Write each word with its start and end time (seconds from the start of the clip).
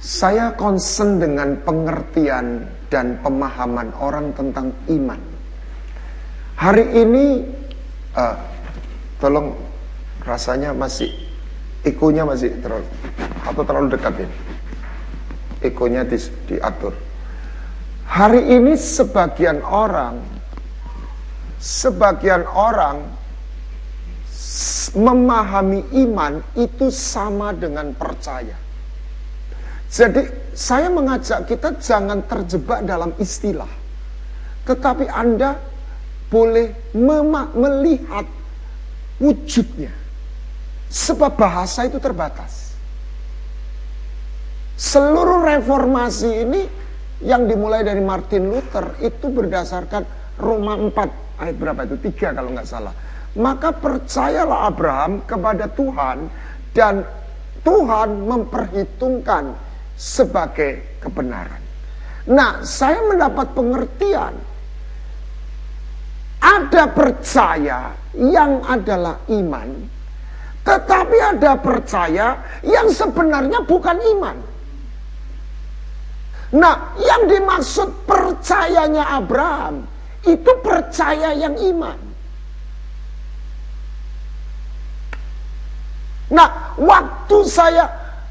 Saya 0.00 0.56
concern 0.56 1.20
dengan 1.20 1.60
pengertian 1.60 2.64
dan 2.88 3.20
pemahaman 3.20 3.92
orang 4.00 4.32
tentang 4.32 4.72
iman. 4.88 5.20
Hari 6.56 7.04
ini, 7.04 7.44
uh, 8.16 8.32
tolong 9.20 9.52
rasanya 10.24 10.72
masih, 10.72 11.12
ekonya 11.84 12.24
masih 12.24 12.48
terlalu, 12.64 12.88
atau 13.44 13.60
terlalu 13.60 13.88
dekat 13.92 14.24
ya. 14.24 14.28
Ekonya 15.68 16.08
di, 16.08 16.16
diatur. 16.48 16.96
Hari 18.08 18.56
ini 18.56 18.80
sebagian 18.80 19.60
orang, 19.60 20.16
sebagian 21.60 22.48
orang 22.48 23.04
memahami 24.96 25.84
iman 26.08 26.40
itu 26.56 26.88
sama 26.88 27.52
dengan 27.52 27.92
percaya. 27.92 28.69
Jadi 29.90 30.54
saya 30.54 30.86
mengajak 30.86 31.50
kita 31.50 31.74
jangan 31.82 32.22
terjebak 32.30 32.86
dalam 32.86 33.10
istilah. 33.18 33.68
Tetapi 34.62 35.10
Anda 35.10 35.58
boleh 36.30 36.94
melihat 37.58 38.22
wujudnya. 39.18 39.90
Sebab 40.90 41.34
bahasa 41.34 41.90
itu 41.90 41.98
terbatas. 41.98 42.74
Seluruh 44.78 45.42
reformasi 45.42 46.30
ini 46.46 46.62
yang 47.20 47.50
dimulai 47.50 47.84
dari 47.84 48.00
Martin 48.00 48.48
Luther 48.48 48.96
itu 49.02 49.28
berdasarkan 49.28 50.06
Roma 50.40 50.78
4 50.78 51.42
ayat 51.42 51.56
berapa 51.58 51.84
itu? 51.84 51.96
Tiga 52.10 52.32
kalau 52.32 52.54
nggak 52.54 52.68
salah. 52.68 52.94
Maka 53.36 53.70
percayalah 53.74 54.70
Abraham 54.70 55.22
kepada 55.26 55.70
Tuhan 55.70 56.26
dan 56.74 57.06
Tuhan 57.62 58.24
memperhitungkan 58.24 59.69
sebagai 60.00 60.96
kebenaran. 61.04 61.60
Nah, 62.32 62.64
saya 62.64 63.04
mendapat 63.04 63.52
pengertian. 63.52 64.32
Ada 66.40 66.88
percaya 66.96 67.92
yang 68.16 68.64
adalah 68.64 69.20
iman, 69.28 69.68
tetapi 70.64 71.18
ada 71.36 71.52
percaya 71.60 72.40
yang 72.64 72.88
sebenarnya 72.88 73.60
bukan 73.68 74.00
iman. 74.16 74.36
Nah, 76.56 76.96
yang 76.96 77.28
dimaksud 77.28 78.08
percayanya 78.08 79.20
Abraham 79.20 79.84
itu 80.24 80.52
percaya 80.64 81.36
yang 81.36 81.52
iman. 81.76 82.00
Nah, 86.32 86.48
waktu 86.80 87.36
saya 87.44 87.84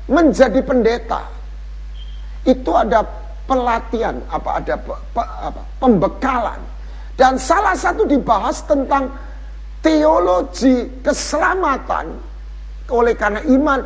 menjadi 0.09 0.65
pendeta, 0.65 1.38
itu 2.49 2.71
ada 2.73 3.05
pelatihan 3.45 4.17
apa 4.29 4.49
ada 4.61 4.75
pe, 4.77 4.93
pe, 5.13 5.21
apa, 5.21 5.61
pembekalan 5.77 6.61
dan 7.17 7.37
salah 7.37 7.73
satu 7.77 8.05
dibahas 8.09 8.63
tentang 8.65 9.11
teologi 9.85 10.87
keselamatan 11.03 12.15
oleh 12.89 13.13
karena 13.15 13.41
iman 13.47 13.79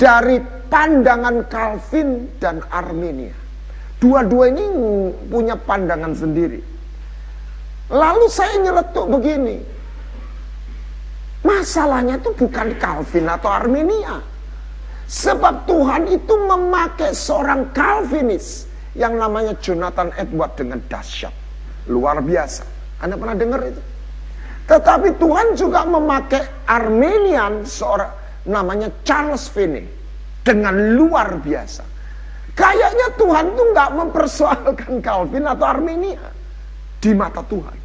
dari 0.00 0.40
pandangan 0.72 1.44
Calvin 1.50 2.24
dan 2.40 2.64
Armenia. 2.72 3.36
Dua-dua 4.00 4.48
ini 4.48 4.64
punya 5.28 5.52
pandangan 5.60 6.16
sendiri. 6.16 6.60
Lalu 7.92 8.26
saya 8.32 8.56
nyeletuk 8.64 9.06
begini. 9.12 9.60
Masalahnya 11.44 12.16
itu 12.16 12.32
bukan 12.32 12.72
Calvin 12.80 13.28
atau 13.28 13.50
Armenia. 13.52 14.24
Sebab 15.10 15.66
Tuhan 15.66 16.06
itu 16.06 16.34
memakai 16.38 17.10
seorang 17.10 17.74
Calvinis 17.74 18.70
yang 18.94 19.18
namanya 19.18 19.58
Jonathan 19.58 20.14
Edward 20.14 20.54
dengan 20.54 20.78
dahsyat. 20.86 21.34
Luar 21.90 22.22
biasa. 22.22 22.62
Anda 23.02 23.18
pernah 23.18 23.34
dengar 23.34 23.60
itu? 23.66 23.82
Tetapi 24.70 25.18
Tuhan 25.18 25.58
juga 25.58 25.82
memakai 25.82 26.46
Armenian 26.70 27.66
seorang 27.66 28.14
namanya 28.46 28.86
Charles 29.02 29.50
Finney 29.50 29.82
dengan 30.46 30.94
luar 30.94 31.42
biasa. 31.42 31.82
Kayaknya 32.54 33.06
Tuhan 33.18 33.46
tuh 33.58 33.66
nggak 33.74 33.90
mempersoalkan 33.98 34.92
Calvin 35.02 35.42
atau 35.42 35.66
Armenia 35.66 36.22
di 37.02 37.10
mata 37.18 37.42
Tuhan. 37.50 37.76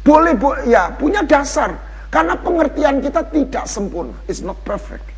Boleh, 0.00 0.32
boleh 0.32 0.64
ya 0.64 0.96
punya 0.96 1.20
dasar 1.26 1.76
karena 2.08 2.38
pengertian 2.40 3.04
kita 3.04 3.26
tidak 3.28 3.68
sempurna, 3.68 4.16
it's 4.30 4.40
not 4.40 4.56
perfect. 4.64 5.15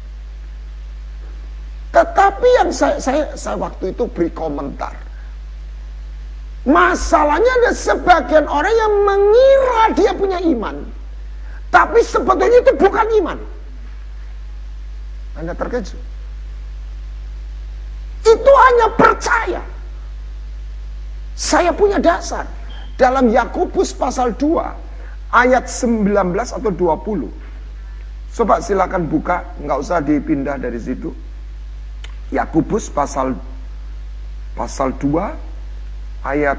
Tetapi 1.89 2.49
yang 2.61 2.71
saya, 2.71 3.01
saya, 3.01 3.25
saya 3.33 3.57
waktu 3.57 3.97
itu 3.97 4.05
beri 4.13 4.29
komentar. 4.33 4.93
Masalahnya 6.69 7.49
ada 7.65 7.73
sebagian 7.73 8.45
orang 8.45 8.75
yang 8.77 8.93
mengira 9.09 9.85
dia 9.97 10.13
punya 10.13 10.39
iman. 10.43 10.77
Tapi 11.73 12.01
sebetulnya 12.05 12.61
itu 12.61 12.73
bukan 12.77 13.07
iman. 13.25 13.39
Anda 15.41 15.57
terkejut. 15.57 16.03
Itu 18.27 18.53
hanya 18.53 18.87
percaya. 18.93 19.63
Saya 21.39 21.73
punya 21.73 21.97
dasar. 21.97 22.45
Dalam 22.99 23.31
Yakobus 23.31 23.95
pasal 23.95 24.35
2 24.35 24.59
ayat 25.31 25.71
19 25.71 26.11
atau 26.35 26.71
20. 26.75 27.31
Coba 28.35 28.61
silakan 28.61 29.07
buka, 29.07 29.47
nggak 29.63 29.79
usah 29.79 30.03
dipindah 30.03 30.59
dari 30.59 30.77
situ. 30.83 31.15
Yakobus 32.29 32.93
pasal 32.93 33.33
pasal 34.53 34.93
2 35.01 36.27
ayat 36.27 36.59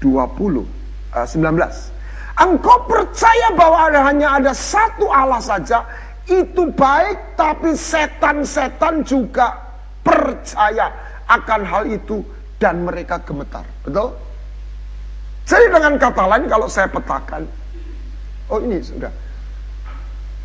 20 0.00 0.66
uh, 1.14 1.26
19. 1.28 1.92
Engkau 2.32 2.78
percaya 2.88 3.52
bahwa 3.54 3.92
ada, 3.92 4.00
hanya 4.08 4.40
ada 4.40 4.52
satu 4.56 5.06
Allah 5.12 5.38
saja, 5.38 5.84
itu 6.26 6.72
baik 6.72 7.36
tapi 7.36 7.76
setan-setan 7.76 9.04
juga 9.04 9.52
percaya 10.00 10.88
akan 11.28 11.60
hal 11.62 11.84
itu 11.86 12.24
dan 12.56 12.82
mereka 12.82 13.20
gemetar. 13.22 13.62
Betul? 13.84 14.16
Jadi 15.44 15.66
dengan 15.68 15.94
kata 15.98 16.24
lain 16.24 16.46
kalau 16.48 16.66
saya 16.70 16.88
petakan, 16.88 17.42
oh 18.48 18.58
ini 18.62 18.78
sudah. 18.80 19.12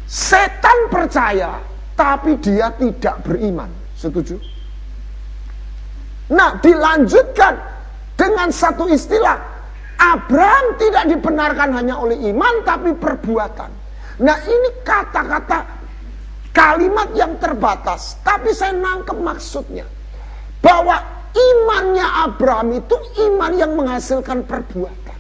Setan 0.09 0.89
percaya 0.89 1.61
tapi 1.93 2.35
dia 2.41 2.73
tidak 2.75 3.21
beriman. 3.23 3.69
Setuju? 3.97 4.38
Nah, 6.30 6.62
dilanjutkan 6.62 7.58
dengan 8.13 8.53
satu 8.53 8.85
istilah. 8.85 9.58
Abraham 9.97 10.78
tidak 10.78 11.09
dibenarkan 11.09 11.74
hanya 11.74 11.97
oleh 11.97 12.30
iman, 12.30 12.62
tapi 12.62 12.94
perbuatan. 12.94 13.72
Nah, 14.22 14.38
ini 14.46 14.69
kata-kata 14.85 15.66
kalimat 16.53 17.09
yang 17.18 17.34
terbatas. 17.41 18.22
Tapi 18.22 18.53
saya 18.53 18.78
nangkep 18.78 19.18
maksudnya. 19.18 19.90
Bahwa 20.62 21.02
imannya 21.34 22.08
Abraham 22.29 22.78
itu 22.78 22.96
iman 23.29 23.52
yang 23.58 23.74
menghasilkan 23.74 24.46
perbuatan. 24.46 25.18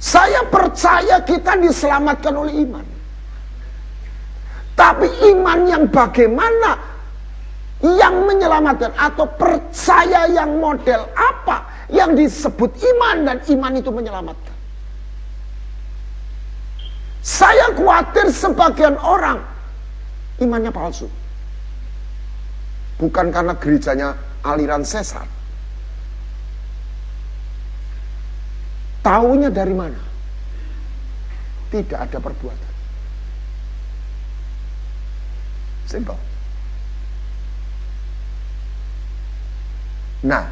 Saya 0.00 0.46
percaya 0.46 1.20
kita 1.26 1.58
diselamatkan 1.58 2.32
oleh 2.32 2.54
iman. 2.64 2.99
Tapi 4.80 5.12
iman 5.36 5.68
yang 5.68 5.84
bagaimana 5.92 6.80
yang 7.84 8.24
menyelamatkan 8.24 8.96
atau 8.96 9.28
percaya 9.36 10.24
yang 10.32 10.56
model 10.56 11.04
apa 11.12 11.68
yang 11.92 12.16
disebut 12.16 12.72
iman 12.96 13.28
dan 13.28 13.36
iman 13.44 13.72
itu 13.76 13.92
menyelamatkan. 13.92 14.56
Saya 17.20 17.76
khawatir 17.76 18.32
sebagian 18.32 18.96
orang 19.04 19.44
imannya 20.40 20.72
palsu. 20.72 21.12
Bukan 22.96 23.28
karena 23.36 23.52
gerejanya 23.60 24.16
aliran 24.48 24.80
sesat. 24.80 25.28
Taunya 29.04 29.52
dari 29.52 29.76
mana? 29.76 30.00
Tidak 31.68 31.96
ada 32.00 32.16
perbuatan. 32.16 32.69
Simple. 35.90 36.14
Nah, 40.22 40.46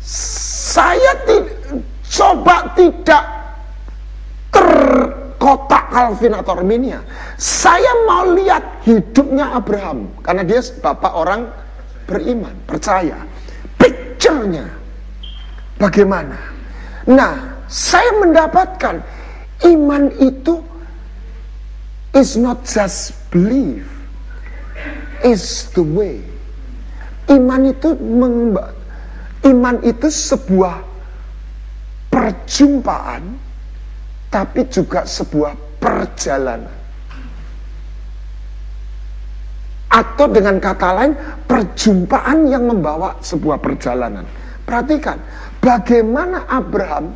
saya 0.00 1.12
coba 2.08 2.72
tidak 2.72 3.24
terkotak 4.48 5.84
Calvin 5.92 6.32
atau 6.40 6.56
Armenia. 6.56 7.04
Saya 7.36 8.08
mau 8.08 8.32
lihat 8.32 8.80
hidupnya 8.88 9.52
Abraham 9.52 10.08
karena 10.24 10.40
dia 10.40 10.64
bapak 10.80 11.12
orang 11.12 11.52
beriman, 12.08 12.56
percaya. 12.64 13.28
Picture-nya 13.76 14.64
bagaimana? 15.76 16.40
Nah, 17.12 17.60
saya 17.68 18.08
mendapatkan 18.24 19.04
iman 19.68 20.08
itu 20.16 20.64
is 22.16 22.40
not 22.40 22.64
just 22.64 23.12
belief 23.28 24.01
is 25.22 25.70
the 25.74 25.82
way. 25.82 26.20
Iman 27.30 27.70
itu 27.70 27.94
iman 29.42 29.76
itu 29.82 30.08
sebuah 30.10 30.82
perjumpaan 32.12 33.38
tapi 34.32 34.64
juga 34.72 35.04
sebuah 35.04 35.52
perjalanan. 35.76 36.80
Atau 39.92 40.24
dengan 40.32 40.56
kata 40.56 40.88
lain, 40.96 41.12
perjumpaan 41.44 42.48
yang 42.48 42.64
membawa 42.64 43.12
sebuah 43.20 43.60
perjalanan. 43.60 44.24
Perhatikan, 44.64 45.20
bagaimana 45.60 46.48
Abraham 46.48 47.12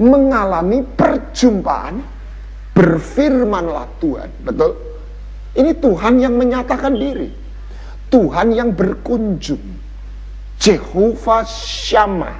mengalami 0.00 0.80
perjumpaan, 0.96 2.00
berfirmanlah 2.72 3.84
Tuhan. 4.00 4.32
Betul? 4.48 4.89
Ini 5.54 5.72
Tuhan 5.82 6.22
yang 6.22 6.34
menyatakan 6.38 6.94
diri. 6.94 7.30
Tuhan 8.10 8.54
yang 8.54 8.70
berkunjung. 8.74 9.62
Jehovah 10.60 11.46
Shammah. 11.46 12.36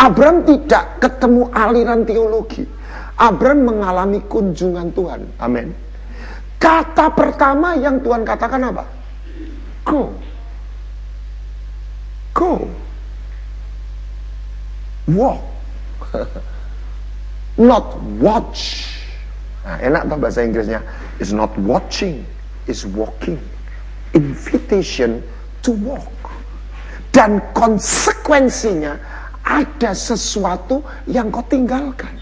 Abraham 0.00 0.42
tidak 0.42 0.98
ketemu 0.98 1.52
aliran 1.54 2.02
teologi. 2.02 2.66
Abraham 3.14 3.70
mengalami 3.70 4.18
kunjungan 4.26 4.90
Tuhan. 4.90 5.20
Amin. 5.38 5.70
Kata 6.58 7.12
pertama 7.12 7.78
yang 7.78 8.02
Tuhan 8.02 8.26
katakan 8.26 8.72
apa? 8.72 8.84
Go. 9.84 10.10
Go. 12.34 12.52
Walk. 15.12 15.44
Not 17.60 17.94
watch. 18.18 18.88
Nah, 19.64 19.80
enak 19.80 20.12
tuh 20.12 20.18
bahasa 20.20 20.44
Inggrisnya. 20.44 20.84
It's 21.16 21.32
not 21.32 21.50
watching, 21.56 22.28
it's 22.68 22.84
walking. 22.84 23.40
Invitation 24.12 25.24
to 25.64 25.72
walk. 25.80 26.12
Dan 27.10 27.40
konsekuensinya 27.56 29.00
ada 29.40 29.96
sesuatu 29.96 30.84
yang 31.08 31.32
kau 31.32 31.42
tinggalkan. 31.48 32.12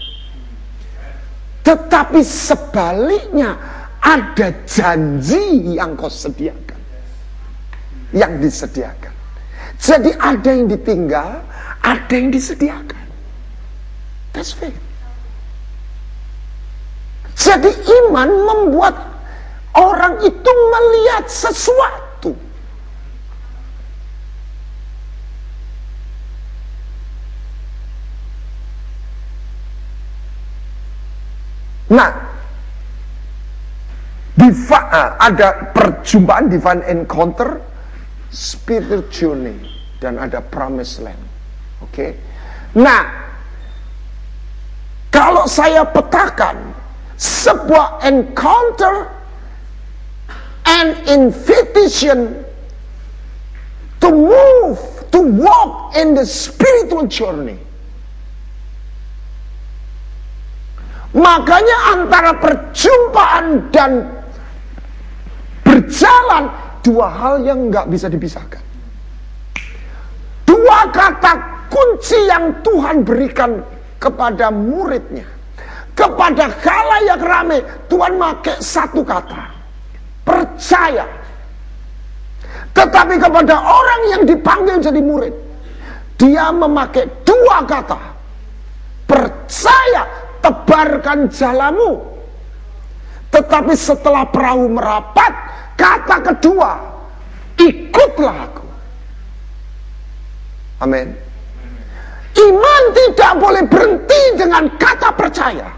Tetapi 1.63 2.19
sebaliknya 2.23 3.59
ada 3.99 4.47
janji 4.63 5.75
yang 5.75 5.99
kau 5.99 6.11
sediakan. 6.11 6.79
Yang 8.15 8.33
disediakan. 8.47 9.13
Jadi 9.83 10.11
ada 10.15 10.49
yang 10.53 10.67
ditinggal, 10.71 11.43
ada 11.83 12.13
yang 12.13 12.31
disediakan. 12.31 13.03
That's 14.31 14.55
faith. 14.55 14.92
Jadi 17.33 17.69
iman 18.05 18.29
membuat 18.29 18.95
orang 19.73 20.21
itu 20.21 20.51
melihat 20.69 21.25
sesuatu. 21.25 22.37
Nah, 31.93 32.09
Diva, 34.33 34.79
uh, 34.89 35.09
ada 35.21 35.69
perjumpaan 35.77 36.49
divine 36.49 36.81
encounter, 36.89 37.61
spiritual 38.33 39.05
journey, 39.13 39.61
dan 40.01 40.17
ada 40.17 40.41
promised 40.41 41.05
land. 41.05 41.21
Oke. 41.85 41.93
Okay? 41.93 42.11
Nah, 42.81 43.05
kalau 45.13 45.45
saya 45.45 45.85
petakan 45.85 46.73
sebuah 47.17 48.01
encounter 48.03 49.09
and 50.65 50.95
invitation 51.07 52.43
to 54.01 54.09
move, 54.11 54.79
to 55.11 55.19
walk 55.21 55.95
in 55.95 56.13
the 56.13 56.25
spiritual 56.25 57.07
journey. 57.07 57.59
Makanya 61.13 61.77
antara 61.93 62.31
perjumpaan 62.41 63.69
dan 63.69 64.09
berjalan 65.61 66.49
dua 66.81 67.07
hal 67.07 67.35
yang 67.45 67.69
nggak 67.69 67.85
bisa 67.85 68.09
dipisahkan. 68.09 68.61
Dua 70.43 70.89
kata 70.89 71.33
kunci 71.69 72.17
yang 72.27 72.59
Tuhan 72.65 73.05
berikan 73.05 73.61
kepada 74.01 74.49
muridnya. 74.49 75.32
Kepada 75.93 76.49
yang 77.05 77.21
rame, 77.21 77.61
Tuhan 77.85 78.17
pakai 78.17 78.57
satu 78.57 79.05
kata. 79.05 79.45
Percaya. 80.25 81.05
Tetapi 82.73 83.21
kepada 83.21 83.55
orang 83.61 84.01
yang 84.09 84.21
dipanggil 84.25 84.81
jadi 84.81 84.97
murid, 84.97 85.35
dia 86.17 86.49
memakai 86.49 87.05
dua 87.21 87.61
kata. 87.61 87.99
Percaya, 89.05 90.03
tebarkan 90.41 91.29
jalamu. 91.29 92.01
Tetapi 93.29 93.73
setelah 93.77 94.25
perahu 94.25 94.65
merapat, 94.73 95.33
Kata 95.73 96.17
kedua, 96.21 96.71
ikutlah 97.57 98.37
aku. 98.45 98.67
Amin. 100.85 101.07
Iman 102.33 102.83
tidak 102.97 103.31
boleh 103.37 103.63
berhenti 103.69 104.21
dengan 104.37 104.69
kata 104.77 105.09
percaya. 105.13 105.69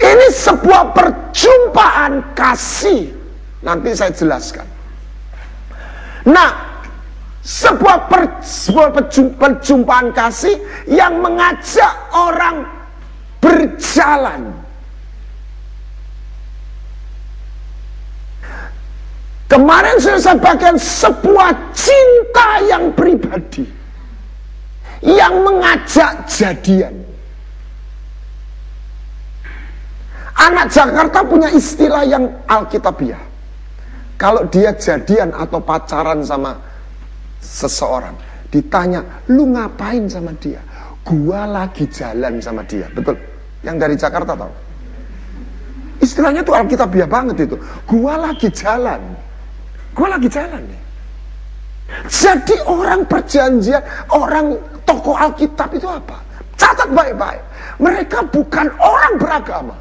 Ini 0.00 0.26
sebuah 0.32 0.96
perjumpaan 0.96 2.32
kasih. 2.32 3.12
Nanti 3.60 3.92
saya 3.92 4.12
jelaskan. 4.16 4.64
Nah, 6.24 6.80
sebuah, 7.44 8.08
per, 8.08 8.40
sebuah 8.40 8.88
perjumpaan 9.36 10.16
kasih 10.16 10.56
yang 10.88 11.20
mengajak 11.20 11.92
orang 12.16 12.64
berjalan 13.44 14.60
Kemarin 19.50 19.98
saya 19.98 20.22
sampaikan 20.22 20.78
sebuah 20.78 21.74
cinta 21.74 22.62
yang 22.70 22.94
pribadi. 22.94 23.66
Yang 25.02 25.34
mengajak 25.42 26.12
jadian. 26.30 26.99
Anak 30.40 30.72
Jakarta 30.72 31.20
punya 31.20 31.52
istilah 31.52 32.00
yang 32.08 32.24
alkitabiah. 32.48 33.20
Kalau 34.16 34.48
dia 34.48 34.72
jadian 34.72 35.32
atau 35.36 35.60
pacaran 35.60 36.24
sama 36.24 36.56
seseorang, 37.40 38.16
ditanya, 38.48 39.04
lu 39.28 39.52
ngapain 39.52 40.08
sama 40.08 40.32
dia? 40.40 40.60
Gua 41.04 41.44
lagi 41.44 41.84
jalan 41.88 42.40
sama 42.40 42.64
dia. 42.64 42.88
Betul? 42.92 43.16
Yang 43.60 43.76
dari 43.76 43.94
Jakarta 44.00 44.32
tahu? 44.32 44.52
Istilahnya 46.00 46.40
tuh 46.40 46.56
alkitabiah 46.56 47.08
banget 47.08 47.44
itu. 47.44 47.56
Gua 47.84 48.16
lagi 48.16 48.48
jalan. 48.48 49.00
Gue 49.94 50.06
lagi 50.06 50.28
jalan 50.30 50.62
nih. 50.62 50.82
Jadi 52.06 52.56
orang 52.70 53.02
perjanjian, 53.04 53.82
orang 54.14 54.54
tokoh 54.86 55.18
Alkitab 55.18 55.74
itu 55.74 55.90
apa? 55.90 56.22
Catat 56.54 56.86
baik-baik. 56.94 57.42
Mereka 57.82 58.30
bukan 58.30 58.70
orang 58.78 59.12
beragama. 59.18 59.74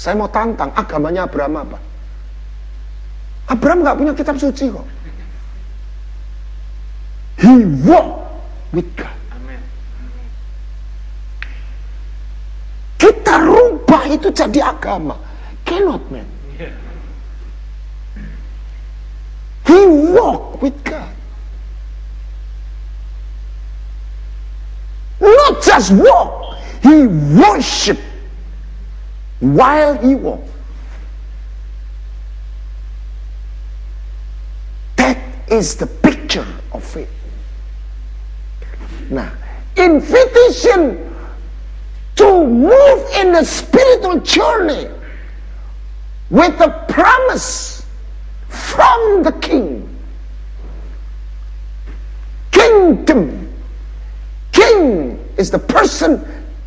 Saya 0.00 0.16
mau 0.16 0.32
tantang, 0.32 0.72
agamanya 0.72 1.28
Abraham 1.28 1.60
apa? 1.60 1.78
Abraham 3.52 3.84
gak 3.84 3.98
punya 4.00 4.12
kitab 4.16 4.40
suci 4.40 4.72
kok. 4.72 4.88
He 7.36 7.68
walked 7.84 8.24
with 8.72 8.88
God. 8.96 9.12
Kita 12.96 13.44
rubah 13.44 14.08
itu 14.08 14.32
jadi 14.32 14.72
agama. 14.72 15.20
Cannot 15.68 16.00
man. 16.08 16.24
He 19.68 19.80
walked 20.16 20.64
with 20.64 20.76
God. 20.80 21.12
Not 25.20 25.60
just 25.60 25.92
walk, 25.92 26.56
he 26.80 27.04
worshiped 27.36 28.09
while 29.40 29.96
he 29.98 30.14
walked. 30.14 30.48
That 34.96 35.18
is 35.50 35.76
the 35.76 35.86
picture 35.86 36.46
of 36.72 36.84
faith. 36.84 37.10
Now, 39.10 39.32
invitation 39.76 41.14
to 42.16 42.46
move 42.46 43.10
in 43.16 43.34
a 43.34 43.44
spiritual 43.44 44.20
journey 44.20 44.88
with 46.28 46.56
the 46.58 46.68
promise 46.88 47.84
from 48.48 49.22
the 49.22 49.32
king. 49.40 49.88
Kingdom. 52.52 53.52
King 54.52 55.18
is 55.36 55.50
the 55.50 55.58
person, 55.58 56.24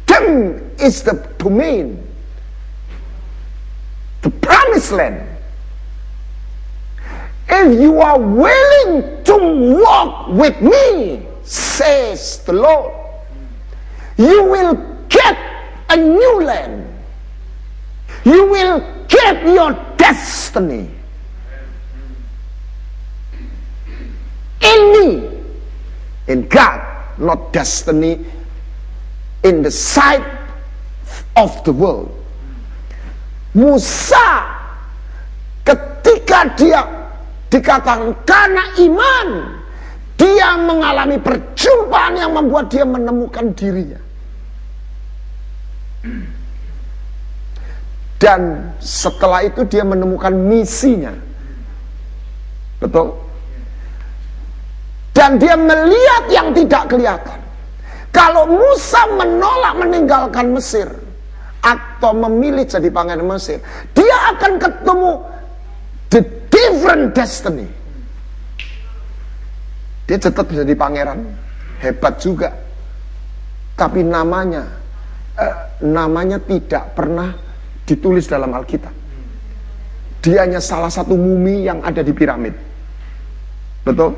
King 0.08 0.72
is 0.80 1.04
the 1.04 1.14
domain. 1.38 2.13
The 4.24 4.32
promised 4.32 4.92
land. 4.92 5.30
If 7.50 7.80
you 7.80 8.02
are 8.02 8.20
willing 8.20 9.24
to 9.26 9.82
walk 9.84 10.30
with 10.30 10.60
me, 10.62 11.28
says 11.44 12.40
the 12.46 12.54
Lord, 12.54 12.94
you 14.18 14.46
will 14.46 15.06
get 15.10 15.38
a 15.90 15.98
new 15.98 16.42
land. 16.42 16.88
You 18.24 18.50
will 18.50 19.06
get 19.10 19.46
your 19.46 19.74
destiny. 19.98 20.90
In 24.62 24.92
me, 24.94 25.44
in 26.28 26.48
God, 26.48 27.20
not 27.20 27.52
destiny 27.52 28.26
in 29.44 29.62
the 29.62 29.70
sight 29.72 30.26
of 31.36 31.62
the 31.66 31.74
world. 31.74 32.23
Musa 33.54 34.28
ketika 35.62 36.50
dia 36.58 36.82
dikatakan 37.54 38.18
karena 38.26 38.66
iman 38.82 39.28
dia 40.18 40.58
mengalami 40.58 41.18
perjumpaan 41.22 42.18
yang 42.18 42.34
membuat 42.34 42.74
dia 42.74 42.82
menemukan 42.82 43.54
dirinya. 43.54 44.02
Dan 48.18 48.72
setelah 48.80 49.44
itu 49.44 49.68
dia 49.68 49.84
menemukan 49.84 50.32
misinya. 50.32 51.12
Betul? 52.80 53.20
Dan 55.14 55.38
dia 55.38 55.54
melihat 55.60 56.24
yang 56.32 56.56
tidak 56.56 56.90
kelihatan. 56.90 57.40
Kalau 58.16 58.48
Musa 58.48 59.04
menolak 59.14 59.74
meninggalkan 59.78 60.56
Mesir 60.56 60.88
atau 61.64 62.12
memilih 62.12 62.68
jadi 62.68 62.92
pangeran 62.92 63.24
Mesir, 63.24 63.64
dia 63.96 64.18
akan 64.36 64.60
ketemu 64.60 65.12
the 66.12 66.22
different 66.52 67.16
destiny. 67.16 67.68
Dia 70.04 70.20
tetap 70.20 70.52
jadi 70.52 70.76
pangeran, 70.76 71.24
hebat 71.80 72.20
juga. 72.20 72.52
Tapi 73.80 74.04
namanya 74.04 74.68
eh, 75.40 75.56
namanya 75.88 76.38
tidak 76.44 76.92
pernah 76.94 77.32
ditulis 77.88 78.28
dalam 78.28 78.52
Alkitab. 78.52 78.92
Dia 80.24 80.44
hanya 80.44 80.60
salah 80.60 80.92
satu 80.92 81.16
mumi 81.16 81.68
yang 81.68 81.80
ada 81.84 82.04
di 82.04 82.12
piramid. 82.16 82.56
Betul? 83.84 84.16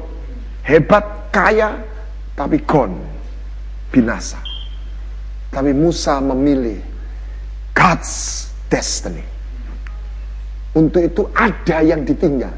Hebat, 0.65 1.33
kaya, 1.33 1.77
tapi 2.37 2.61
gone. 2.61 2.93
Binasa. 3.89 4.37
Tapi 5.49 5.73
Musa 5.73 6.21
memilih 6.21 6.94
God's 7.75 8.47
destiny. 8.71 9.21
Untuk 10.75 11.03
itu 11.03 11.23
ada 11.35 11.83
yang 11.83 12.07
ditinggal. 12.07 12.55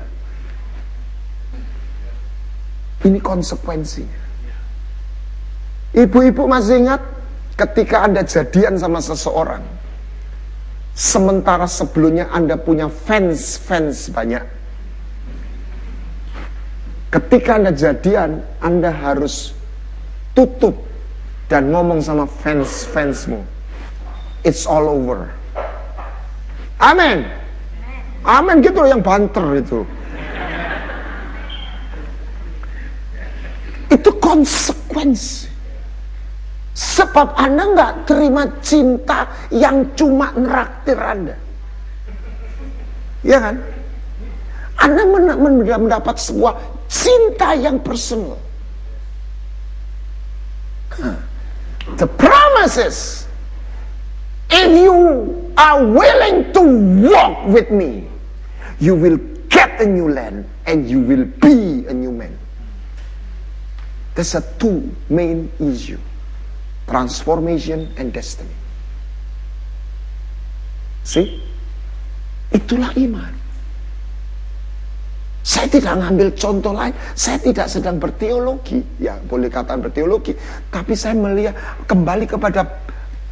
Ini 3.06 3.20
konsekuensinya. 3.22 4.22
Ibu-ibu 5.98 6.46
masih 6.50 6.86
ingat 6.86 7.02
ketika 7.58 8.06
Anda 8.06 8.22
jadian 8.26 8.78
sama 8.78 9.02
seseorang. 9.02 9.62
Sementara 10.98 11.70
sebelumnya 11.70 12.30
Anda 12.34 12.58
punya 12.58 12.90
fans-fans 12.90 14.10
banyak. 14.10 14.42
Ketika 17.14 17.62
Anda 17.62 17.72
jadian, 17.74 18.42
Anda 18.62 18.90
harus 18.90 19.54
tutup 20.34 20.74
dan 21.50 21.70
ngomong 21.70 22.02
sama 22.02 22.26
fans-fansmu. 22.26 23.57
It's 24.48 24.64
all 24.64 24.88
over. 24.88 25.28
Amin. 26.80 27.28
Amin 28.24 28.64
gitu 28.64 28.80
loh 28.80 28.88
yang 28.88 29.04
banter 29.04 29.60
itu. 29.60 29.84
Itu 33.92 34.08
konsekuensi. 34.24 35.52
Sebab 36.78 37.36
Anda 37.36 37.64
nggak 37.76 37.94
terima 38.08 38.48
cinta 38.64 39.28
yang 39.52 39.84
cuma 40.00 40.32
neraktir 40.32 40.96
Anda. 40.96 41.36
Ya 43.28 43.44
kan? 43.44 43.60
Anda 44.80 45.04
mendapat 45.68 46.16
sebuah 46.24 46.56
cinta 46.88 47.52
yang 47.52 47.84
personal. 47.84 48.40
The 52.00 52.08
promises. 52.08 53.27
If 54.50 54.70
you 54.72 55.52
are 55.58 55.84
willing 55.84 56.54
to 56.54 56.64
walk 57.08 57.48
with 57.52 57.70
me, 57.72 58.08
you 58.80 58.96
will 58.96 59.18
get 59.50 59.82
a 59.82 59.88
new 59.88 60.08
land 60.12 60.48
and 60.66 60.90
you 60.90 61.02
will 61.02 61.26
be 61.44 61.86
a 61.88 61.94
new 61.94 62.12
man. 62.12 62.38
There's 64.16 64.34
a 64.34 64.44
two 64.58 64.90
main 65.10 65.52
issue 65.60 66.00
transformation 66.88 67.92
and 68.00 68.16
destiny. 68.16 68.56
See? 71.04 71.44
Itulah 72.56 72.96
iman. 72.96 73.36
Saya 75.48 75.68
tidak 75.72 75.96
ngambil 76.00 76.28
contoh 76.36 76.76
lain, 76.76 76.92
saya 77.16 77.40
tidak 77.40 77.72
sedang 77.72 78.00
berteologi, 78.04 78.84
ya 79.00 79.16
boleh 79.16 79.48
kata 79.48 79.80
berteologi, 79.80 80.36
tapi 80.68 80.92
saya 80.92 81.16
melihat 81.16 81.56
kembali 81.88 82.28
kepada 82.28 82.68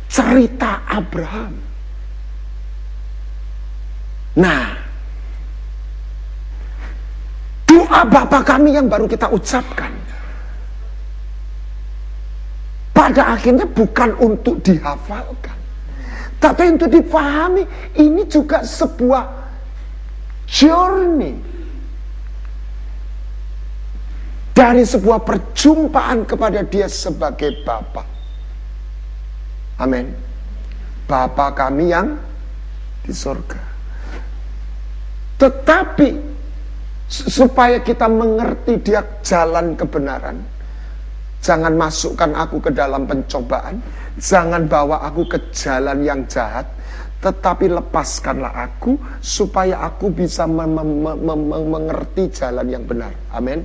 cerita 0.07 0.85
Abraham. 0.87 1.53
Nah, 4.35 4.75
doa 7.63 8.01
Bapak 8.03 8.43
kami 8.43 8.75
yang 8.75 8.91
baru 8.91 9.07
kita 9.07 9.31
ucapkan, 9.31 9.91
pada 12.95 13.35
akhirnya 13.35 13.67
bukan 13.69 14.11
untuk 14.19 14.59
dihafalkan. 14.63 15.55
Tapi 16.39 16.63
untuk 16.77 16.91
dipahami, 16.91 17.63
ini 17.95 18.27
juga 18.27 18.61
sebuah 18.61 19.23
journey. 20.45 21.35
Dari 24.55 24.87
sebuah 24.87 25.19
perjumpaan 25.27 26.23
kepada 26.23 26.63
dia 26.63 26.87
sebagai 26.87 27.59
Bapa. 27.67 28.14
Amin. 29.79 30.11
Bapa 31.05 31.53
kami 31.53 31.91
yang 31.91 32.17
di 33.05 33.13
surga. 33.13 33.61
Tetapi 35.35 36.09
supaya 37.11 37.83
kita 37.83 38.09
mengerti 38.09 38.81
dia 38.81 39.03
jalan 39.21 39.77
kebenaran, 39.77 40.41
Jangan 41.45 41.77
masukkan 41.77 42.33
aku 42.33 42.57
ke 42.57 42.73
dalam 42.73 43.05
pencobaan. 43.05 43.77
Jangan 44.17 44.65
bawa 44.65 45.05
aku 45.05 45.29
ke 45.29 45.37
jalan 45.53 46.01
yang 46.01 46.25
jahat. 46.25 46.65
Tetapi 47.21 47.69
lepaskanlah 47.69 48.49
aku 48.65 48.97
supaya 49.21 49.85
aku 49.85 50.09
bisa 50.09 50.49
mengerti 50.49 52.33
jalan 52.33 52.65
yang 52.65 52.81
benar. 52.89 53.13
Amin. 53.29 53.61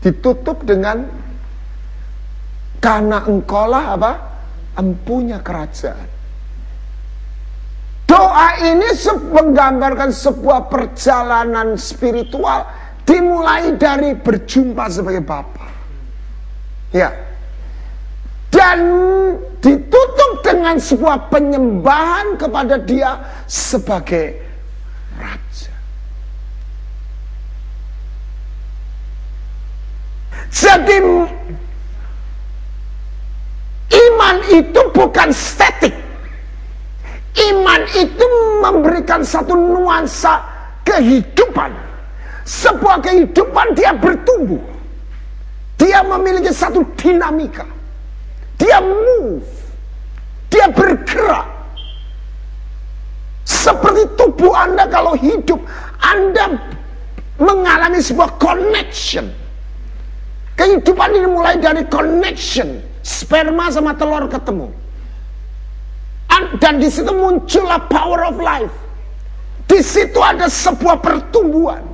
Ditutup 0.00 0.64
dengan 0.64 1.04
karena 2.80 3.20
engkaulah 3.28 3.84
apa? 3.92 4.12
Empunya 4.76 5.40
kerajaan. 5.40 6.08
Doa 8.06 8.48
ini 8.62 8.86
menggambarkan 9.34 10.14
sebuah 10.14 10.70
perjalanan 10.70 11.74
spiritual 11.74 12.62
dimulai 13.02 13.74
dari 13.74 14.14
berjumpa 14.14 14.86
sebagai 14.86 15.26
Bapa. 15.26 15.66
Ya. 16.94 17.10
Dan 18.52 18.78
ditutup 19.58 20.40
dengan 20.46 20.78
sebuah 20.78 21.28
penyembahan 21.34 22.38
kepada 22.38 22.78
dia 22.78 23.18
sebagai 23.50 24.38
raja. 25.18 25.74
Jadi 30.54 30.96
iman 33.90 34.36
itu 34.50 34.80
bukan 34.90 35.30
statik. 35.30 35.94
Iman 37.36 37.84
itu 37.92 38.26
memberikan 38.64 39.20
satu 39.20 39.52
nuansa 39.52 40.40
kehidupan. 40.88 41.68
Sebuah 42.46 43.02
kehidupan 43.02 43.76
dia 43.76 43.92
bertumbuh. 43.92 44.62
Dia 45.76 46.00
memiliki 46.00 46.48
satu 46.54 46.80
dinamika. 46.96 47.68
Dia 48.56 48.80
move. 48.80 49.44
Dia 50.48 50.72
bergerak. 50.72 51.44
Seperti 53.46 54.08
tubuh 54.18 54.54
Anda 54.56 54.88
kalau 54.88 55.14
hidup, 55.14 55.60
Anda 56.00 56.56
mengalami 57.36 58.00
sebuah 58.00 58.40
connection. 58.40 59.28
Kehidupan 60.56 61.12
ini 61.12 61.28
mulai 61.28 61.60
dari 61.60 61.84
connection. 61.86 62.80
Sperma 63.06 63.70
sama 63.70 63.94
telur 63.94 64.26
ketemu. 64.26 64.66
Dan 66.58 66.82
di 66.82 66.90
situ 66.90 67.14
muncullah 67.14 67.86
power 67.86 68.26
of 68.26 68.36
life. 68.42 68.74
Di 69.70 69.78
situ 69.78 70.18
ada 70.18 70.50
sebuah 70.50 70.98
pertumbuhan. 70.98 71.86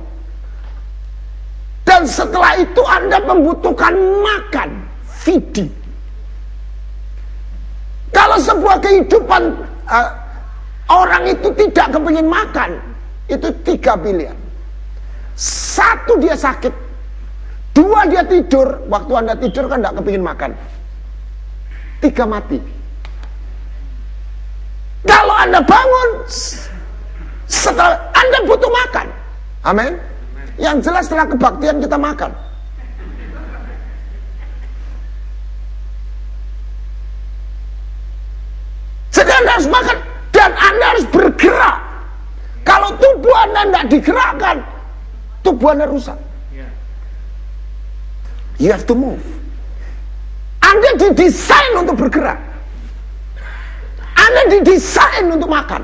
Dan 1.85 2.09
setelah 2.09 2.57
itu 2.57 2.81
Anda 2.81 3.21
membutuhkan 3.21 3.93
makan, 4.23 4.69
feeding. 5.21 5.69
Kalau 8.13 8.37
sebuah 8.39 8.77
kehidupan 8.81 9.53
uh, 9.89 10.09
orang 10.89 11.27
itu 11.27 11.49
tidak 11.59 11.91
kepingin 11.97 12.29
makan, 12.29 12.77
itu 13.27 13.49
tiga 13.67 13.97
pilihan. 13.99 14.37
Satu 15.37 16.21
dia 16.21 16.37
sakit, 16.37 16.71
dua 17.73 18.05
dia 18.05 18.21
tidur. 18.21 18.85
Waktu 18.87 19.11
anda 19.17 19.33
tidur 19.33 19.65
kan 19.65 19.81
tidak 19.81 19.97
kepingin 20.01 20.23
makan. 20.23 20.51
Tiga 22.03 22.27
mati. 22.27 22.59
Kalau 25.07 25.35
anda 25.39 25.63
bangun, 25.63 26.09
setelah 27.47 27.95
anda 28.11 28.37
butuh 28.43 28.67
makan. 28.67 29.07
Amin. 29.63 29.95
Yang 30.59 30.91
jelas 30.91 31.07
setelah 31.07 31.31
kebaktian 31.31 31.79
kita 31.79 31.95
makan. 31.95 32.31
Jadi 39.15 39.31
anda 39.31 39.51
harus 39.55 39.69
makan 39.71 39.97
dan 40.35 40.51
anda 40.59 40.85
harus 40.91 41.05
bergerak. 41.07 41.77
Kalau 42.67 42.91
tubuh 42.99 43.35
anda 43.47 43.61
tidak 43.63 43.85
digerakkan, 43.87 44.57
tubuh 45.39 45.71
anda 45.71 45.87
rusak. 45.87 46.19
You 48.59 48.75
have 48.75 48.83
to 48.91 48.95
move. 48.95 49.23
Anda 50.63 50.89
didesain 50.95 51.73
untuk 51.75 51.99
bergerak. 51.99 52.39
Anda 54.15 54.41
didesain 54.47 55.27
untuk 55.27 55.51
makan. 55.51 55.83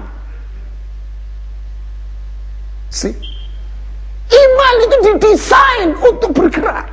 See? 2.90 3.14
Iman 4.30 4.76
itu 4.88 4.96
didesain 5.14 5.90
untuk 6.00 6.32
bergerak. 6.34 6.88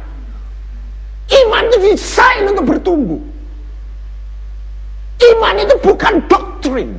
Iman 1.26 1.62
itu 1.71 1.78
didesain 1.93 2.43
untuk 2.50 2.64
bertumbuh. 2.75 3.23
Iman 5.16 5.57
itu 5.59 5.75
bukan 5.81 6.14
doktrin. 6.28 6.90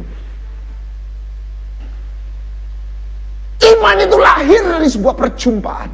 Iman 3.62 3.98
itu 4.01 4.17
lahir 4.17 4.62
dari 4.65 4.88
sebuah 4.89 5.15
perjumpaan. 5.15 5.91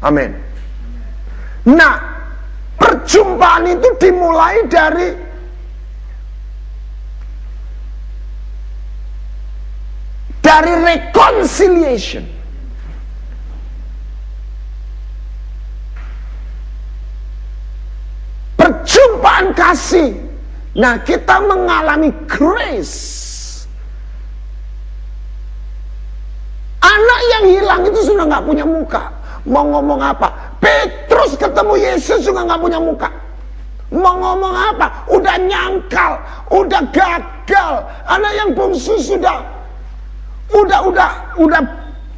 Amin. 0.00 0.32
Nah, 1.68 2.09
perjumpaan 2.80 3.68
itu 3.68 3.88
dimulai 4.00 4.64
dari 4.72 5.08
dari 10.40 10.72
reconciliation. 10.72 12.24
Perjumpaan 18.56 19.52
kasih. 19.52 20.16
Nah, 20.80 20.96
kita 21.04 21.44
mengalami 21.44 22.08
grace. 22.24 23.28
Anak 26.80 27.20
yang 27.36 27.44
hilang 27.52 27.82
itu 27.84 28.00
sudah 28.08 28.24
nggak 28.24 28.44
punya 28.48 28.64
muka. 28.64 29.19
Mau 29.48 29.64
ngomong 29.64 30.00
apa? 30.04 30.28
Petrus 30.60 31.36
ketemu 31.40 31.74
Yesus 31.80 32.24
juga 32.24 32.44
nggak 32.44 32.60
punya 32.60 32.80
muka. 32.80 33.08
Mau 33.90 34.14
ngomong 34.20 34.54
apa? 34.54 34.86
Udah 35.10 35.36
nyangkal, 35.40 36.20
udah 36.52 36.82
gagal. 36.92 37.72
Anak 38.06 38.32
yang 38.36 38.50
bungsu 38.52 39.00
sudah 39.00 39.42
udah 40.50 40.80
udah 40.86 41.10
udah 41.38 41.62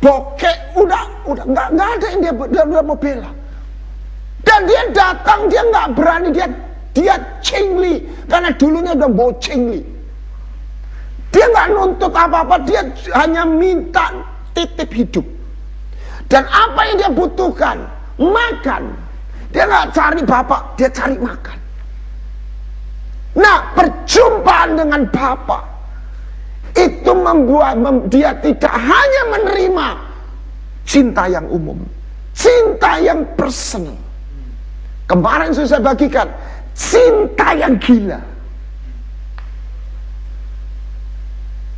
bokek, 0.00 0.56
udah 0.74 1.04
udah 1.28 1.44
nggak 1.46 1.66
nggak 1.72 1.88
ada 1.96 2.06
yang 2.10 2.20
dia 2.20 2.32
dia, 2.50 2.64
dia 2.66 2.82
mau 2.82 2.98
bela. 2.98 3.30
Dan 4.42 4.60
dia 4.66 4.82
datang 4.90 5.46
dia 5.46 5.62
nggak 5.62 5.86
berani 5.94 6.28
dia 6.34 6.46
dia 6.92 7.14
cingli 7.40 8.04
karena 8.26 8.50
dulunya 8.58 8.92
udah 8.98 9.08
bawa 9.08 9.32
cingli. 9.38 9.80
Dia 11.32 11.48
nggak 11.48 11.68
nuntut 11.72 12.12
apa-apa, 12.12 12.60
dia 12.68 12.84
hanya 13.16 13.48
minta 13.48 14.12
titip 14.52 14.92
hidup. 14.92 15.24
Dan 16.32 16.48
apa 16.48 16.80
yang 16.88 16.96
dia 16.96 17.10
butuhkan? 17.12 17.76
Makan. 18.16 18.88
Dia 19.52 19.68
nggak 19.68 19.92
cari 19.92 20.20
bapak, 20.24 20.62
dia 20.80 20.88
cari 20.88 21.20
makan. 21.20 21.58
Nah, 23.36 23.60
perjumpaan 23.76 24.80
dengan 24.80 25.04
bapak 25.12 25.60
itu 26.72 27.12
membuat 27.12 27.76
mem, 27.76 28.08
dia 28.08 28.32
tidak 28.40 28.72
hanya 28.72 29.22
menerima 29.28 29.88
cinta 30.88 31.28
yang 31.28 31.44
umum, 31.52 31.76
cinta 32.32 32.96
yang 32.96 33.20
personal. 33.36 33.96
Kemarin 35.04 35.52
saya 35.52 35.84
bagikan 35.84 36.32
cinta 36.72 37.52
yang 37.52 37.76
gila. 37.76 38.20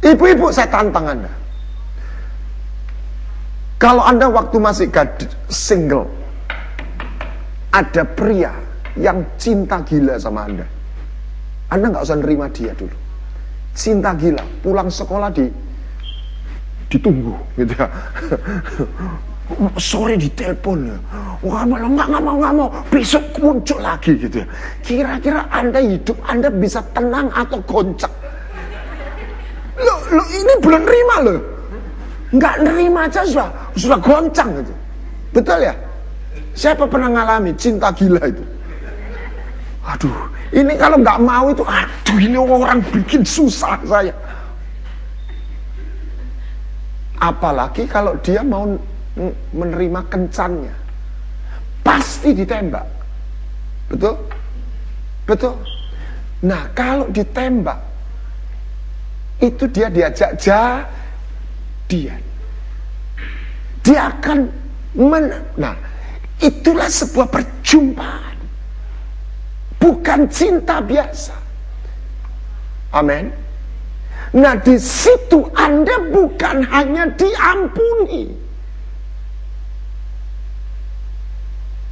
Ibu-ibu 0.06 0.46
saya 0.54 0.70
tantang 0.70 1.10
Anda. 1.10 1.43
Kalau 3.78 4.02
Anda 4.06 4.30
waktu 4.30 4.56
masih 4.62 4.88
single, 5.50 6.06
ada 7.74 8.06
pria 8.06 8.54
yang 8.94 9.26
cinta 9.34 9.82
gila 9.82 10.14
sama 10.14 10.46
Anda. 10.46 10.66
Anda 11.74 11.90
nggak 11.90 12.04
usah 12.06 12.18
nerima 12.22 12.46
dia 12.54 12.70
dulu. 12.78 12.94
Cinta 13.74 14.14
gila, 14.14 14.42
pulang 14.62 14.86
sekolah 14.86 15.34
di 15.34 15.50
ditunggu 16.86 17.34
gitu 17.58 17.74
ya. 17.74 17.90
Sore 19.76 20.16
ditelepon. 20.16 20.88
Wah, 21.44 21.66
malah 21.66 21.90
nggak 21.90 22.08
mau 22.22 22.38
nggak 22.38 22.54
mau. 22.54 22.68
Besok 22.88 23.42
muncul 23.42 23.82
lagi 23.82 24.14
gitu 24.16 24.40
ya. 24.40 24.46
Kira-kira 24.80 25.50
Anda 25.50 25.82
hidup 25.82 26.16
Anda 26.24 26.48
bisa 26.48 26.80
tenang 26.94 27.28
atau 27.34 27.58
goncang? 27.66 28.14
Lo, 29.82 29.94
lo 30.14 30.24
ini 30.30 30.54
belum 30.62 30.82
nerima 30.86 31.16
loh 31.26 31.53
nggak 32.34 32.54
nerima 32.66 33.06
aja 33.06 33.22
sudah 33.22 33.48
sudah 33.78 33.98
goncang 34.02 34.50
gitu. 34.58 34.74
Betul 35.34 35.70
ya? 35.70 35.74
Siapa 36.54 36.86
pernah 36.86 37.10
ngalami 37.10 37.50
cinta 37.58 37.90
gila 37.94 38.22
itu? 38.26 38.42
Aduh, 39.84 40.16
ini 40.54 40.74
kalau 40.80 40.96
nggak 41.02 41.20
mau 41.20 41.50
itu, 41.52 41.60
aduh 41.66 42.18
ini 42.18 42.38
orang 42.38 42.80
bikin 42.94 43.20
susah 43.26 43.76
saya. 43.84 44.14
Apalagi 47.20 47.84
kalau 47.84 48.16
dia 48.24 48.40
mau 48.40 48.64
menerima 49.54 50.00
kencannya, 50.08 50.74
pasti 51.84 52.32
ditembak. 52.32 52.86
Betul? 53.92 54.14
Betul? 55.28 55.54
Nah, 56.44 56.64
kalau 56.72 57.08
ditembak, 57.12 57.78
itu 59.40 59.64
dia 59.68 59.88
diajak 59.92 60.36
jadian. 61.94 62.22
Dia 63.86 64.10
akan 64.10 64.38
men 64.98 65.30
Nah, 65.54 65.74
itulah 66.42 66.90
sebuah 66.90 67.30
perjumpaan. 67.30 68.36
Bukan 69.78 70.26
cinta 70.32 70.80
biasa. 70.80 71.36
Amin. 72.94 73.28
Nah, 74.34 74.56
di 74.58 74.74
situ 74.80 75.46
Anda 75.54 76.10
bukan 76.10 76.64
hanya 76.66 77.06
diampuni. 77.14 78.32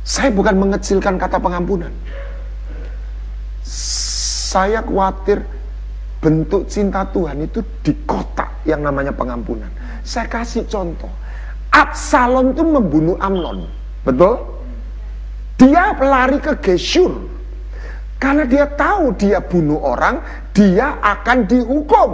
Saya 0.03 0.35
bukan 0.35 0.59
mengecilkan 0.59 1.15
kata 1.21 1.39
pengampunan. 1.39 1.93
Saya 3.63 4.83
khawatir 4.83 5.45
bentuk 6.19 6.67
cinta 6.67 7.07
Tuhan 7.11 7.47
itu 7.47 7.63
di 7.83 7.95
kotak 8.03 8.63
yang 8.67 8.83
namanya 8.83 9.15
pengampunan. 9.15 9.71
Saya 10.03 10.27
kasih 10.27 10.67
contoh. 10.67 11.11
Absalom 11.73 12.53
itu 12.53 12.63
membunuh 12.67 13.17
Amnon. 13.23 13.65
Betul? 14.03 14.39
Dia 15.57 15.95
lari 15.97 16.43
ke 16.43 16.59
Geshur. 16.59 17.31
Karena 18.23 18.47
dia 18.47 18.71
tahu 18.71 19.19
dia 19.19 19.43
bunuh 19.43 19.83
orang, 19.83 20.23
dia 20.55 20.95
akan 21.03 21.43
dihukum. 21.47 22.11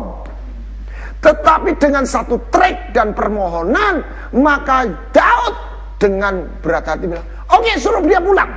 Tetapi 1.21 1.77
dengan 1.77 2.09
satu 2.09 2.41
trik 2.49 2.97
dan 2.97 3.13
permohonan, 3.13 4.01
maka 4.33 4.89
Daud 5.13 5.55
dengan 6.01 6.47
berat 6.63 6.87
hati 6.89 7.11
bilang, 7.11 7.27
oke 7.51 7.61
okay, 7.61 7.77
suruh 7.77 8.01
dia 8.07 8.23
pulang. 8.23 8.49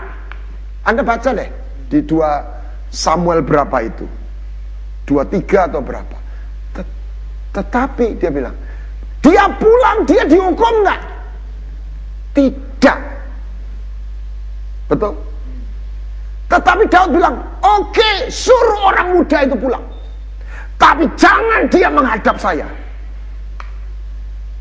Anda 0.85 1.01
baca 1.03 1.29
deh 1.33 1.49
di 1.89 1.99
dua 2.05 2.39
Samuel 2.87 3.43
berapa 3.43 3.77
itu. 3.83 4.05
Dua 5.03 5.27
tiga 5.27 5.67
atau 5.67 5.81
berapa. 5.83 6.17
Tetapi 7.51 8.15
dia 8.15 8.31
bilang, 8.31 8.55
dia 9.21 9.45
pulang, 9.61 9.97
dia 10.09 10.25
dihukum 10.25 10.73
nggak? 10.81 11.01
Tidak. 12.33 12.99
Betul? 14.89 15.13
Tetapi 16.51 16.83
Daud 16.91 17.15
bilang, 17.15 17.39
oke, 17.63 17.95
okay, 17.95 18.27
suruh 18.27 18.91
orang 18.91 19.15
muda 19.15 19.37
itu 19.47 19.55
pulang. 19.55 19.85
Tapi 20.75 21.07
jangan 21.15 21.69
dia 21.71 21.87
menghadap 21.87 22.35
saya. 22.41 22.67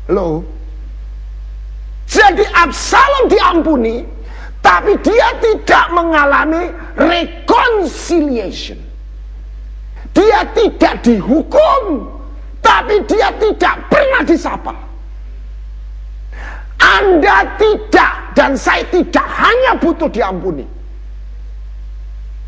Loh. 0.07 0.45
Jadi 2.07 2.43
Absalom 2.55 3.27
diampuni, 3.27 4.05
tapi 4.61 4.93
dia 5.01 5.35
tidak 5.41 5.89
mengalami 5.91 6.69
reconciliation. 6.95 8.77
Dia 10.11 10.43
tidak 10.53 11.01
dihukum, 11.07 12.07
tapi 12.61 13.01
dia 13.09 13.29
tidak 13.41 13.75
pernah 13.89 14.21
disapa. 14.25 14.73
Anda 16.81 17.45
tidak 17.61 18.13
dan 18.33 18.57
saya 18.57 18.81
tidak 18.89 19.25
hanya 19.25 19.77
butuh 19.77 20.09
diampuni. 20.09 20.65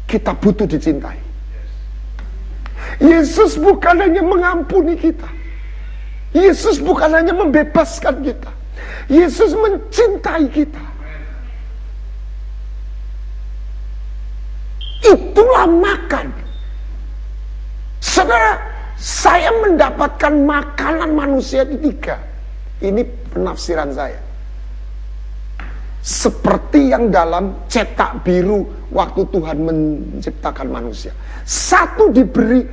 Kita 0.09 0.33
butuh 0.37 0.65
dicintai. 0.65 1.17
Yesus 3.01 3.57
bukan 3.57 4.01
hanya 4.01 4.21
mengampuni 4.21 4.97
kita. 4.97 5.29
Yesus 6.33 6.81
bukan 6.81 7.13
hanya 7.13 7.33
membebaskan 7.33 8.25
kita. 8.25 8.51
Yesus 9.09 9.53
mencintai 9.53 10.49
kita. 10.49 10.83
Itulah 15.03 15.67
makan. 15.67 16.31
Saudara, 17.99 18.72
saya 19.03 19.51
mendapatkan 19.51 20.31
makanan 20.47 21.11
manusia 21.11 21.67
itu 21.67 21.91
tiga. 21.91 22.23
Ini 22.79 23.03
penafsiran 23.35 23.91
saya. 23.91 24.15
Seperti 25.99 26.95
yang 26.95 27.11
dalam 27.11 27.67
cetak 27.67 28.23
biru 28.23 28.63
waktu 28.95 29.27
Tuhan 29.27 29.59
menciptakan 29.59 30.71
manusia. 30.71 31.11
Satu 31.43 32.15
diberi 32.15 32.63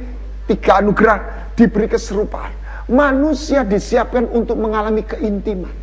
tiga 0.47 0.79
anugerah, 0.79 1.51
diberi 1.59 1.91
keserupaan. 1.91 2.55
Manusia 2.87 3.67
disiapkan 3.67 4.31
untuk 4.31 4.55
mengalami 4.55 5.03
keintiman. 5.03 5.75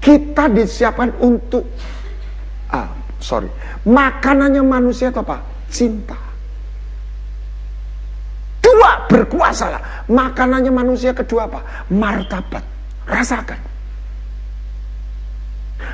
Kita 0.00 0.48
disiapkan 0.48 1.12
untuk 1.20 1.68
ah, 2.72 2.88
sorry. 3.20 3.52
Makanannya 3.84 4.64
manusia 4.64 5.12
itu 5.12 5.20
apa? 5.20 5.44
Cinta. 5.68 6.29
Dua 8.70 8.92
berkuasa 9.10 9.66
Makanannya 10.06 10.70
manusia 10.70 11.10
kedua 11.10 11.50
apa? 11.50 11.60
Martabat. 11.90 12.62
Rasakan. 13.10 13.58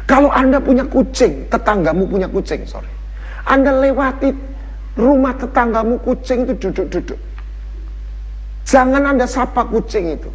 Kalau 0.04 0.28
Anda 0.30 0.60
punya 0.60 0.84
kucing, 0.86 1.48
tetanggamu 1.48 2.06
punya 2.06 2.28
kucing, 2.28 2.68
sorry. 2.68 2.86
Anda 3.46 3.70
lewati 3.80 4.34
rumah 4.98 5.32
tetanggamu 5.38 5.98
kucing 6.02 6.42
itu 6.46 6.54
duduk-duduk. 6.68 7.18
Jangan 8.66 9.06
Anda 9.14 9.26
sapa 9.26 9.64
kucing 9.66 10.10
itu. 10.18 10.30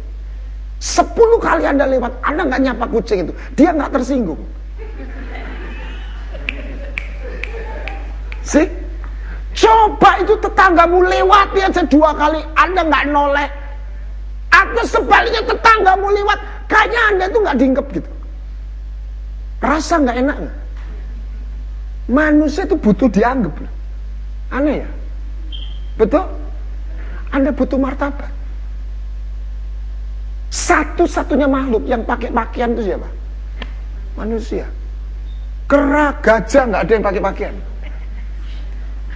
Sepuluh 0.82 1.38
kali 1.38 1.66
Anda 1.68 1.86
lewat, 1.86 2.12
Anda 2.24 2.44
nggak 2.48 2.60
nyapa 2.64 2.86
kucing 2.90 3.28
itu. 3.28 3.32
Dia 3.54 3.72
nggak 3.76 3.92
tersinggung. 3.92 4.40
Sih? 8.50 8.81
Coba 9.52 10.16
itu 10.24 10.32
tetanggamu 10.40 11.04
lewati 11.04 11.60
aja 11.60 11.84
dua 11.84 12.16
kali, 12.16 12.40
Anda 12.56 12.88
nggak 12.88 13.04
noleh. 13.12 13.48
Atau 14.52 14.84
sebaliknya 14.88 15.44
tetanggamu 15.44 16.08
lewat, 16.08 16.38
kayaknya 16.68 17.00
Anda 17.12 17.24
tuh 17.28 17.40
nggak 17.44 17.56
diingkep 17.60 17.86
gitu. 18.00 18.10
Rasa 19.62 20.00
nggak 20.02 20.18
enak 20.26 20.36
gak? 20.42 20.56
Manusia 22.10 22.66
itu 22.66 22.74
butuh 22.74 23.08
dianggap. 23.12 23.54
Aneh 24.50 24.82
ya? 24.82 24.88
Betul? 26.00 26.24
Anda 27.32 27.54
butuh 27.54 27.78
martabat. 27.78 28.28
Satu-satunya 30.52 31.48
makhluk 31.48 31.88
yang 31.88 32.04
pakai 32.04 32.28
pakaian 32.28 32.76
itu 32.76 32.92
siapa? 32.92 33.08
Manusia. 34.20 34.68
Kera, 35.64 36.12
gajah 36.20 36.68
nggak 36.68 36.82
ada 36.84 36.92
yang 36.92 37.04
pakai 37.04 37.22
pakaian. 37.24 37.56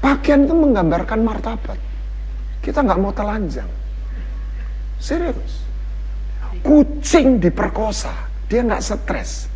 Pakaian 0.06 0.46
itu 0.46 0.54
menggambarkan 0.54 1.18
martabat. 1.26 1.74
Kita 2.62 2.78
nggak 2.78 3.00
mau 3.02 3.10
telanjang. 3.10 3.66
Serius. 5.02 5.66
Kucing 6.62 7.42
diperkosa, 7.42 8.14
dia 8.46 8.62
nggak 8.62 8.86
stres. 8.86 9.50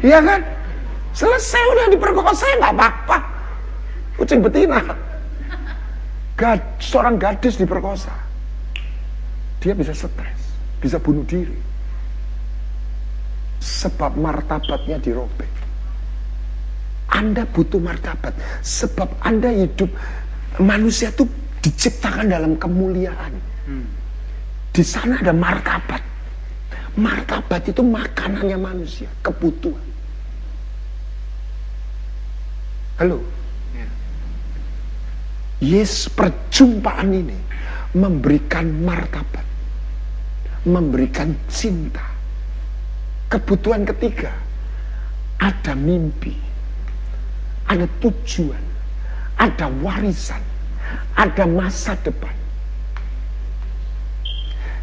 Iya 0.00 0.24
kan? 0.24 0.40
Selesai 1.12 1.62
udah 1.76 1.86
diperkosa 1.92 2.48
nggak 2.64 2.72
apa-apa. 2.72 3.18
Kucing 4.16 4.40
betina. 4.40 4.80
Gad, 6.40 6.64
seorang 6.80 7.20
gadis 7.20 7.60
diperkosa. 7.60 8.16
Dia 9.60 9.76
bisa 9.76 9.92
stres, 9.92 10.40
bisa 10.80 10.96
bunuh 10.96 11.28
diri. 11.28 11.60
Sebab 13.60 14.16
martabatnya 14.16 14.96
dirobek. 14.96 15.61
Anda 17.12 17.44
butuh 17.44 17.78
martabat. 17.78 18.32
Sebab 18.64 19.20
Anda 19.20 19.52
hidup, 19.52 19.92
manusia 20.58 21.12
itu 21.12 21.28
diciptakan 21.60 22.32
dalam 22.32 22.56
kemuliaan. 22.56 23.32
Hmm. 23.68 23.86
Di 24.72 24.80
sana 24.80 25.20
ada 25.20 25.36
martabat. 25.36 26.00
Martabat 26.96 27.68
itu 27.68 27.80
makanannya 27.84 28.56
manusia, 28.56 29.08
kebutuhan. 29.24 29.88
Halo. 33.00 33.20
Ya. 33.72 33.88
Yes, 35.60 36.08
perjumpaan 36.12 37.12
ini 37.16 37.38
memberikan 37.96 38.68
martabat, 38.84 39.44
memberikan 40.68 41.32
cinta. 41.48 42.04
Kebutuhan 43.32 43.88
ketiga, 43.88 44.28
ada 45.40 45.72
mimpi, 45.72 46.36
ada 47.72 47.88
tujuan, 48.04 48.60
ada 49.40 49.66
warisan, 49.80 50.40
ada 51.16 51.48
masa 51.48 51.96
depan. 52.04 52.36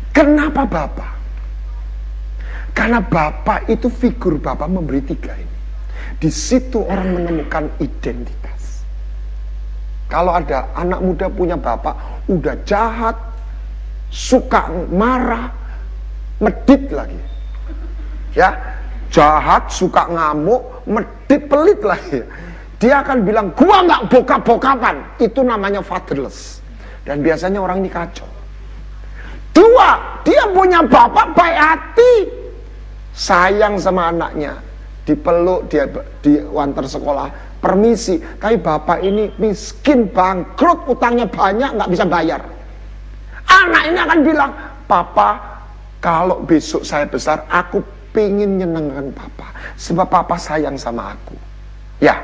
Kenapa 0.09 0.65
Bapak? 0.65 1.13
Karena 2.73 2.97
Bapak 2.97 3.69
itu 3.69 3.87
figur 3.93 4.41
Bapak 4.41 4.65
memberi 4.65 5.05
tiga 5.05 5.37
ini. 5.37 5.57
Di 6.19 6.27
situ 6.33 6.83
orang 6.83 7.15
menemukan 7.15 7.69
identitas. 7.79 8.83
Kalau 10.09 10.33
ada 10.33 10.65
anak 10.73 10.99
muda 11.05 11.29
punya 11.29 11.53
bapak, 11.53 11.93
udah 12.25 12.57
jahat, 12.65 13.13
suka 14.09 14.67
marah, 14.89 15.53
medit 16.41 16.89
lagi. 16.89 17.21
Ya, 18.33 18.57
jahat, 19.13 19.69
suka 19.69 20.09
ngamuk, 20.09 20.65
medit 20.89 21.45
pelit 21.45 21.79
lagi. 21.85 22.25
Dia 22.79 23.03
akan 23.03 23.27
bilang, 23.27 23.51
gua 23.53 23.83
nggak 23.83 24.07
bokap-bokapan. 24.07 25.19
Itu 25.19 25.43
namanya 25.43 25.83
fatherless. 25.83 26.63
Dan 27.03 27.19
biasanya 27.19 27.59
orang 27.59 27.83
ini 27.83 27.91
kacau. 27.91 28.27
Dua, 29.51 29.99
dia 30.23 30.47
punya 30.55 30.79
bapak 30.87 31.35
baik 31.35 31.57
hati. 31.59 32.13
Sayang 33.11 33.75
sama 33.75 34.15
anaknya 34.15 34.55
dipeluk, 35.09 35.65
dia 35.73 35.89
diwantar 36.21 36.85
sekolah, 36.85 37.57
permisi, 37.57 38.21
tapi 38.37 38.61
bapak 38.61 39.01
ini 39.01 39.33
miskin, 39.41 40.05
bangkrut, 40.05 40.85
utangnya 40.85 41.25
banyak, 41.25 41.73
nggak 41.73 41.89
bisa 41.89 42.05
bayar. 42.05 42.41
Anak 43.49 43.83
ini 43.89 43.97
akan 43.97 44.19
bilang, 44.21 44.51
papa, 44.85 45.41
kalau 45.97 46.45
besok 46.45 46.85
saya 46.85 47.09
besar, 47.09 47.41
aku 47.49 47.81
pengen 48.13 48.61
nyenengkan 48.61 49.09
papa, 49.17 49.49
sebab 49.81 50.05
papa 50.05 50.37
sayang 50.37 50.77
sama 50.77 51.17
aku. 51.17 51.33
Ya, 51.97 52.21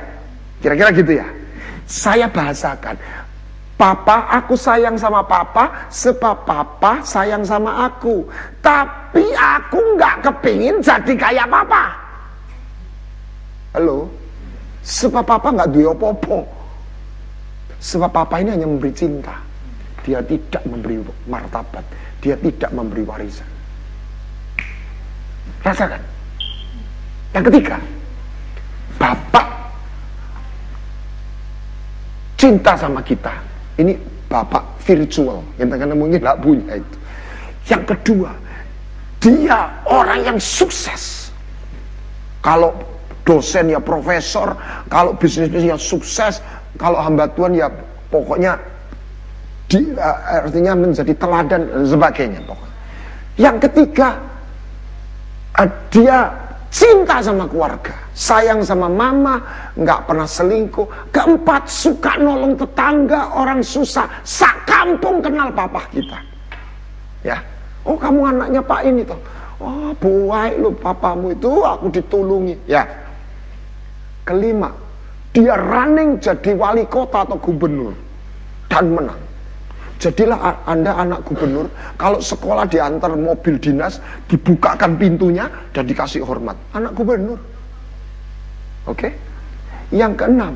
kira-kira 0.65 0.89
gitu 0.97 1.21
ya. 1.21 1.27
Saya 1.85 2.25
bahasakan, 2.25 2.97
Papa, 3.75 4.31
aku 4.31 4.55
sayang 4.55 4.95
sama 4.95 5.19
papa, 5.27 5.91
sebab 5.91 6.47
papa 6.47 7.03
sayang 7.03 7.43
sama 7.43 7.91
aku. 7.91 8.23
Tapi 8.63 9.35
aku 9.35 9.99
nggak 9.99 10.23
kepingin 10.23 10.79
jadi 10.79 11.11
kayak 11.11 11.47
papa. 11.51 11.91
Halo? 13.75 14.07
Sebab 14.79 15.27
papa 15.27 15.51
nggak 15.51 15.75
duwe 15.75 15.91
opo-opo. 15.91 16.47
Sebab 17.83 18.15
papa 18.15 18.39
ini 18.39 18.55
hanya 18.55 18.63
memberi 18.63 18.95
cinta. 18.95 19.35
Dia 20.07 20.23
tidak 20.23 20.63
memberi 20.63 21.03
martabat. 21.27 21.83
Dia 22.23 22.39
tidak 22.39 22.71
memberi 22.71 23.03
warisan. 23.03 23.49
Rasakan. 25.67 25.99
Yang 27.35 27.43
ketiga, 27.51 27.77
bapak 28.95 29.47
cinta 32.45 32.77
sama 32.77 33.01
kita. 33.01 33.33
Ini 33.81 33.97
bapak 34.29 34.77
virtual. 34.85 35.41
Yang 35.57 35.81
kadang 35.81 35.97
mungkin 35.97 36.21
nggak 36.21 36.39
punya 36.45 36.77
itu. 36.77 36.97
Yang 37.65 37.83
kedua, 37.97 38.29
dia 39.17 39.73
orang 39.89 40.21
yang 40.21 40.37
sukses. 40.37 41.33
Kalau 42.45 42.77
dosen 43.25 43.73
ya 43.73 43.81
profesor, 43.81 44.53
kalau 44.85 45.17
bisnis 45.17 45.49
ya 45.49 45.73
sukses, 45.73 46.37
kalau 46.77 47.01
hamba 47.01 47.25
Tuhan 47.33 47.57
ya 47.57 47.65
pokoknya 48.13 48.53
di, 49.65 49.81
uh, 49.97 50.45
artinya 50.45 50.77
menjadi 50.77 51.09
teladan 51.17 51.65
dan 51.65 51.83
sebagainya 51.89 52.45
pokoknya. 52.45 52.75
Yang 53.41 53.57
ketiga, 53.65 54.21
uh, 55.57 55.69
dia 55.89 56.29
cinta 56.75 57.23
sama 57.23 57.47
keluarga, 57.47 57.95
sayang 58.11 58.59
sama 58.59 58.91
mama, 58.91 59.39
nggak 59.79 60.11
pernah 60.11 60.27
selingkuh. 60.27 60.83
Keempat, 61.15 61.71
suka 61.71 62.19
nolong 62.19 62.59
tetangga, 62.59 63.31
orang 63.31 63.63
susah, 63.63 64.03
sak 64.27 64.67
kampung 64.67 65.23
kenal 65.23 65.55
papa 65.55 65.87
kita. 65.95 66.19
Ya, 67.23 67.39
oh 67.87 67.95
kamu 67.95 68.35
anaknya 68.35 68.59
Pak 68.59 68.81
ini 68.83 69.07
toh. 69.07 69.17
Oh, 69.55 69.95
buai 69.95 70.59
lu 70.59 70.75
papamu 70.75 71.31
itu 71.31 71.63
aku 71.63 71.87
ditulungi. 71.87 72.67
Ya. 72.67 72.83
Kelima, 74.27 74.67
dia 75.31 75.55
running 75.55 76.19
jadi 76.19 76.51
wali 76.59 76.83
kota 76.91 77.23
atau 77.23 77.39
gubernur 77.39 77.95
dan 78.67 78.91
menang. 78.91 79.24
Jadilah 79.95 80.67
Anda 80.67 80.91
anak 80.91 81.23
gubernur, 81.23 81.71
kalau 81.95 82.19
sekolah 82.19 82.67
diantar 82.67 83.15
mobil 83.15 83.55
dinas, 83.55 84.03
dibukakan 84.27 84.99
pintunya 84.99 85.47
dan 85.71 85.87
dikasih 85.87 86.19
hormat. 86.19 86.59
Anak 86.75 86.91
gubernur. 86.99 87.39
Oke? 88.85 89.07
Okay? 89.07 89.11
Yang 89.95 90.13
keenam, 90.19 90.55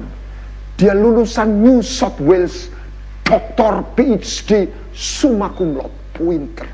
dia 0.76 0.92
lulusan 0.92 1.64
New 1.64 1.80
South 1.80 2.20
Wales, 2.20 2.68
doktor 3.24 3.86
PhD, 3.96 4.68
summa 4.92 5.54
cum 5.56 5.80
laude, 5.80 5.96
pointer. 6.12 6.68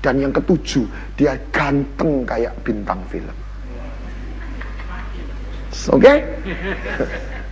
Dan 0.00 0.24
yang 0.24 0.32
ketujuh, 0.32 0.88
dia 1.20 1.36
ganteng 1.52 2.24
kayak 2.24 2.56
bintang 2.64 3.04
film. 3.12 3.36
Oke? 5.92 6.00
Okay? 6.00 6.18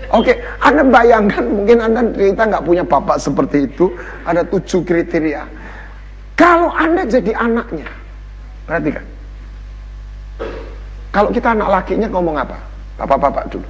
Oke, 0.09 0.40
Anda 0.64 0.81
bayangkan 0.88 1.44
mungkin 1.44 1.85
Anda 1.85 2.01
kita 2.16 2.49
nggak 2.49 2.64
punya 2.64 2.81
bapak 2.81 3.21
seperti 3.21 3.68
itu, 3.68 3.92
ada 4.25 4.40
tujuh 4.40 4.81
kriteria. 4.81 5.44
Kalau 6.33 6.73
Anda 6.73 7.05
jadi 7.05 7.37
anaknya, 7.37 7.85
perhatikan. 8.64 9.05
Kalau 11.12 11.29
kita 11.29 11.53
anak 11.53 11.68
lakinya 11.68 12.09
ngomong 12.09 12.40
apa? 12.40 12.57
Bapak-bapak 12.97 13.53
dulu. 13.53 13.68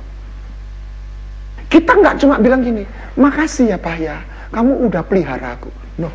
Kita 1.66 1.98
nggak 1.98 2.22
cuma 2.22 2.38
bilang 2.38 2.62
gini, 2.62 2.87
makasih 3.18 3.74
ya 3.74 3.79
Pak 3.79 3.96
ya, 3.98 4.22
kamu 4.55 4.87
udah 4.87 5.03
pelihara 5.03 5.59
aku. 5.59 5.74
No, 5.98 6.09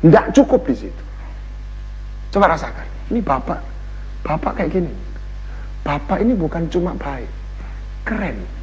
nggak 0.00 0.32
cukup 0.32 0.64
di 0.64 0.88
situ. 0.88 1.02
Coba 2.32 2.56
rasakan, 2.56 2.88
ini 3.12 3.20
bapak, 3.20 3.60
bapak 4.24 4.64
kayak 4.64 4.80
gini. 4.80 4.92
Bapak 5.84 6.24
ini 6.24 6.32
bukan 6.32 6.64
cuma 6.72 6.96
baik, 6.96 7.28
keren 8.08 8.61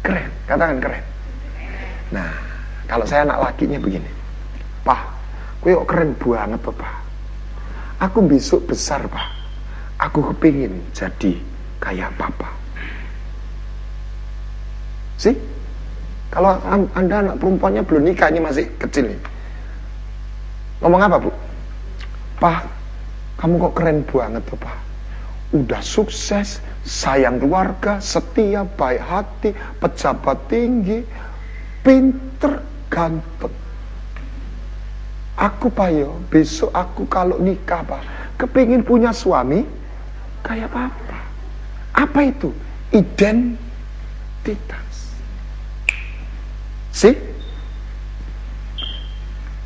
Keren, 0.00 0.30
katakan 0.48 0.78
keren. 0.80 1.04
Nah, 2.10 2.32
kalau 2.88 3.04
saya 3.04 3.28
anak 3.28 3.52
lakinya 3.52 3.78
begini. 3.78 4.10
Pak, 4.82 5.00
kue 5.60 5.76
keren 5.84 6.16
banget 6.16 6.60
Pak. 6.64 6.94
Aku 8.00 8.24
besok 8.24 8.64
besar, 8.64 9.04
Pak. 9.04 9.28
Aku 10.00 10.24
kepingin 10.32 10.80
jadi 10.96 11.36
kayak 11.84 12.16
Papa. 12.16 12.48
Sih? 15.20 15.36
Kalau 16.32 16.56
Anda 16.96 17.20
anak 17.20 17.36
perempuannya 17.36 17.84
belum 17.84 18.08
nikah, 18.08 18.32
ini 18.32 18.40
masih 18.40 18.64
kecil 18.80 19.12
nih. 19.12 19.20
Ngomong 20.80 21.02
apa, 21.04 21.16
Bu? 21.20 21.28
Pak, 22.40 22.64
kamu 23.36 23.54
kok 23.60 23.74
keren 23.76 23.98
banget 24.08 24.44
Pak. 24.48 24.76
Udah 25.50 25.82
sukses, 25.82 26.62
sayang 26.86 27.42
keluarga, 27.42 27.98
setia, 27.98 28.62
baik 28.62 29.02
hati, 29.02 29.50
pejabat 29.82 30.38
tinggi, 30.46 31.02
pinter, 31.82 32.62
ganteng. 32.86 33.54
Aku 35.40 35.72
pak 35.72 35.88
yo, 35.90 36.20
besok 36.28 36.68
aku 36.76 37.08
kalau 37.08 37.40
nikah 37.40 37.80
pak, 37.82 38.04
kepingin 38.36 38.84
punya 38.84 39.08
suami 39.08 39.64
kayak 40.44 40.68
papa. 40.68 41.18
Apa 41.96 42.20
itu? 42.28 42.52
Identitas. 42.92 43.56
Sih? 46.92 47.16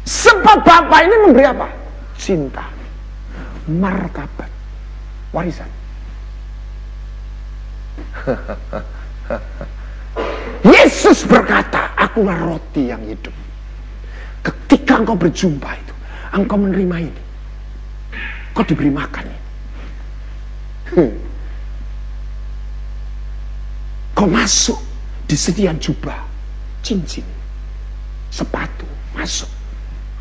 Sebab 0.04 0.62
bapak 0.62 1.00
ini 1.10 1.16
memberi 1.26 1.44
apa? 1.48 1.66
Cinta, 2.14 2.70
martabat, 3.66 4.46
warisan. 5.34 5.66
Yesus 10.64 11.26
berkata, 11.26 11.90
akulah 11.98 12.38
roti 12.38 12.94
yang 12.94 13.02
hidup. 13.02 13.34
Ketika 14.46 15.02
engkau 15.02 15.18
berjumpa 15.18 15.74
itu, 15.76 15.94
engkau 16.32 16.56
menerima 16.56 17.10
ini. 17.10 17.22
Kau 18.54 18.62
diberi 18.62 18.88
makan 18.88 19.26
ini. 19.26 19.42
Kau 24.14 24.30
masuk 24.30 24.78
di 25.26 25.34
sedian 25.34 25.74
jubah, 25.82 26.22
cincin, 26.86 27.26
sepatu, 28.30 28.86
masuk 29.10 29.50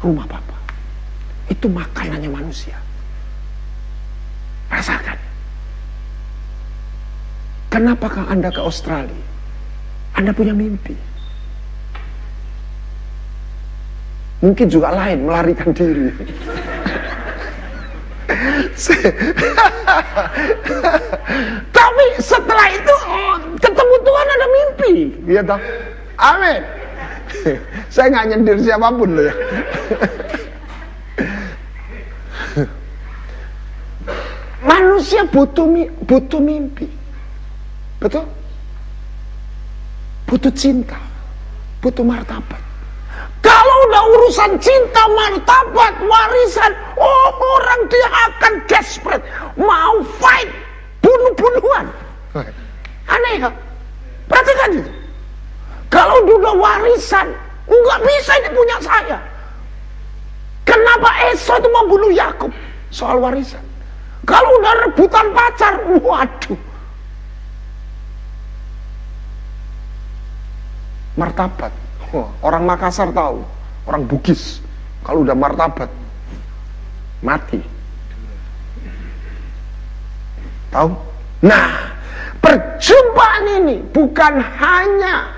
rumah 0.01 0.25
Bapak. 0.25 0.57
Itu 1.47 1.69
makanannya 1.69 2.27
manusia. 2.27 2.82
Rasakan. 4.73 5.17
Kenapakah 7.69 8.25
Anda 8.29 8.49
ke 8.49 8.61
Australia? 8.61 9.21
Anda 10.17 10.33
punya 10.33 10.53
mimpi. 10.53 10.97
Mungkin 14.41 14.67
juga 14.69 14.91
lain 14.91 15.25
melarikan 15.29 15.71
diri. 15.73 16.09
Tapi 21.73 22.05
setelah 22.19 22.67
itu 22.73 22.93
oh, 23.07 23.37
ketemu 23.61 23.95
Tuhan 24.03 24.27
ada 24.27 24.47
mimpi, 24.49 24.93
ya 25.31 25.41
toh? 25.45 25.61
Amin. 26.19 26.61
Saya 27.93 28.11
nggak 28.11 28.25
nyindir 28.33 28.57
siapa 28.61 28.89
pun 28.91 29.15
loh 29.15 29.25
ya. 29.31 29.33
Manusia 34.63 35.27
butuh 35.27 35.67
butuh 36.07 36.39
mimpi. 36.39 36.87
Betul? 37.99 38.23
Butuh 40.27 40.53
cinta, 40.55 40.97
butuh 41.83 42.03
martabat. 42.03 42.61
Kalau 43.43 43.75
udah 43.91 44.03
urusan 44.07 44.55
cinta, 44.63 45.03
martabat, 45.11 45.93
warisan, 45.99 46.71
oh 46.95 47.29
orang 47.59 47.81
dia 47.91 48.09
akan 48.31 48.53
desperate, 48.71 49.23
mau 49.59 49.99
fight, 50.17 50.47
bunuh-bunuhan. 51.03 51.85
Aneh 53.11 53.35
kan? 53.43 53.53
Perhatikan 54.31 54.69
itu. 54.79 54.91
Kalau 55.91 56.23
udah 56.23 56.55
warisan, 56.55 57.27
nggak 57.67 57.99
bisa 58.01 58.31
ini 58.39 58.49
punya 58.55 58.77
saya. 58.79 59.17
Kenapa 60.63 61.11
Esau 61.35 61.59
itu 61.59 61.67
mau 61.69 61.85
bunuh 61.85 62.11
Yakub? 62.15 62.49
Soal 62.95 63.19
warisan. 63.19 63.61
Kalau 64.23 64.49
udah 64.59 64.73
rebutan 64.87 65.27
pacar, 65.35 65.73
waduh. 65.99 66.73
martabat. 71.17 71.71
Orang 72.45 72.69
Makassar 72.69 73.09
tahu, 73.09 73.41
orang 73.89 74.05
Bugis 74.05 74.61
kalau 75.01 75.25
udah 75.25 75.33
martabat 75.33 75.89
mati. 77.25 77.57
Tahu? 80.69 80.89
Nah, 81.41 81.69
perjumpaan 82.37 83.65
ini 83.65 83.75
bukan 83.89 84.33
hanya 84.41 85.33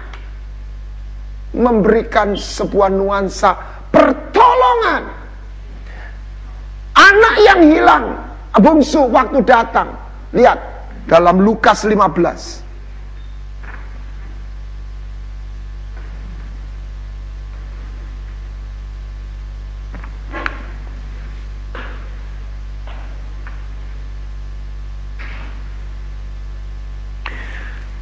memberikan 1.56 2.36
sebuah 2.36 2.91
nuansa 2.91 3.56
pertolongan. 3.95 5.08
Anak 6.95 7.36
yang 7.43 7.62
hilang, 7.63 8.06
bungsu 8.59 9.07
waktu 9.11 9.43
datang. 9.43 9.95
Lihat 10.31 10.57
dalam 11.07 11.43
Lukas 11.43 11.83
15. 11.83 12.65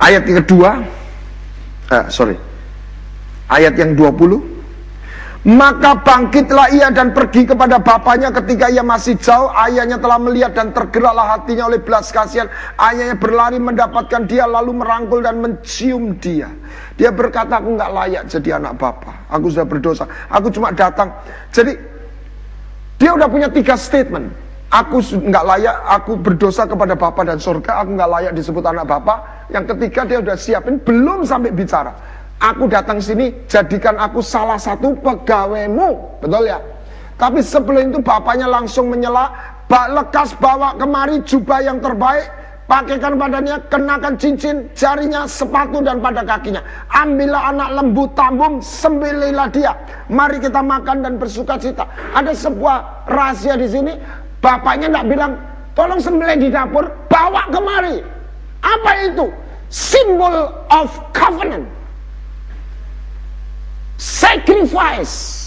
Ayat 0.04 0.28
yang 0.28 0.44
kedua, 0.44 0.84
uh, 1.96 2.06
sorry, 2.12 2.36
ayat 3.48 3.72
yang 3.80 3.96
20. 3.96 4.53
Maka 5.44 6.00
bangkitlah 6.00 6.72
ia 6.72 6.88
dan 6.88 7.12
pergi 7.12 7.44
kepada 7.44 7.76
bapaknya 7.76 8.32
ketika 8.32 8.72
ia 8.72 8.80
masih 8.80 9.20
jauh. 9.20 9.52
Ayahnya 9.52 10.00
telah 10.00 10.16
melihat 10.16 10.56
dan 10.56 10.72
tergeraklah 10.72 11.36
hatinya 11.36 11.68
oleh 11.68 11.84
belas 11.84 12.16
kasihan. 12.16 12.48
Ayahnya 12.80 13.20
berlari 13.20 13.60
mendapatkan 13.60 14.24
dia 14.24 14.48
lalu 14.48 14.80
merangkul 14.80 15.20
dan 15.20 15.44
mencium 15.44 16.16
dia. 16.24 16.48
Dia 16.96 17.12
berkata 17.12 17.60
aku 17.60 17.76
nggak 17.76 17.92
layak 17.92 18.24
jadi 18.32 18.56
anak 18.56 18.80
bapak. 18.80 19.16
Aku 19.36 19.52
sudah 19.52 19.68
berdosa. 19.68 20.08
Aku 20.32 20.48
cuma 20.48 20.72
datang. 20.72 21.12
Jadi 21.52 21.76
dia 22.96 23.12
udah 23.12 23.28
punya 23.28 23.52
tiga 23.52 23.76
statement. 23.76 24.32
Aku 24.74 25.06
nggak 25.06 25.44
layak, 25.44 25.76
aku 25.86 26.18
berdosa 26.18 26.66
kepada 26.66 26.98
Bapak 26.98 27.30
dan 27.30 27.38
surga, 27.38 27.86
aku 27.86 27.94
nggak 27.94 28.10
layak 28.10 28.32
disebut 28.34 28.66
anak 28.66 28.90
Bapak. 28.90 29.46
Yang 29.54 29.78
ketiga 29.78 30.02
dia 30.02 30.18
udah 30.18 30.34
siapin, 30.34 30.82
belum 30.82 31.22
sampai 31.30 31.54
bicara. 31.54 31.94
Aku 32.44 32.68
datang 32.68 33.00
sini, 33.00 33.32
jadikan 33.48 33.96
aku 33.96 34.20
salah 34.20 34.60
satu 34.60 34.92
pegawaimu. 35.00 36.20
Betul 36.20 36.52
ya? 36.52 36.60
Tapi 37.16 37.40
sebelum 37.40 37.96
itu 37.96 38.04
bapaknya 38.04 38.52
langsung 38.52 38.92
menyela, 38.92 39.32
lekas 39.72 40.36
bawa 40.44 40.76
kemari 40.76 41.24
jubah 41.24 41.64
yang 41.64 41.80
terbaik, 41.80 42.28
pakaikan 42.68 43.16
badannya, 43.16 43.64
kenakan 43.72 44.20
cincin, 44.20 44.68
jarinya, 44.76 45.24
sepatu 45.24 45.80
dan 45.88 46.04
pada 46.04 46.28
kakinya. 46.28 46.60
Ambillah 46.92 47.56
anak 47.56 47.80
lembu 47.80 48.12
tambung, 48.12 48.60
sembililah 48.60 49.48
dia. 49.48 49.72
Mari 50.12 50.44
kita 50.44 50.60
makan 50.60 51.00
dan 51.00 51.16
bersuka 51.16 51.56
cita. 51.56 51.88
Ada 52.12 52.36
sebuah 52.36 53.08
rahasia 53.08 53.56
di 53.56 53.72
sini. 53.72 53.96
Bapaknya 54.44 54.92
tidak 54.92 55.06
bilang, 55.08 55.32
tolong 55.80 56.04
sembelih 56.04 56.36
di 56.44 56.52
dapur, 56.52 56.92
bawa 57.08 57.48
kemari. 57.56 58.04
Apa 58.60 58.92
itu? 59.08 59.32
Symbol 59.72 60.52
of 60.76 60.92
covenant 61.16 61.83
sacrifice. 63.98 65.42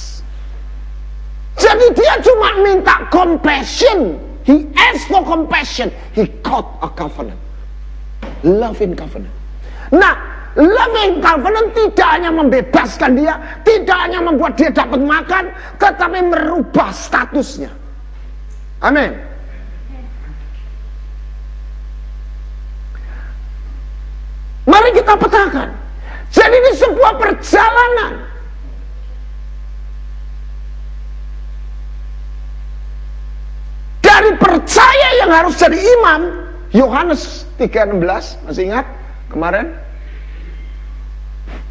Jadi 1.56 1.86
dia 1.96 2.14
cuma 2.20 2.60
minta 2.60 3.08
compassion. 3.08 4.20
He 4.44 4.68
asked 4.76 5.08
for 5.08 5.24
compassion. 5.24 5.90
He 6.12 6.28
caught 6.44 6.68
a 6.84 6.88
covenant. 6.92 7.40
Loving 8.44 8.94
covenant. 8.94 9.32
Nah, 9.90 10.14
loving 10.54 11.18
covenant 11.18 11.74
tidak 11.74 12.08
hanya 12.12 12.30
membebaskan 12.30 13.18
dia, 13.18 13.34
tidak 13.66 13.98
hanya 14.06 14.20
membuat 14.22 14.54
dia 14.54 14.70
dapat 14.70 15.00
makan, 15.02 15.50
tetapi 15.80 16.18
merubah 16.30 16.92
statusnya. 16.92 17.72
Amin. 18.84 19.16
Mari 24.66 24.90
kita 24.92 25.14
petakan. 25.14 25.70
Jadi 26.30 26.54
ini 26.58 26.72
sebuah 26.74 27.12
perjalanan 27.16 28.35
dari 34.16 34.32
percaya 34.40 35.08
yang 35.20 35.28
harus 35.28 35.60
jadi 35.60 35.76
imam. 35.76 36.48
Yohanes 36.72 37.44
3:16 37.60 38.40
masih 38.48 38.72
ingat? 38.72 38.88
Kemarin? 39.28 39.76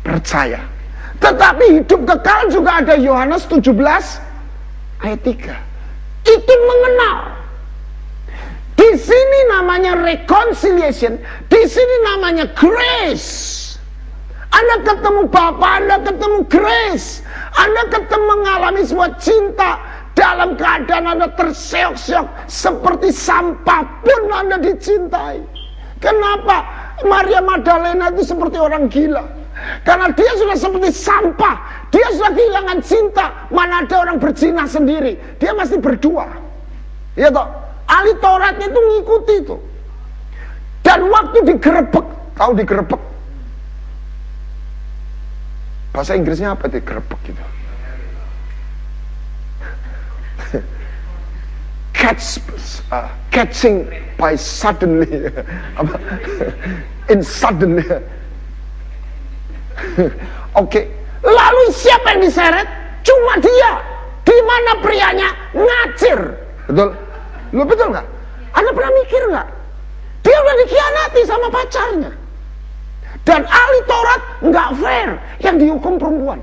Percaya. 0.05 0.61
Tetapi 1.17 1.81
hidup 1.81 2.05
kekal 2.05 2.53
juga 2.53 2.85
ada 2.85 2.93
Yohanes 3.01 3.49
17 3.49 3.73
ayat 5.01 5.19
3 5.25 5.57
itu 6.29 6.53
mengenal. 6.69 7.33
Di 8.77 8.89
sini 8.93 9.39
namanya 9.49 9.97
reconciliation 10.05 11.17
di 11.49 11.61
sini 11.65 11.95
namanya 12.13 12.45
grace. 12.53 13.63
Anda 14.53 14.85
ketemu 14.85 15.21
Bapak, 15.33 15.71
Anda 15.81 15.97
ketemu 16.05 16.45
grace. 16.45 17.25
Anda 17.57 17.89
ketemu 17.89 18.25
mengalami 18.37 18.81
sebuah 18.85 19.11
cinta 19.17 19.81
dalam 20.15 20.55
keadaan 20.55 21.05
Anda 21.11 21.27
terseok-seok 21.35 22.47
seperti 22.47 23.11
sampah 23.11 23.83
pun 24.01 24.21
Anda 24.31 24.57
dicintai. 24.63 25.43
Kenapa? 25.99 26.63
Maria 27.03 27.43
Magdalena 27.43 28.09
itu 28.15 28.23
seperti 28.23 28.55
orang 28.55 28.87
gila. 28.87 29.27
Karena 29.83 30.11
dia 30.11 30.31
sudah 30.39 30.55
seperti 30.55 30.89
sampah. 30.91 31.55
Dia 31.91 32.07
sudah 32.15 32.31
kehilangan 32.31 32.79
cinta. 32.83 33.25
Mana 33.51 33.83
ada 33.83 33.95
orang 34.07 34.19
berzina 34.19 34.67
sendiri. 34.67 35.15
Dia 35.39 35.55
masih 35.55 35.79
berdua. 35.79 36.27
Ya 37.15 37.31
toh? 37.31 37.47
Ahli 37.87 38.15
Tauratnya 38.19 38.67
itu 38.67 38.79
ngikuti 38.79 39.33
itu. 39.45 39.55
Dan 40.83 41.07
waktu 41.07 41.37
digerebek. 41.43 42.05
Tahu 42.35 42.51
digerebek? 42.55 43.01
Bahasa 45.95 46.19
Inggrisnya 46.19 46.51
apa 46.51 46.67
itu? 46.67 46.83
Gitu. 46.83 47.43
Catch 52.05 52.37
uh, 52.93 53.09
catching 53.33 53.89
by 54.13 54.37
suddenly 54.37 55.25
in 57.09 57.25
suddenly. 57.25 57.81
Oke 57.81 58.05
okay. 60.53 60.85
lalu 61.25 61.63
siapa 61.73 62.13
yang 62.13 62.21
diseret? 62.21 62.69
Cuma 63.01 63.41
dia. 63.41 63.81
Di 64.25 64.37
mana 64.45 64.71
prianya? 64.85 65.29
Ngacir. 65.53 66.19
Betul. 66.69 66.93
Lu 67.53 67.61
betul 67.65 67.89
nggak? 67.93 68.05
Anda 68.53 68.71
pernah 68.73 68.91
mikir 69.01 69.21
nggak? 69.29 69.47
Dia 70.25 70.37
udah 70.41 70.55
dikhianati 70.65 71.21
sama 71.25 71.47
pacarnya. 71.49 72.11
Dan 73.25 73.41
ahli 73.45 73.79
Taurat 73.89 74.21
nggak 74.45 74.69
fair 74.81 75.09
yang 75.41 75.57
dihukum 75.57 75.97
perempuan. 75.97 76.39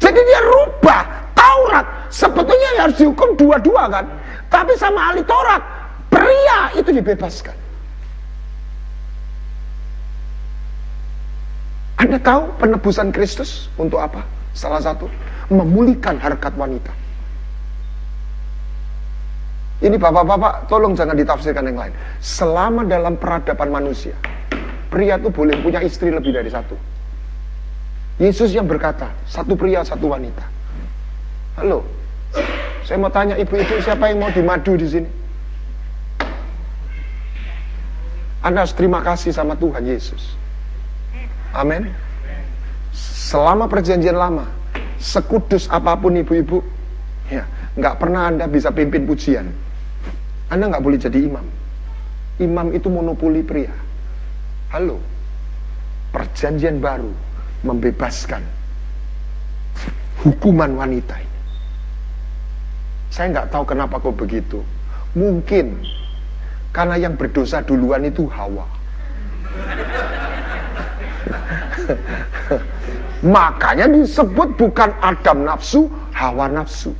Jadi 0.00 0.20
dia 0.20 0.40
rubah 0.44 1.25
Taurat 1.36 1.84
sebetulnya 2.08 2.88
harus 2.88 2.96
dihukum 2.96 3.36
dua-dua 3.36 3.92
kan. 3.92 4.08
Tapi 4.48 4.72
sama 4.80 5.12
ahli 5.12 5.20
Taurat, 5.22 5.60
pria 6.08 6.72
itu 6.72 6.90
dibebaskan. 6.90 7.54
Anda 11.96 12.20
tahu 12.20 12.52
penebusan 12.60 13.12
Kristus 13.12 13.68
untuk 13.76 14.00
apa? 14.00 14.24
Salah 14.56 14.80
satu, 14.80 15.08
memulihkan 15.52 16.16
harkat 16.16 16.52
wanita. 16.56 16.92
Ini 19.76 19.96
bapak-bapak, 20.00 20.72
tolong 20.72 20.96
jangan 20.96 21.12
ditafsirkan 21.12 21.68
yang 21.68 21.76
lain. 21.76 21.92
Selama 22.24 22.80
dalam 22.88 23.20
peradaban 23.20 23.68
manusia, 23.68 24.16
pria 24.88 25.20
itu 25.20 25.28
boleh 25.28 25.60
punya 25.60 25.84
istri 25.84 26.08
lebih 26.08 26.32
dari 26.32 26.48
satu. 26.48 26.76
Yesus 28.16 28.56
yang 28.56 28.64
berkata, 28.64 29.12
satu 29.28 29.52
pria, 29.52 29.84
satu 29.84 30.08
wanita. 30.08 30.40
Halo, 31.56 31.80
saya 32.84 33.00
mau 33.00 33.08
tanya 33.08 33.32
ibu-ibu 33.40 33.80
siapa 33.80 34.12
yang 34.12 34.20
mau 34.20 34.28
dimadu 34.28 34.76
di 34.76 34.84
sini? 34.92 35.08
Anda 38.44 38.60
harus 38.60 38.76
terima 38.76 39.00
kasih 39.00 39.32
sama 39.32 39.56
Tuhan 39.56 39.88
Yesus. 39.88 40.36
Amin. 41.56 41.88
Selama 42.92 43.72
perjanjian 43.72 44.20
lama, 44.20 44.44
sekudus 45.00 45.64
apa 45.72 45.96
pun 45.96 46.20
ibu-ibu, 46.20 46.60
ya 47.32 47.48
nggak 47.72 48.04
pernah 48.04 48.28
Anda 48.28 48.44
bisa 48.52 48.68
pimpin 48.68 49.08
pujian. 49.08 49.48
Anda 50.52 50.68
nggak 50.68 50.84
boleh 50.84 51.00
jadi 51.00 51.24
imam. 51.24 51.46
Imam 52.36 52.68
itu 52.76 52.92
monopoli 52.92 53.40
pria. 53.40 53.72
Halo, 54.76 55.00
perjanjian 56.12 56.84
baru 56.84 57.08
membebaskan 57.64 58.44
hukuman 60.20 60.76
wanita. 60.76 61.25
Saya 63.10 63.30
nggak 63.32 63.50
tahu 63.54 63.64
kenapa 63.64 64.02
kok 64.02 64.16
begitu. 64.18 64.60
Mungkin 65.16 65.80
karena 66.76 67.00
yang 67.00 67.16
berdosa 67.16 67.64
duluan 67.64 68.04
itu 68.04 68.28
Hawa. 68.28 68.68
Makanya 73.34 73.88
disebut 73.88 74.60
bukan 74.60 74.92
Adam 75.00 75.48
nafsu, 75.48 75.88
Hawa 76.12 76.52
nafsu. 76.52 76.92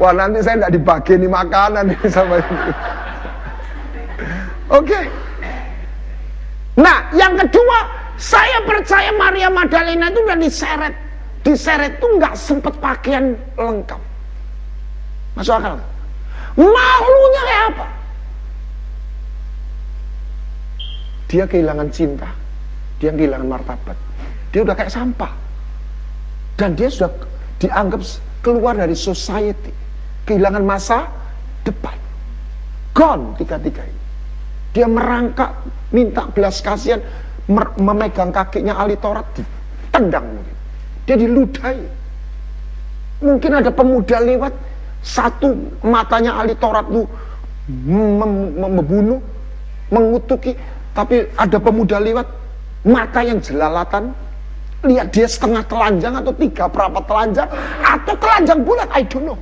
Wah 0.00 0.12
nanti 0.12 0.44
saya 0.44 0.60
tidak 0.60 0.72
dibagi 0.76 1.16
nih 1.16 1.30
makanan 1.30 1.94
ini 1.94 2.08
sama 2.10 2.36
ini. 2.42 2.72
Oke. 4.72 4.88
Okay. 4.88 5.04
Nah, 6.72 7.04
yang 7.12 7.36
kedua 7.36 8.01
saya 8.22 8.62
percaya 8.62 9.10
Maria 9.18 9.50
Magdalena 9.50 10.06
itu 10.14 10.22
udah 10.22 10.38
diseret. 10.38 10.94
Diseret 11.42 11.98
tuh 11.98 12.22
nggak 12.22 12.38
sempet 12.38 12.70
pakaian 12.78 13.34
lengkap. 13.58 13.98
Masuk 15.34 15.58
akal? 15.58 15.82
Malunya 16.54 17.42
kayak 17.42 17.64
apa? 17.74 17.86
Dia 21.26 21.44
kehilangan 21.50 21.88
cinta. 21.90 22.30
Dia 23.02 23.10
kehilangan 23.10 23.48
martabat. 23.50 23.98
Dia 24.54 24.62
udah 24.62 24.78
kayak 24.78 24.94
sampah. 24.94 25.32
Dan 26.54 26.78
dia 26.78 26.86
sudah 26.94 27.10
dianggap 27.58 28.06
keluar 28.46 28.78
dari 28.78 28.94
society. 28.94 29.74
Kehilangan 30.30 30.62
masa 30.62 31.10
depan. 31.66 31.98
Gone 32.94 33.34
tiga-tiga 33.34 33.82
ini. 33.82 34.02
Dia 34.78 34.86
merangkak, 34.86 35.52
minta 35.90 36.28
belas 36.30 36.62
kasihan, 36.62 37.00
memegang 37.50 38.30
kakinya 38.30 38.78
ahli 38.78 38.94
Taurat, 38.98 39.26
ditendang 39.34 40.26
mungkin. 40.26 40.56
Dia 41.08 41.16
diludahi. 41.18 41.84
Mungkin 43.22 43.50
ada 43.54 43.70
pemuda 43.70 44.18
lewat, 44.18 44.54
satu 45.02 45.54
matanya 45.82 46.38
ahli 46.38 46.54
Taurat 46.58 46.86
itu 46.90 47.06
membunuh, 48.58 49.22
mengutuki, 49.90 50.54
tapi 50.94 51.26
ada 51.38 51.58
pemuda 51.58 52.02
lewat, 52.02 52.26
mata 52.82 53.22
yang 53.22 53.38
jelalatan, 53.38 54.10
lihat 54.82 55.14
dia 55.14 55.30
setengah 55.30 55.62
telanjang 55.70 56.18
atau 56.18 56.34
tiga 56.34 56.66
berapa 56.66 56.98
telanjang, 57.06 57.46
atau 57.86 58.14
telanjang 58.18 58.66
bulat, 58.66 58.90
I 58.90 59.06
don't 59.06 59.26
know. 59.26 59.38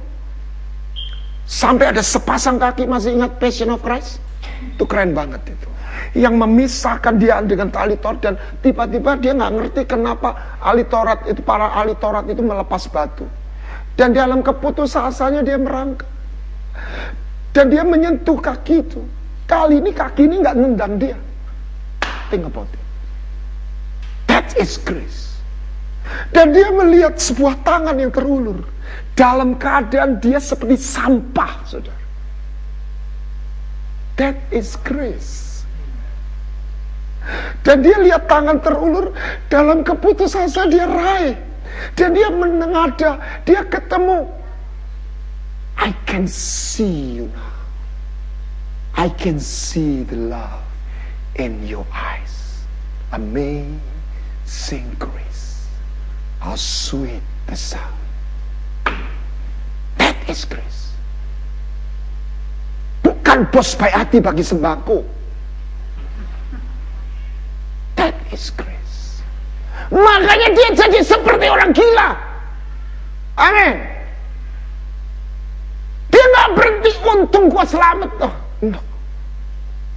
Sampai 1.48 1.90
ada 1.90 2.04
sepasang 2.04 2.60
kaki, 2.60 2.86
masih 2.86 3.16
ingat 3.16 3.40
Passion 3.40 3.72
of 3.72 3.80
Christ? 3.82 4.20
Itu 4.76 4.84
keren 4.84 5.16
banget 5.16 5.40
itu. 5.50 5.68
Yang 6.10 6.34
memisahkan 6.42 7.22
dia 7.22 7.38
dengan 7.46 7.70
tali 7.70 7.94
dan 8.18 8.34
tiba-tiba 8.66 9.14
dia 9.22 9.30
nggak 9.30 9.52
ngerti 9.54 9.80
kenapa 9.86 10.58
ahli 10.58 10.82
Taurat 10.82 11.22
itu 11.30 11.38
para 11.38 11.70
ahli 11.70 11.94
Taurat 11.94 12.26
itu 12.26 12.42
melepas 12.42 12.82
batu. 12.90 13.26
Dan 13.94 14.16
dalam 14.16 14.42
keputusasanya 14.42 15.46
dia 15.46 15.54
merangkak. 15.54 16.08
Dan 17.54 17.70
dia 17.70 17.86
menyentuh 17.86 18.38
kaki 18.38 18.82
itu. 18.82 19.02
Kali 19.46 19.82
ini 19.82 19.90
kaki 19.90 20.26
ini 20.26 20.42
nggak 20.42 20.56
nendang 20.58 20.94
dia. 20.98 21.18
Think 22.30 22.46
about 22.46 22.70
it. 22.70 22.82
That 24.30 24.54
is 24.54 24.78
grace. 24.78 25.30
Dan 26.30 26.54
dia 26.54 26.70
melihat 26.70 27.18
sebuah 27.18 27.58
tangan 27.66 27.98
yang 27.98 28.14
terulur. 28.14 28.62
Dalam 29.18 29.58
keadaan 29.58 30.22
dia 30.22 30.38
seperti 30.38 30.78
sampah, 30.78 31.66
saudara. 31.66 31.98
That 34.14 34.38
is 34.54 34.78
grace. 34.86 35.49
Dan 37.60 37.84
dia 37.84 37.96
lihat 38.00 38.26
tangan 38.26 38.58
terulur 38.64 39.12
dalam 39.52 39.84
keputusan 39.84 40.48
dia 40.72 40.88
raih. 40.88 41.36
Dan 41.94 42.16
dia 42.16 42.28
menengada, 42.32 43.20
dia 43.44 43.64
ketemu. 43.64 44.26
I 45.80 45.96
can 46.04 46.28
see 46.28 47.20
you 47.20 47.26
now. 47.32 47.56
I 49.00 49.08
can 49.08 49.40
see 49.40 50.04
the 50.04 50.18
love 50.28 50.66
in 51.40 51.64
your 51.64 51.86
eyes. 51.94 52.66
Amazing 53.16 54.92
grace. 55.00 55.70
How 56.40 56.56
sweet 56.56 57.24
the 57.48 57.56
sound. 57.56 57.96
That 59.96 60.16
is 60.28 60.44
grace 60.44 60.80
bukan 63.30 63.46
bos 63.54 63.78
baik 63.78 63.94
hati 63.94 64.18
bagi 64.18 64.42
sembako. 64.42 65.06
That 68.00 68.16
is 68.32 68.48
grace. 68.56 69.20
Makanya 69.92 70.56
dia 70.56 70.68
jadi 70.72 71.04
seperti 71.04 71.52
orang 71.52 71.76
gila. 71.76 72.16
Amin. 73.36 73.76
Dia 76.08 76.24
nggak 76.24 76.48
berhenti 76.56 76.92
untung 77.04 77.52
gua 77.52 77.68
selamat. 77.68 78.08
Oh, 78.24 78.34
no. 78.64 78.80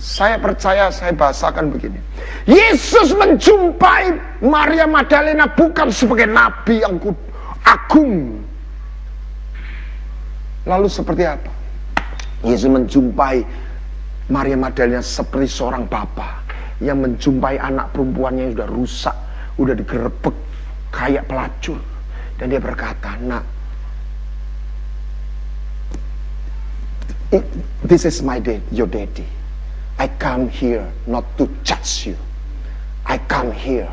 Saya 0.04 0.36
percaya 0.36 0.92
saya 0.92 1.16
bahasakan 1.16 1.72
begini. 1.72 1.96
Yesus 2.44 3.16
menjumpai 3.16 4.20
Maria 4.44 4.84
Magdalena 4.84 5.48
bukan 5.48 5.88
sebagai 5.88 6.28
nabi 6.28 6.84
yang 6.84 7.00
agung. 7.64 8.44
Lalu 10.68 10.92
seperti 10.92 11.24
apa? 11.24 11.52
Yesus 12.44 12.68
menjumpai 12.68 13.48
Maria 14.28 14.60
Magdalena 14.60 15.00
seperti 15.00 15.48
seorang 15.48 15.88
bapak 15.88 16.43
yang 16.84 17.00
menjumpai 17.00 17.56
anak 17.56 17.96
perempuannya 17.96 18.52
yang 18.52 18.54
sudah 18.60 18.70
rusak, 18.70 19.16
sudah 19.56 19.76
digerebek 19.80 20.36
kayak 20.92 21.24
pelacur. 21.32 21.80
Dan 22.36 22.52
dia 22.52 22.60
berkata, 22.60 23.16
nak, 23.24 23.48
this 27.88 28.04
is 28.04 28.20
my 28.20 28.38
dad, 28.38 28.60
your 28.70 28.86
daddy. 28.86 29.26
I 29.98 30.12
come 30.20 30.50
here 30.52 30.84
not 31.08 31.24
to 31.40 31.48
judge 31.64 32.12
you. 32.12 32.18
I 33.08 33.18
come 33.32 33.56
here 33.56 33.88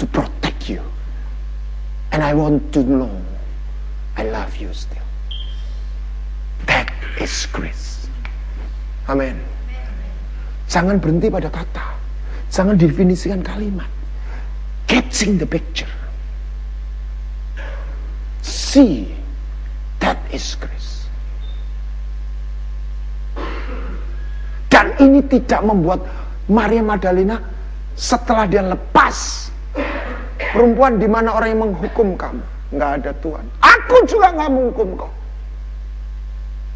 to 0.00 0.04
protect 0.10 0.66
you. 0.66 0.82
And 2.10 2.20
I 2.20 2.34
want 2.34 2.72
to 2.74 2.82
know 2.82 3.12
I 4.16 4.28
love 4.28 4.56
you 4.56 4.72
still. 4.74 5.06
That 6.66 6.92
is 7.20 7.32
grace. 7.52 8.08
Amin. 9.08 9.40
Jangan 10.68 11.00
berhenti 11.00 11.28
pada 11.28 11.52
kata. 11.52 12.01
Jangan 12.52 12.76
definisikan 12.76 13.40
kalimat. 13.40 13.88
Catching 14.84 15.40
the 15.40 15.48
picture. 15.48 15.88
See, 18.44 19.08
that 20.04 20.20
is 20.28 20.52
grace. 20.60 21.08
Dan 24.68 24.92
ini 25.00 25.24
tidak 25.24 25.64
membuat 25.64 26.04
Maria 26.52 26.84
Magdalena 26.84 27.40
setelah 27.96 28.44
dia 28.44 28.60
lepas 28.60 29.48
perempuan 30.52 31.00
di 31.00 31.08
mana 31.08 31.36
orang 31.36 31.48
yang 31.52 31.62
menghukum 31.68 32.16
kamu 32.16 32.40
nggak 32.72 32.90
ada 33.04 33.12
Tuhan 33.20 33.44
aku 33.60 33.96
juga 34.08 34.32
nggak 34.32 34.48
menghukum 34.48 34.96
kau 34.96 35.12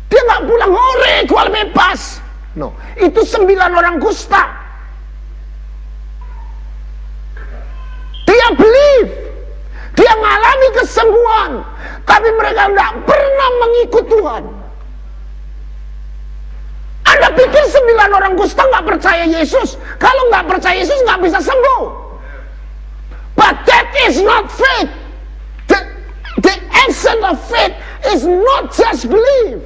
dia 0.06 0.22
nggak 0.22 0.42
pulang 0.46 0.72
hore, 0.72 1.14
gua 1.26 1.44
bebas. 1.50 2.22
No, 2.56 2.72
itu 2.96 3.20
sembilan 3.20 3.70
orang 3.74 3.96
kusta. 4.00 4.48
Dia 8.46 8.54
believe, 8.54 9.10
dia 9.98 10.12
mengalami 10.22 10.68
kesembuhan, 10.78 11.50
tapi 12.06 12.30
mereka 12.38 12.70
tidak 12.70 12.94
pernah 13.02 13.48
mengikut 13.58 14.04
Tuhan. 14.06 14.42
Anda 17.10 17.28
pikir 17.34 17.64
sembilan 17.74 18.10
orang 18.14 18.32
kusta 18.38 18.62
nggak 18.62 18.86
percaya 18.86 19.26
Yesus? 19.26 19.74
Kalau 19.98 20.30
nggak 20.30 20.46
percaya 20.46 20.78
Yesus 20.78 20.94
nggak 21.10 21.26
bisa 21.26 21.42
sembuh. 21.42 21.82
But 23.34 23.66
that 23.66 23.90
is 24.06 24.22
not 24.22 24.46
faith. 24.46 24.94
The, 25.66 25.82
the 26.38 26.54
essence 26.86 27.22
of 27.26 27.42
faith 27.50 27.74
is 28.14 28.22
not 28.30 28.70
just 28.70 29.10
believe. 29.10 29.58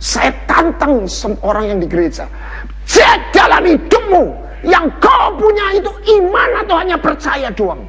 Saya 0.00 0.32
tantang 0.48 1.04
orang 1.44 1.64
yang 1.68 1.78
di 1.84 1.88
gereja. 1.88 2.24
Cek 2.88 3.36
dalam 3.36 3.60
hidupmu. 3.68 4.45
Yang 4.64 4.86
kau 5.00 5.36
punya 5.36 5.76
itu 5.76 5.92
iman 6.20 6.50
atau 6.64 6.76
hanya 6.80 6.96
percaya 6.96 7.48
doang. 7.52 7.82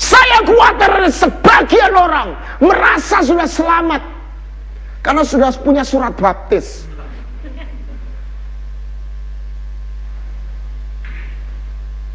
Saya 0.00 0.40
khawatir 0.44 0.92
sebagian 1.12 1.92
orang 1.92 2.32
merasa 2.60 3.20
sudah 3.20 3.48
selamat. 3.48 4.02
Karena 5.00 5.24
sudah 5.24 5.48
punya 5.64 5.84
surat 5.84 6.12
baptis. 6.16 6.84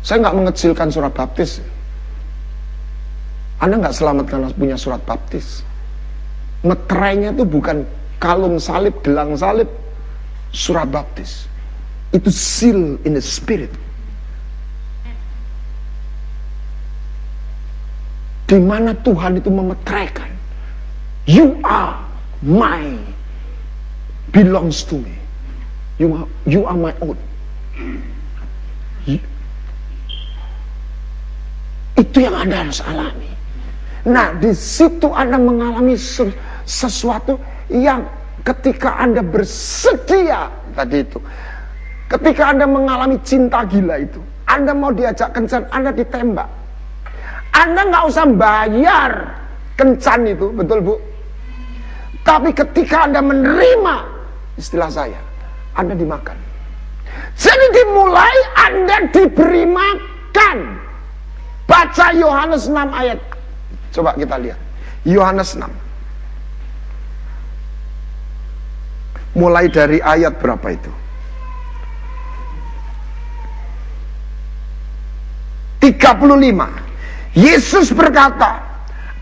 Saya 0.05 0.21
nggak 0.21 0.38
mengecilkan 0.38 0.93
surat 0.93 1.09
baptis. 1.17 1.57
Anda 3.57 3.81
nggak 3.81 3.97
selamat 3.97 4.25
karena 4.29 4.47
punya 4.53 4.77
surat 4.77 5.01
baptis 5.01 5.65
meterainya 6.65 7.29
itu 7.31 7.45
bukan 7.45 7.86
kalung 8.17 8.57
salib, 8.57 8.97
gelang 9.05 9.38
salib, 9.38 9.69
surat 10.51 10.89
baptis. 10.91 11.47
Itu 12.13 12.29
seal 12.29 13.01
in 13.03 13.17
the 13.17 13.23
spirit. 13.23 13.71
Di 18.45 18.61
mana 18.61 18.93
Tuhan 19.01 19.41
itu 19.41 19.49
memeteraikan. 19.49 20.29
You 21.25 21.57
are 21.65 21.97
my 22.45 22.93
belongs 24.29 24.85
to 24.85 25.01
me. 25.01 25.17
You 25.97 26.13
are, 26.13 26.27
you 26.45 26.61
are 26.69 26.77
my 26.77 26.93
own. 27.01 27.17
Itu 31.95 32.17
yang 32.19 32.35
Anda 32.35 32.67
harus 32.67 32.83
alami. 32.83 33.31
Nah, 34.05 34.35
di 34.37 34.51
situ 34.51 35.07
Anda 35.15 35.39
mengalami 35.39 35.95
sesuatu 36.67 37.39
yang 37.71 38.03
ketika 38.45 38.95
Anda 39.01 39.25
bersedia 39.25 40.47
tadi 40.77 41.01
itu. 41.01 41.19
Ketika 42.05 42.53
Anda 42.53 42.69
mengalami 42.69 43.17
cinta 43.25 43.65
gila 43.65 43.97
itu, 43.97 44.21
Anda 44.45 44.77
mau 44.77 44.93
diajak 44.93 45.33
kencan, 45.33 45.65
Anda 45.73 45.89
ditembak. 45.89 46.45
Anda 47.57 47.81
nggak 47.89 48.03
usah 48.13 48.29
bayar 48.37 49.11
kencan 49.73 50.29
itu, 50.29 50.53
betul 50.53 50.85
Bu? 50.85 50.95
Tapi 52.21 52.53
ketika 52.53 53.09
Anda 53.09 53.25
menerima 53.25 53.95
istilah 54.61 54.89
saya, 54.93 55.17
Anda 55.73 55.97
dimakan. 55.97 56.37
Jadi 57.33 57.65
dimulai 57.73 58.37
Anda 58.69 58.97
diberi 59.09 59.65
makan. 59.65 60.57
Baca 61.65 62.13
Yohanes 62.13 62.69
6 62.69 62.77
ayat. 62.93 63.17
Coba 63.89 64.13
kita 64.13 64.37
lihat. 64.37 64.59
Yohanes 65.09 65.57
6. 65.57 65.65
Mulai 69.36 69.67
dari 69.67 69.99
ayat 69.99 70.39
berapa 70.39 70.67
itu? 70.71 70.91
35 75.83 77.36
Yesus 77.36 77.91
berkata 77.91 78.63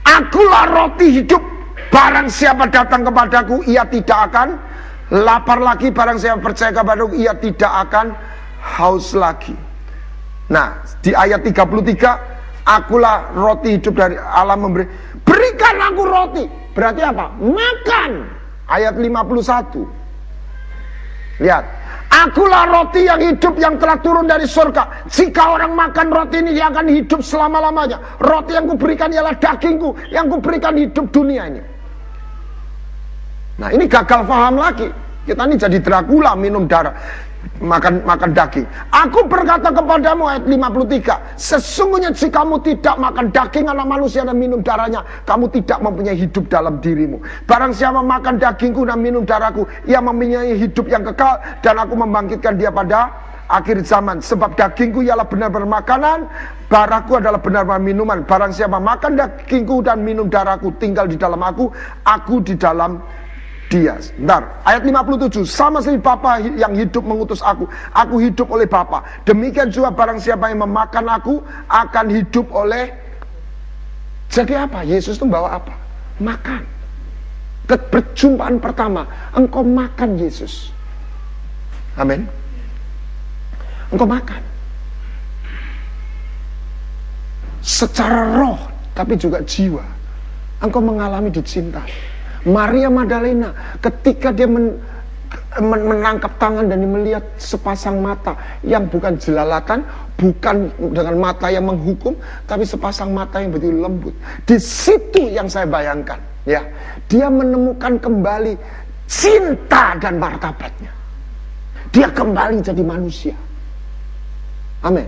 Akulah 0.04 0.70
roti 0.70 1.20
hidup. 1.20 1.42
Barang 1.90 2.30
siapa 2.30 2.70
datang 2.70 3.08
kepadaku 3.08 3.66
Ia 3.66 3.88
tidak 3.90 4.30
akan 4.30 4.48
lapar 5.10 5.58
lagi. 5.58 5.90
Barang 5.90 6.22
siapa 6.22 6.40
percaya 6.44 6.70
kepadaku 6.70 7.18
Ia 7.18 7.34
tidak 7.42 7.90
akan 7.90 8.14
haus 8.62 9.18
lagi. 9.18 9.58
Nah 10.54 10.78
di 11.02 11.12
ayat 11.18 11.42
33 11.42 12.70
Akulah 12.70 13.34
roti 13.34 13.82
hidup 13.82 13.98
dari 13.98 14.16
Allah 14.16 14.56
memberi 14.56 14.86
Berikan 15.26 15.76
aku 15.82 16.02
roti. 16.06 16.46
Berarti 16.78 17.02
apa? 17.02 17.34
Makan. 17.42 18.12
Ayat 18.70 18.96
51 18.96 20.03
Lihat 21.42 21.64
Akulah 22.14 22.70
roti 22.70 23.10
yang 23.10 23.18
hidup 23.18 23.58
yang 23.58 23.82
telah 23.82 23.98
turun 23.98 24.30
dari 24.30 24.46
surga. 24.46 25.10
Jika 25.10 25.58
orang 25.58 25.74
makan 25.74 26.14
roti 26.14 26.46
ini 26.46 26.54
dia 26.54 26.70
akan 26.70 26.86
hidup 26.94 27.26
selama-lamanya. 27.26 27.98
Roti 28.22 28.54
yang 28.54 28.70
kuberikan 28.70 29.10
ialah 29.10 29.34
dagingku 29.42 29.98
yang 30.14 30.30
kuberikan 30.30 30.78
hidup 30.78 31.10
dunia 31.10 31.50
ini. 31.50 31.62
Nah 33.58 33.70
ini 33.74 33.90
gagal 33.90 34.30
paham 34.30 34.62
lagi. 34.62 34.86
Kita 35.26 35.42
ini 35.50 35.56
jadi 35.58 35.78
Dracula 35.82 36.38
minum 36.38 36.70
darah 36.70 36.94
makan 37.64 38.04
makan 38.04 38.36
daging. 38.36 38.68
Aku 38.92 39.24
berkata 39.26 39.72
kepadamu 39.72 40.28
ayat 40.28 40.44
53, 40.46 41.40
sesungguhnya 41.40 42.12
jika 42.12 42.44
kamu 42.44 42.60
tidak 42.66 42.96
makan 43.00 43.32
daging 43.32 43.72
anak 43.72 43.88
manusia 43.88 44.28
dan 44.28 44.36
minum 44.36 44.60
darahnya, 44.60 45.06
kamu 45.24 45.48
tidak 45.54 45.80
mempunyai 45.80 46.18
hidup 46.18 46.44
dalam 46.52 46.84
dirimu. 46.84 47.24
Barang 47.48 47.72
siapa 47.72 48.04
makan 48.04 48.36
dagingku 48.42 48.84
dan 48.84 49.00
minum 49.00 49.24
darahku, 49.24 49.64
ia 49.88 50.04
mempunyai 50.04 50.60
hidup 50.60 50.92
yang 50.92 51.08
kekal 51.08 51.40
dan 51.64 51.80
aku 51.80 51.94
membangkitkan 51.96 52.60
dia 52.60 52.68
pada 52.68 53.14
akhir 53.48 53.86
zaman. 53.88 54.20
Sebab 54.20 54.60
dagingku 54.60 55.06
ialah 55.06 55.24
benar-benar 55.24 55.70
makanan, 55.70 56.28
darahku 56.68 57.16
adalah 57.22 57.40
benar-benar 57.40 57.80
minuman. 57.80 58.28
Barang 58.28 58.52
siapa 58.52 58.82
makan 58.82 59.16
dagingku 59.16 59.86
dan 59.86 60.04
minum 60.04 60.28
darahku, 60.28 60.74
tinggal 60.82 61.08
di 61.08 61.16
dalam 61.16 61.40
aku, 61.40 61.72
aku 62.04 62.44
di 62.44 62.58
dalam 62.60 63.00
dia. 63.74 63.98
Bentar, 63.98 64.62
ayat 64.62 64.86
57. 64.86 65.50
Sama 65.50 65.82
seperti 65.82 66.06
Bapa 66.06 66.38
yang 66.38 66.78
hidup 66.78 67.02
mengutus 67.02 67.42
aku. 67.42 67.66
Aku 67.98 68.22
hidup 68.22 68.54
oleh 68.54 68.70
Bapa. 68.70 69.02
Demikian 69.26 69.74
juga 69.74 69.90
barang 69.90 70.22
siapa 70.22 70.54
yang 70.54 70.62
memakan 70.62 71.10
aku 71.10 71.42
akan 71.66 72.06
hidup 72.14 72.46
oleh 72.54 72.94
Jadi 74.34 74.58
apa? 74.58 74.82
Yesus 74.82 75.22
itu 75.22 75.30
bawa 75.30 75.62
apa? 75.62 75.74
Makan. 76.18 76.66
Keperjumpaan 77.70 78.58
pertama, 78.58 79.06
engkau 79.38 79.62
makan 79.62 80.18
Yesus. 80.18 80.74
Amin. 82.02 82.26
Engkau 83.94 84.10
makan. 84.10 84.42
Secara 87.62 88.42
roh, 88.42 88.58
tapi 88.98 89.14
juga 89.22 89.38
jiwa. 89.46 89.86
Engkau 90.66 90.82
mengalami 90.82 91.30
dicintai 91.30 92.13
Maria 92.44 92.92
Magdalena 92.92 93.56
ketika 93.80 94.36
dia 94.36 94.48
men, 94.48 94.76
men, 95.64 95.82
menangkap 95.88 96.36
tangan 96.36 96.68
dan 96.68 96.84
melihat 96.84 97.24
sepasang 97.40 98.04
mata 98.04 98.36
yang 98.68 98.84
bukan 98.92 99.16
jelalatan, 99.16 99.88
bukan 100.20 100.68
dengan 100.92 101.16
mata 101.20 101.48
yang 101.48 101.64
menghukum, 101.72 102.12
tapi 102.44 102.68
sepasang 102.68 103.16
mata 103.16 103.40
yang 103.40 103.56
begitu 103.56 103.80
lembut. 103.80 104.16
Di 104.44 104.60
situ 104.60 105.32
yang 105.32 105.48
saya 105.48 105.64
bayangkan, 105.64 106.20
ya, 106.44 106.68
dia 107.08 107.32
menemukan 107.32 107.96
kembali 107.96 108.60
cinta 109.08 109.96
dan 110.04 110.20
martabatnya. 110.20 110.92
Dia 111.96 112.10
kembali 112.12 112.60
jadi 112.60 112.84
manusia. 112.84 113.38
Amin. 114.84 115.08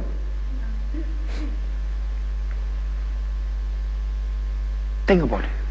Think 5.05 5.21
about 5.21 5.43
it. 5.43 5.64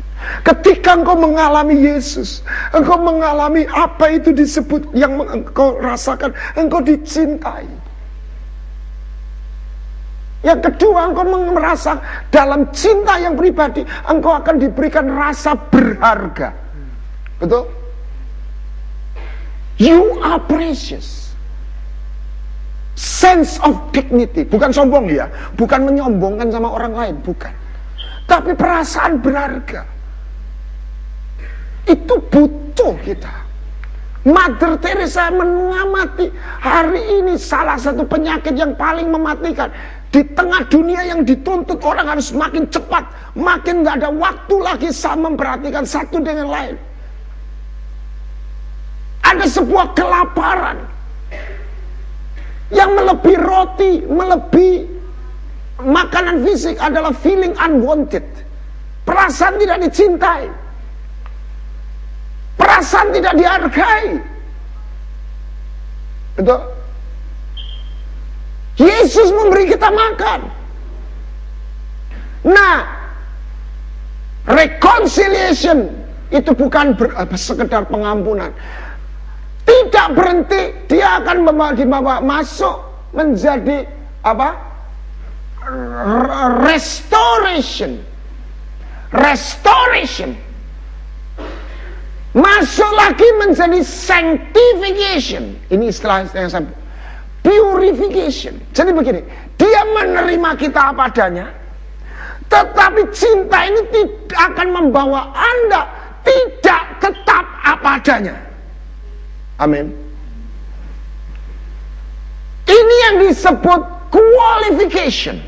Ketika 0.45 1.01
engkau 1.01 1.17
mengalami 1.17 1.77
Yesus, 1.77 2.45
engkau 2.73 3.01
mengalami 3.01 3.65
apa 3.73 4.13
itu 4.13 4.31
disebut 4.33 4.93
yang 4.93 5.17
engkau 5.25 5.77
rasakan, 5.81 6.33
engkau 6.57 6.81
dicintai. 6.85 7.67
Yang 10.45 10.61
kedua, 10.69 11.09
engkau 11.09 11.25
merasa 11.57 11.97
dalam 12.29 12.69
cinta 12.77 13.17
yang 13.17 13.33
pribadi, 13.33 13.81
engkau 14.05 14.37
akan 14.37 14.61
diberikan 14.61 15.09
rasa 15.09 15.57
berharga. 15.57 16.53
Betul? 17.41 17.65
You 19.81 20.21
are 20.21 20.39
precious. 20.45 21.33
Sense 22.95 23.59
of 23.65 23.75
dignity, 23.91 24.47
bukan 24.47 24.71
sombong 24.71 25.11
ya, 25.11 25.27
bukan 25.59 25.83
menyombongkan 25.83 26.53
sama 26.53 26.71
orang 26.71 26.95
lain, 26.95 27.15
bukan. 27.25 27.51
Tapi 28.29 28.55
perasaan 28.55 29.19
berharga. 29.19 29.94
Itu 31.85 32.17
butuh 32.33 32.97
kita. 33.05 33.45
Mother 34.25 34.81
Teresa 34.81 35.29
mengamati 35.29 36.33
hari 36.65 37.21
ini 37.21 37.37
salah 37.37 37.77
satu 37.77 38.09
penyakit 38.09 38.57
yang 38.57 38.73
paling 38.73 39.13
mematikan. 39.13 39.69
Di 40.09 40.25
tengah 40.33 40.65
dunia 40.73 41.05
yang 41.05 41.29
dituntut 41.29 41.77
orang 41.85 42.17
harus 42.17 42.33
makin 42.33 42.65
cepat. 42.73 43.05
Makin 43.37 43.85
gak 43.85 44.01
ada 44.01 44.09
waktu 44.09 44.57
lagi 44.65 44.89
sama 44.97 45.29
memperhatikan 45.29 45.85
satu 45.85 46.25
dengan 46.25 46.49
lain. 46.49 46.75
Ada 49.29 49.45
sebuah 49.45 49.93
kelaparan. 49.93 50.81
Yang 52.73 52.91
melebihi 52.97 53.39
roti, 53.45 53.93
melebihi 54.09 54.77
makanan 55.85 56.49
fisik 56.49 56.81
adalah 56.81 57.13
feeling 57.13 57.53
unwanted. 57.61 58.25
Perasaan 59.05 59.61
tidak 59.61 59.85
dicintai. 59.85 60.64
Perasaan 62.55 63.11
tidak 63.11 63.35
dihargai. 63.35 64.23
Betul? 66.39 66.61
Yesus 68.75 69.31
memberi 69.31 69.71
kita 69.71 69.87
makan. 69.91 70.41
Nah, 72.45 72.83
reconciliation 74.51 75.89
itu 76.35 76.51
bukan 76.53 76.99
ber, 76.99 77.15
sekedar 77.39 77.87
pengampunan. 77.87 78.51
Tidak 79.65 80.07
berhenti, 80.13 80.75
dia 80.91 81.23
akan 81.23 81.47
dibawa 81.79 82.21
masuk 82.21 82.85
menjadi 83.17 83.89
apa? 84.27 84.53
Restoration. 86.69 88.03
Restoration 89.15 90.37
Masuk 92.35 92.91
lagi 92.99 93.27
menjadi 93.39 93.79
sanctification. 93.87 95.55
Ini 95.71 95.87
istilah 95.87 96.27
yang 96.35 96.51
saya 96.51 96.67
purification. 97.47 98.59
Jadi 98.75 98.91
begini, 98.91 99.23
dia 99.55 99.83
menerima 99.95 100.51
kita 100.59 100.91
apa 100.91 101.15
adanya, 101.15 101.47
tetapi 102.51 103.07
cinta 103.15 103.71
ini 103.71 103.87
tidak 103.95 104.41
akan 104.51 104.69
membawa 104.75 105.31
Anda 105.31 105.87
tidak 106.27 106.83
tetap 106.99 107.45
apa 107.63 108.03
adanya. 108.03 108.35
Amin. 109.63 109.95
Ini 112.67 112.95
yang 113.07 113.17
disebut 113.31 113.81
qualification. 114.11 115.39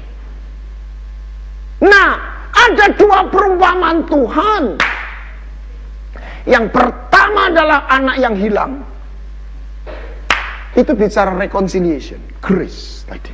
Nah, 1.83 2.15
ada 2.55 2.95
dua 2.95 3.27
perumpamaan 3.27 4.07
Tuhan 4.07 4.63
yang 6.47 6.71
pertama 6.71 7.51
adalah 7.51 7.91
anak 7.91 8.17
yang 8.23 8.35
hilang. 8.39 8.81
Itu 10.77 10.93
bicara 10.95 11.35
reconciliation, 11.35 12.21
grace 12.39 13.03
tadi. 13.09 13.33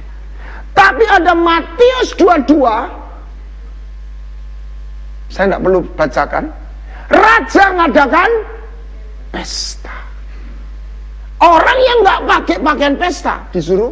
Tapi 0.72 1.04
ada 1.04 1.36
Matius 1.36 2.16
22 2.16 3.02
saya 5.32 5.48
tidak 5.48 5.62
perlu 5.64 5.80
bacakan. 5.96 6.44
Raja 7.12 7.64
ngadakan 7.76 8.30
pesta. 9.32 9.96
Orang 11.40 11.78
yang 11.80 11.98
nggak 12.04 12.20
pakai 12.28 12.56
pakaian 12.60 12.94
pesta 12.94 13.34
disuruh 13.50 13.90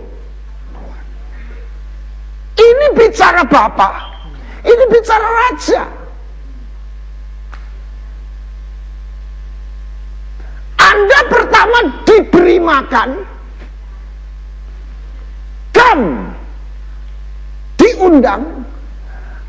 Ini 2.61 2.87
bicara 2.93 3.41
bapak, 3.41 3.95
ini 4.69 4.85
bicara 4.93 5.25
raja. 5.25 5.89
Anda 10.91 11.19
pertama 11.31 11.79
diberi 12.03 12.59
makan, 12.59 13.23
kam 15.71 16.01
diundang, 17.79 18.43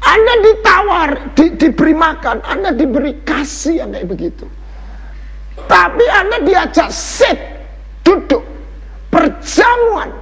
Anda 0.06 0.34
ditawar, 0.46 1.10
di, 1.34 1.46
diberi 1.58 1.98
makan, 1.98 2.46
Anda 2.46 2.78
diberi 2.78 3.26
kasih 3.26 3.90
kayak 3.90 4.06
begitu. 4.06 4.46
Tapi 5.66 6.06
Anda 6.14 6.46
diajak 6.46 6.94
sit, 6.94 7.38
duduk, 8.06 8.46
perjamuan. 9.10 10.14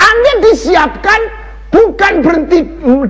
Anda 0.00 0.32
disiapkan 0.40 1.20
bukan 1.68 2.12
berhenti 2.24 2.60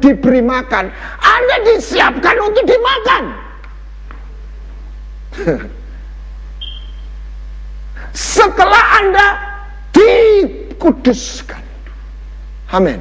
diberi 0.03 0.43
makan. 0.43 0.91
Anda 1.23 1.57
disiapkan 1.69 2.37
untuk 2.43 2.65
dimakan. 2.67 3.44
Setelah 8.15 8.85
Anda 9.03 9.27
dikuduskan. 9.91 11.63
Amin. 12.71 12.99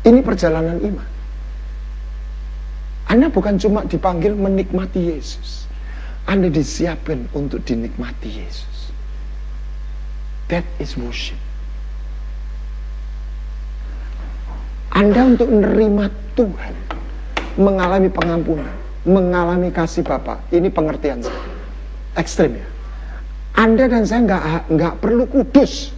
Ini 0.00 0.20
perjalanan 0.24 0.80
iman. 0.80 1.08
Anda 3.10 3.26
bukan 3.28 3.58
cuma 3.60 3.84
dipanggil 3.84 4.32
menikmati 4.38 5.12
Yesus. 5.12 5.66
Anda 6.24 6.46
disiapkan 6.48 7.26
untuk 7.34 7.66
dinikmati 7.66 8.30
Yesus. 8.30 8.94
That 10.48 10.64
is 10.78 10.96
worship. 10.96 11.38
Anda 14.90 15.22
untuk 15.22 15.48
menerima 15.48 16.10
Tuhan, 16.34 16.74
mengalami 17.56 18.10
pengampunan, 18.10 18.74
mengalami 19.06 19.70
kasih 19.70 20.02
Bapak. 20.02 20.50
Ini 20.50 20.66
pengertian 20.70 21.22
saya. 21.22 21.42
Ekstrim 22.18 22.58
ya. 22.58 22.66
Anda 23.54 23.86
dan 23.86 24.02
saya 24.06 24.20
nggak 24.26 24.42
nggak 24.74 24.94
perlu 24.98 25.24
kudus. 25.30 25.94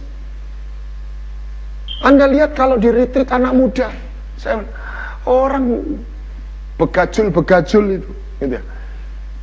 Anda 2.03 2.27
lihat 2.27 2.53
kalau 2.53 2.77
di 2.77 2.91
retreat 2.91 3.31
anak 3.31 3.55
muda, 3.55 3.87
saya 4.35 4.61
orang 5.23 5.81
begajul-begajul 6.75 8.01
itu, 8.01 8.11
gitu 8.43 8.53
ya. 8.59 8.63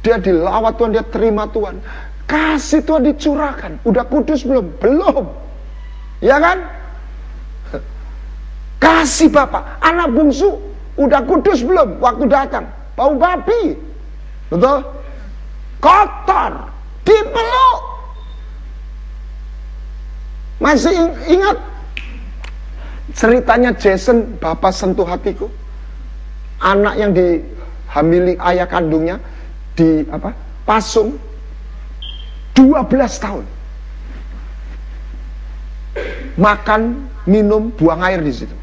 Dia 0.00 0.16
dilawat 0.16 0.76
Tuhan, 0.76 0.92
dia 0.96 1.04
terima 1.08 1.48
Tuhan. 1.48 1.80
Kasih 2.28 2.84
Tuhan 2.84 3.04
dicurahkan. 3.04 3.82
Udah 3.84 4.04
kudus 4.06 4.44
belum? 4.46 4.70
Belum. 4.80 5.28
Ya 6.20 6.36
kan? 6.40 6.79
Kasih 8.80 9.28
Bapak. 9.28 9.78
Anak 9.84 10.10
bungsu. 10.10 10.56
Udah 10.96 11.22
kudus 11.24 11.60
belum? 11.62 12.00
Waktu 12.00 12.24
datang. 12.26 12.64
Bau 12.96 13.14
babi. 13.14 13.76
Betul? 14.48 14.82
Kotor. 15.78 16.52
Dipeluk. 17.04 17.78
Masih 20.60 20.92
ingat 21.24 21.56
Ceritanya 23.10 23.74
Jason, 23.74 24.38
bapak 24.38 24.70
sentuh 24.70 25.06
hatiku. 25.06 25.50
Anak 26.62 26.94
yang 27.00 27.10
dihamili 27.16 28.38
ayah 28.38 28.68
kandungnya 28.68 29.18
di 29.74 30.04
apa? 30.12 30.30
Pasung 30.68 31.18
12 32.54 32.86
tahun. 33.18 33.44
Makan, 36.38 36.80
minum, 37.26 37.74
buang 37.74 38.00
air 38.06 38.22
di 38.22 38.30
situ. 38.30 38.59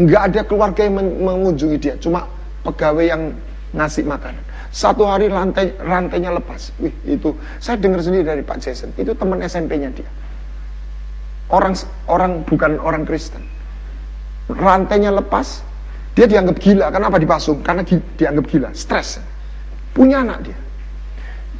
Enggak 0.00 0.32
ada 0.32 0.40
keluarga 0.48 0.80
yang 0.80 0.96
mengunjungi 0.96 1.76
dia, 1.76 1.94
cuma 2.00 2.24
pegawai 2.64 3.04
yang 3.04 3.36
ngasih 3.76 4.08
makanan. 4.08 4.40
Satu 4.72 5.04
hari 5.04 5.28
rantai 5.28 5.76
rantainya 5.76 6.32
lepas. 6.32 6.72
Wih, 6.80 6.94
itu 7.04 7.36
saya 7.60 7.76
dengar 7.76 8.00
sendiri 8.00 8.24
dari 8.24 8.40
Pak 8.40 8.64
Jason. 8.64 8.96
Itu 8.96 9.12
teman 9.12 9.44
SMP-nya 9.44 9.92
dia 9.92 10.08
orang 11.50 11.74
orang 12.06 12.32
bukan 12.46 12.78
orang 12.80 13.02
Kristen. 13.04 13.42
Rantainya 14.50 15.14
lepas, 15.14 15.62
dia 16.14 16.26
dianggap 16.26 16.58
gila. 16.58 16.90
Kenapa 16.90 17.18
dipasung? 17.22 17.62
Karena 17.62 17.86
di, 17.86 17.98
dianggap 18.18 18.44
gila, 18.50 18.70
stres. 18.74 19.22
Punya 19.94 20.22
anak 20.22 20.46
dia. 20.46 20.58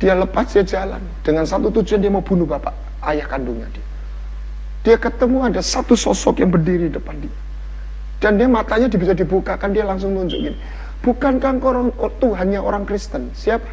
Dia 0.00 0.16
lepas 0.16 0.48
dia 0.48 0.64
jalan 0.64 1.02
dengan 1.20 1.44
satu 1.44 1.68
tujuan 1.68 2.00
dia 2.00 2.08
mau 2.08 2.24
bunuh 2.24 2.48
bapak 2.48 2.72
ayah 3.12 3.26
kandungnya 3.28 3.68
dia. 3.68 3.86
Dia 4.80 4.96
ketemu 4.96 5.44
ada 5.44 5.60
satu 5.60 5.92
sosok 5.92 6.40
yang 6.40 6.48
berdiri 6.48 6.88
di 6.88 6.94
depan 6.96 7.20
dia. 7.20 7.34
Dan 8.20 8.36
dia 8.36 8.46
matanya 8.46 8.86
bisa 8.92 9.16
dibukakan 9.16 9.72
dia 9.72 9.84
langsung 9.88 10.12
nunjukin. 10.12 10.52
Bukankah 11.00 11.56
orang 11.64 11.88
oh, 11.96 12.12
Tuhannya 12.20 12.60
orang 12.60 12.84
Kristen? 12.84 13.32
Siapa? 13.32 13.64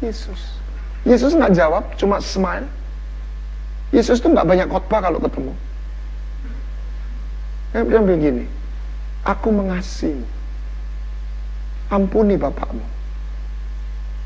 Yesus. 0.00 0.56
Yesus 1.04 1.36
nggak 1.36 1.52
jawab, 1.52 1.84
cuma 2.00 2.16
smile. 2.24 2.64
Yesus 3.92 4.24
tuh 4.24 4.32
nggak 4.32 4.48
banyak 4.48 4.68
khotbah 4.72 5.04
kalau 5.04 5.20
ketemu. 5.20 5.52
Dia 7.76 7.84
bilang 7.84 8.08
begini, 8.08 8.44
aku 9.28 9.52
mengasihi, 9.52 10.24
ampuni 11.92 12.40
bapakmu. 12.40 12.80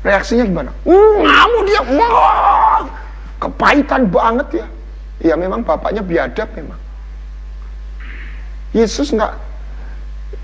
Reaksinya 0.07 0.47
gimana? 0.47 0.71
Ngamu 0.87 1.59
dia, 1.67 1.81
wah, 1.99 2.87
kepahitan 3.43 4.07
banget 4.07 4.63
ya. 4.63 4.67
Ya 5.19 5.35
memang 5.35 5.59
bapaknya 5.67 5.99
biadab 5.99 6.47
memang. 6.55 6.79
Yesus 8.73 9.09
nggak 9.13 9.33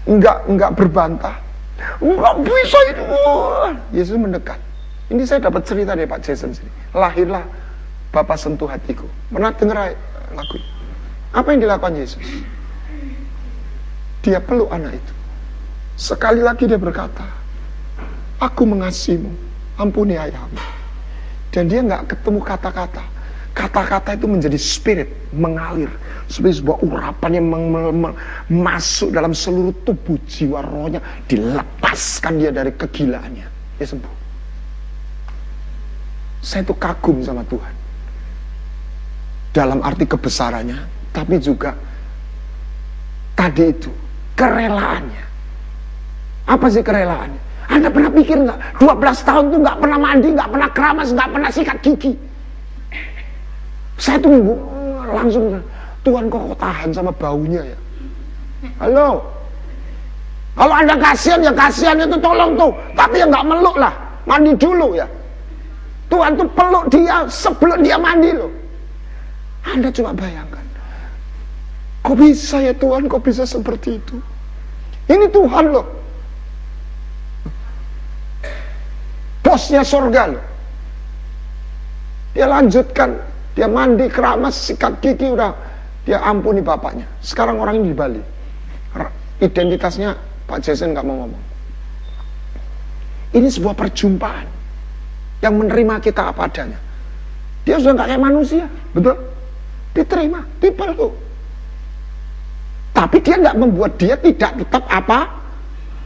nggak 0.05 0.37
nggak 0.49 0.71
berbantah, 0.73 1.37
nggak 2.01 2.35
bisa 2.41 2.77
itu. 2.89 3.03
Yesus 3.93 4.17
mendekat. 4.17 4.57
Ini 5.05 5.21
saya 5.21 5.45
dapat 5.45 5.61
cerita 5.69 5.93
dari 5.93 6.09
Pak 6.09 6.21
Jason 6.25 6.49
sini. 6.49 6.71
Lahirlah 6.97 7.45
Bapak 8.09 8.39
sentuh 8.39 8.65
hatiku. 8.65 9.05
Pernah 9.27 9.51
dengar 9.53 9.91
lagu 10.31 10.57
Apa 11.35 11.51
yang 11.51 11.67
dilakukan 11.67 11.99
Yesus? 11.99 12.23
Dia 14.23 14.39
peluk 14.39 14.71
anak 14.71 14.95
itu. 14.95 15.13
Sekali 15.99 16.39
lagi 16.39 16.63
dia 16.63 16.79
berkata, 16.79 17.27
Aku 18.39 18.63
mengasihimu, 18.63 19.29
ampuni 19.75 20.15
ayahmu. 20.15 20.59
Dan 21.51 21.67
dia 21.67 21.83
nggak 21.83 22.15
ketemu 22.15 22.39
kata-kata. 22.39 23.03
Kata-kata 23.55 24.19
itu 24.19 24.27
menjadi 24.27 24.59
spirit, 24.59 25.07
mengalir. 25.31 25.87
Seperti 26.27 26.59
sebuah 26.59 26.83
urapan 26.83 27.31
yang 27.39 27.47
masuk 28.51 29.15
dalam 29.15 29.31
seluruh 29.31 29.71
tubuh 29.87 30.19
jiwa 30.27 30.59
rohnya. 30.59 30.99
Dilepaskan 31.31 32.35
dia 32.35 32.51
dari 32.51 32.75
kegilaannya. 32.75 33.47
Dia 33.79 33.87
sembuh. 33.87 34.15
Saya 36.45 36.61
itu 36.61 36.75
kagum 36.77 37.25
sama 37.25 37.41
Tuhan 37.49 37.73
dalam 39.55 39.79
arti 39.81 40.03
kebesarannya, 40.03 40.77
tapi 41.15 41.39
juga 41.39 41.73
tadi 43.39 43.71
itu 43.71 43.89
kerelaannya. 44.35 45.25
Apa 46.45 46.67
sih 46.69 46.83
kerelaannya? 46.83 47.41
Anda 47.71 47.89
pernah 47.89 48.11
pikir 48.13 48.37
nggak? 48.45 48.77
12 48.77 49.25
tahun 49.25 49.43
tuh 49.49 49.59
nggak 49.63 49.77
pernah 49.81 49.97
mandi, 49.97 50.27
nggak 50.37 50.49
pernah 50.53 50.69
keramas, 50.69 51.09
nggak 51.15 51.29
pernah 51.33 51.49
sikat 51.49 51.77
gigi. 51.81 52.13
Saya 53.95 54.19
tunggu 54.19 54.55
langsung 55.07 55.59
Tuhan 56.03 56.27
kok, 56.27 56.41
kok 56.53 56.59
tahan 56.59 56.89
sama 56.91 57.11
baunya 57.15 57.63
ya? 57.63 57.77
Halo? 58.81 59.23
Kalau 60.55 60.71
anda 60.71 60.95
kasihan 60.95 61.43
ya 61.43 61.51
kasihan 61.51 61.99
itu 61.99 62.15
tolong 62.19 62.55
tuh, 62.55 62.71
tapi 62.95 63.19
ya 63.19 63.27
nggak 63.27 63.47
meluk 63.47 63.75
lah, 63.75 63.91
mandi 64.23 64.55
dulu 64.55 64.95
ya. 64.95 65.07
Tuhan 66.07 66.39
tuh 66.39 66.47
peluk 66.55 66.85
dia 66.87 67.27
sebelum 67.27 67.83
dia 67.83 67.99
mandi 67.99 68.31
loh. 68.31 68.51
Anda 69.65 69.89
coba 69.91 70.15
bayangkan. 70.15 70.63
Kok 72.05 72.15
bisa 72.21 72.61
ya 72.61 72.73
Tuhan, 72.77 73.09
kok 73.09 73.25
bisa 73.25 73.43
seperti 73.43 73.97
itu? 73.97 74.15
Ini 75.09 75.25
Tuhan 75.33 75.73
loh. 75.73 75.85
Bosnya 79.41 79.81
surga 79.81 80.37
loh. 80.37 80.45
Dia 82.37 82.45
lanjutkan, 82.45 83.17
dia 83.55 83.67
mandi 83.71 84.11
keramas, 84.11 84.55
sikat 84.55 84.99
gigi 84.99 85.31
udah 85.31 85.55
dia 86.03 86.19
ampuni 86.21 86.59
bapaknya. 86.59 87.07
Sekarang 87.23 87.57
orang 87.63 87.81
ini 87.81 87.91
di 87.91 87.97
Bali. 87.97 88.21
Identitasnya 89.39 90.15
Pak 90.47 90.59
Jason 90.63 90.91
nggak 90.95 91.03
mau 91.07 91.23
ngomong. 91.23 91.43
Ini 93.35 93.47
sebuah 93.51 93.75
perjumpaan 93.75 94.47
yang 95.43 95.59
menerima 95.59 95.99
kita 95.99 96.31
apa 96.31 96.47
adanya. 96.47 96.79
Dia 97.67 97.79
sudah 97.81 97.99
nggak 97.99 98.07
kayak 98.11 98.23
manusia, 98.23 98.65
betul? 98.95 99.15
diterima, 99.95 100.43
dipeluk. 100.59 101.15
Tapi 102.91 103.17
dia 103.23 103.39
tidak 103.39 103.55
membuat 103.55 103.95
dia 103.95 104.15
tidak 104.19 104.59
tetap 104.59 104.83
apa 104.91 105.31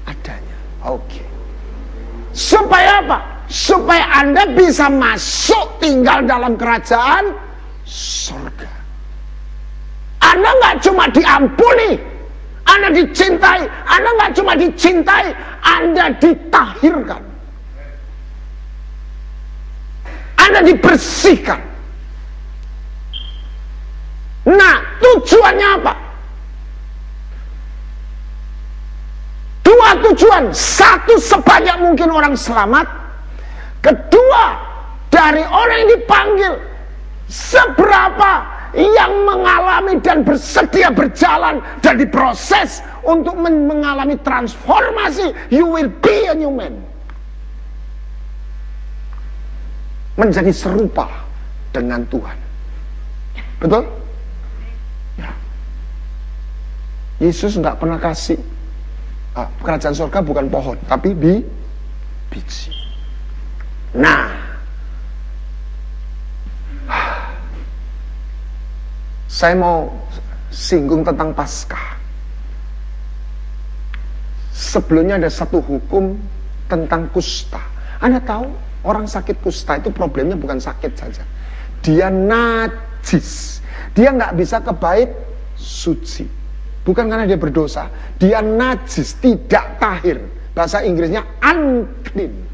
adanya. 0.05 0.57
Oke. 0.85 1.01
Okay. 1.05 1.25
Supaya 2.33 3.01
apa? 3.01 3.19
Supaya 3.49 4.05
Anda 4.21 4.45
bisa 4.53 4.93
masuk 4.93 5.81
tinggal 5.81 6.21
dalam 6.29 6.53
kerajaan 6.53 7.33
surga. 7.81 8.69
Anda 10.21 10.49
nggak 10.53 10.75
cuma 10.85 11.09
diampuni, 11.09 11.97
Anda 12.69 12.93
dicintai, 12.93 13.65
Anda 13.89 14.09
nggak 14.21 14.31
cuma 14.37 14.53
dicintai, 14.53 15.33
Anda 15.65 16.13
ditahirkan. 16.21 17.23
Anda 20.37 20.59
dibersihkan. 20.69 21.61
Nah, 24.45 24.77
tujuannya 25.01 25.67
apa? 25.81 25.93
Dua 29.65 29.89
tujuan, 30.09 30.53
satu 30.53 31.17
sebanyak 31.17 31.77
mungkin 31.81 32.09
orang 32.13 32.33
selamat, 32.33 33.08
kedua 33.81 34.43
dari 35.09 35.43
orang 35.43 35.77
yang 35.85 35.91
dipanggil 35.99 36.53
seberapa 37.29 38.31
yang 38.77 39.25
mengalami 39.25 39.97
dan 40.01 40.21
bersedia 40.21 40.93
berjalan 40.93 41.57
dan 41.81 41.97
diproses 41.97 42.85
untuk 43.01 43.33
mengalami 43.37 44.13
transformasi 44.21 45.33
you 45.49 45.65
will 45.65 45.89
be 46.05 46.29
a 46.29 46.35
new 46.37 46.53
man. 46.53 46.77
Menjadi 50.19 50.51
serupa 50.51 51.07
dengan 51.71 52.03
Tuhan. 52.11 52.37
Betul? 53.63 53.83
Ya. 55.15 55.31
Yesus 57.23 57.55
nggak 57.55 57.79
pernah 57.79 57.97
kasih 57.97 58.37
ah, 59.33 59.47
kerajaan 59.63 59.95
surga 59.95 60.19
bukan 60.21 60.45
pohon 60.51 60.77
tapi 60.85 61.15
di 61.15 61.41
biji 62.29 62.88
nah 63.93 64.39
Saya 69.39 69.55
mau 69.55 69.87
singgung 70.51 70.99
tentang 70.99 71.31
Paskah. 71.31 71.95
Sebelumnya 74.51 75.15
ada 75.15 75.31
satu 75.31 75.63
hukum 75.63 76.19
tentang 76.67 77.07
kusta. 77.15 77.63
Anda 78.03 78.19
tahu 78.19 78.51
orang 78.83 79.07
sakit 79.07 79.39
kusta 79.39 79.79
itu 79.79 79.95
problemnya 79.95 80.35
bukan 80.35 80.59
sakit 80.59 80.91
saja. 80.91 81.23
Dia 81.79 82.11
najis. 82.11 83.63
Dia 83.95 84.11
nggak 84.11 84.35
bisa 84.35 84.59
ke 84.59 84.75
bait 84.75 85.07
suci. 85.55 86.27
Bukan 86.83 87.07
karena 87.07 87.23
dia 87.23 87.39
berdosa. 87.39 87.87
Dia 88.19 88.43
najis, 88.43 89.23
tidak 89.23 89.79
tahir. 89.79 90.19
Bahasa 90.51 90.83
Inggrisnya 90.83 91.23
unclean. 91.39 92.48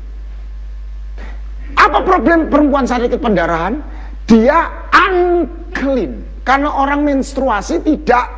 Apa 1.76 1.99
problem 2.01 2.47
perempuan 2.47 2.88
sakit 2.88 3.19
pendarahan? 3.19 3.80
Dia 4.26 4.71
unclean. 4.91 6.23
Karena 6.45 6.69
orang 6.71 7.03
menstruasi 7.05 7.82
tidak 7.82 8.30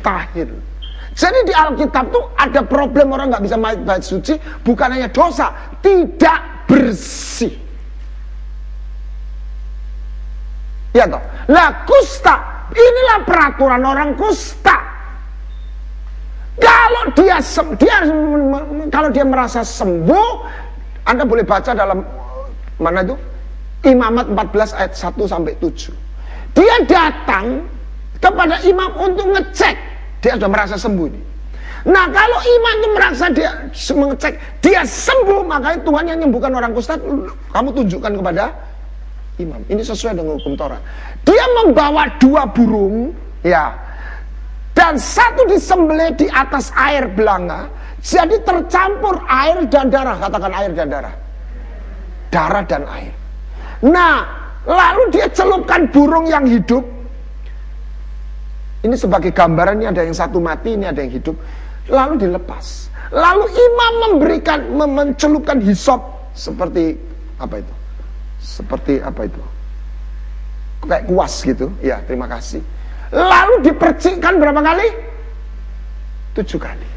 tahir. 0.00 0.48
Jadi 1.12 1.38
di 1.44 1.52
Alkitab 1.52 2.08
tuh 2.08 2.24
ada 2.40 2.64
problem 2.64 3.12
orang 3.12 3.28
nggak 3.28 3.44
bisa 3.44 3.56
bait 3.60 4.00
suci, 4.00 4.34
bukan 4.64 4.96
hanya 4.96 5.12
dosa, 5.12 5.52
tidak 5.84 6.64
bersih. 6.64 7.52
Ya 10.96 11.04
toh. 11.08 11.20
Lah 11.52 11.84
kusta, 11.84 12.68
inilah 12.72 13.18
peraturan 13.28 13.84
orang 13.84 14.16
kusta. 14.16 14.76
Kalau 16.56 17.04
dia 17.16 17.40
dia 17.76 17.96
kalau 18.92 19.08
dia 19.12 19.24
merasa 19.24 19.60
sembuh, 19.64 20.28
Anda 21.08 21.24
boleh 21.24 21.44
baca 21.44 21.72
dalam 21.76 22.04
mana 22.82 23.06
itu? 23.06 23.16
Imamat 23.86 24.30
14 24.30 24.78
ayat 24.78 24.92
1 24.94 25.14
sampai 25.26 25.54
7. 25.58 25.94
Dia 26.54 26.76
datang 26.86 27.66
kepada 28.22 28.62
imam 28.62 28.90
untuk 28.98 29.26
ngecek 29.34 29.74
dia 30.22 30.38
sudah 30.38 30.50
merasa 30.50 30.78
sembuh 30.78 31.06
ini. 31.10 31.20
Nah 31.82 32.06
kalau 32.14 32.38
imam 32.38 32.74
itu 32.78 32.88
merasa 32.94 33.24
dia 33.34 33.50
mengecek 33.74 34.38
dia 34.62 34.86
sembuh 34.86 35.42
maka 35.42 35.74
Tuhan 35.82 36.06
yang 36.06 36.22
menyembuhkan 36.22 36.54
orang 36.54 36.70
kusta 36.70 36.94
kamu 37.50 37.68
tunjukkan 37.74 38.12
kepada 38.22 38.54
imam. 39.42 39.58
Ini 39.66 39.82
sesuai 39.82 40.14
dengan 40.14 40.38
hukum 40.38 40.54
Torah. 40.54 40.78
Dia 41.26 41.42
membawa 41.62 42.06
dua 42.22 42.46
burung 42.46 43.10
ya 43.42 43.74
dan 44.72 44.96
satu 44.96 45.50
disembelih 45.50 46.14
di 46.14 46.30
atas 46.30 46.70
air 46.78 47.10
belanga 47.10 47.66
jadi 48.02 48.40
tercampur 48.46 49.20
air 49.28 49.66
dan 49.68 49.92
darah 49.92 50.16
katakan 50.16 50.52
air 50.54 50.70
dan 50.72 50.88
darah 50.88 51.14
darah 52.32 52.64
dan 52.64 52.88
air. 52.88 53.12
Nah 53.84 54.42
Lalu 54.62 55.10
dia 55.10 55.26
celupkan 55.26 55.90
burung 55.90 56.30
yang 56.30 56.46
hidup. 56.46 56.86
Ini 58.82 58.94
sebagai 58.98 59.30
gambaran 59.30 59.82
ini 59.82 59.86
ada 59.90 60.02
yang 60.02 60.14
satu 60.14 60.38
mati, 60.42 60.74
ini 60.74 60.86
ada 60.86 61.02
yang 61.02 61.10
hidup. 61.10 61.34
Lalu 61.90 62.26
dilepas. 62.26 62.90
Lalu 63.10 63.46
imam 63.50 63.92
memberikan 64.06 64.58
mencelupkan 64.74 65.58
hisop 65.62 66.02
seperti 66.34 66.94
apa 67.38 67.62
itu? 67.62 67.74
Seperti 68.42 69.02
apa 69.02 69.26
itu? 69.26 69.42
Kayak 70.86 71.04
kuas 71.10 71.34
gitu. 71.42 71.70
Ya, 71.82 72.02
terima 72.06 72.26
kasih. 72.30 72.62
Lalu 73.10 73.66
dipercikkan 73.66 74.38
berapa 74.38 74.62
kali? 74.62 74.88
Tujuh 76.38 76.58
kali. 76.58 76.88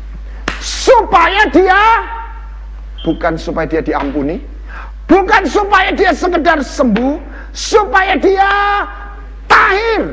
Supaya 0.62 1.50
dia 1.54 1.82
bukan 3.06 3.38
supaya 3.38 3.70
dia 3.70 3.86
diampuni, 3.86 4.42
bukan 5.06 5.44
supaya 5.46 5.94
dia 5.94 6.12
sekedar 6.12 6.62
sembuh, 6.62 7.18
supaya 7.54 8.18
dia 8.18 8.50
tahir. 9.50 10.10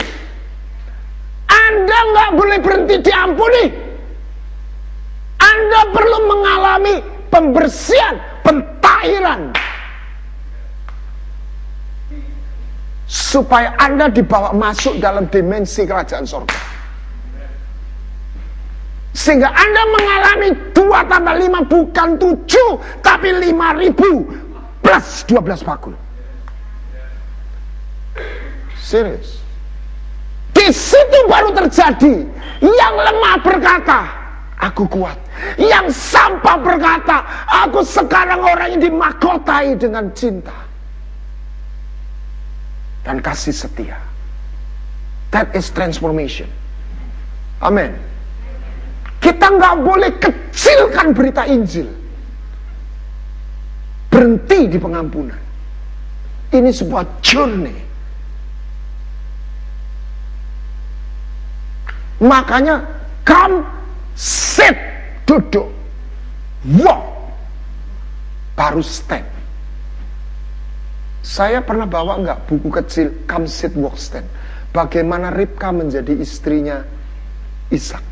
Anda 1.49 1.99
nggak 2.13 2.31
boleh 2.37 2.59
berhenti 2.61 2.97
diampuni. 3.05 3.65
Anda 5.43 5.81
perlu 5.91 6.19
mengalami 6.29 6.95
pembersihan, 7.29 8.17
pentahiran. 8.47 9.53
Supaya 13.13 13.77
Anda 13.77 14.09
dibawa 14.09 14.57
masuk 14.57 14.97
dalam 14.97 15.29
dimensi 15.29 15.85
kerajaan 15.85 16.25
surga. 16.25 16.61
Sehingga 19.13 19.53
Anda 19.53 19.83
mengalami 19.93 20.49
dua 20.73 21.05
tambah 21.05 21.37
lima 21.37 21.61
bukan 21.69 22.17
tujuh, 22.17 22.71
tapi 23.05 23.29
lima 23.45 23.77
ribu 23.77 24.25
plus 24.83 25.25
dua 25.31 25.41
belas 25.41 25.63
bakul. 25.63 25.95
Serius. 28.83 29.41
Di 30.53 30.69
situ 30.69 31.19
baru 31.31 31.55
terjadi. 31.57 32.29
Yang 32.63 32.95
lemah 32.95 33.37
berkata, 33.41 34.01
aku 34.61 34.85
kuat. 34.87 35.17
Yang 35.59 35.97
sampah 35.97 36.61
berkata, 36.61 37.25
aku 37.49 37.83
sekarang 37.83 38.45
orang 38.45 38.77
yang 38.77 38.83
dimakotai 38.93 39.75
dengan 39.75 40.13
cinta. 40.13 40.55
Dan 43.03 43.19
kasih 43.19 43.51
setia. 43.51 43.99
That 45.35 45.51
is 45.57 45.73
transformation. 45.73 46.47
Amin. 47.65 47.97
Kita 49.19 49.49
nggak 49.49 49.77
boleh 49.83 50.13
kecilkan 50.21 51.17
berita 51.17 51.49
Injil. 51.49 52.02
Berhenti 54.13 54.69
di 54.69 54.77
pengampunan. 54.77 55.41
Ini 56.53 56.69
sebuah 56.69 57.25
journey 57.25 57.93
Makanya 62.23 62.87
come 63.27 63.67
sit 64.15 64.79
duduk 65.27 65.67
walk 66.79 67.03
baru 68.55 68.79
stand. 68.79 69.27
Saya 71.27 71.59
pernah 71.67 71.87
bawa 71.91 72.23
enggak 72.23 72.47
buku 72.47 72.71
kecil 72.71 73.11
come 73.27 73.51
sit 73.51 73.75
walk 73.75 73.99
stand. 73.99 74.27
Bagaimana 74.71 75.35
Ribka 75.35 75.75
menjadi 75.75 76.15
istrinya 76.15 76.87
Ishak. 77.75 78.07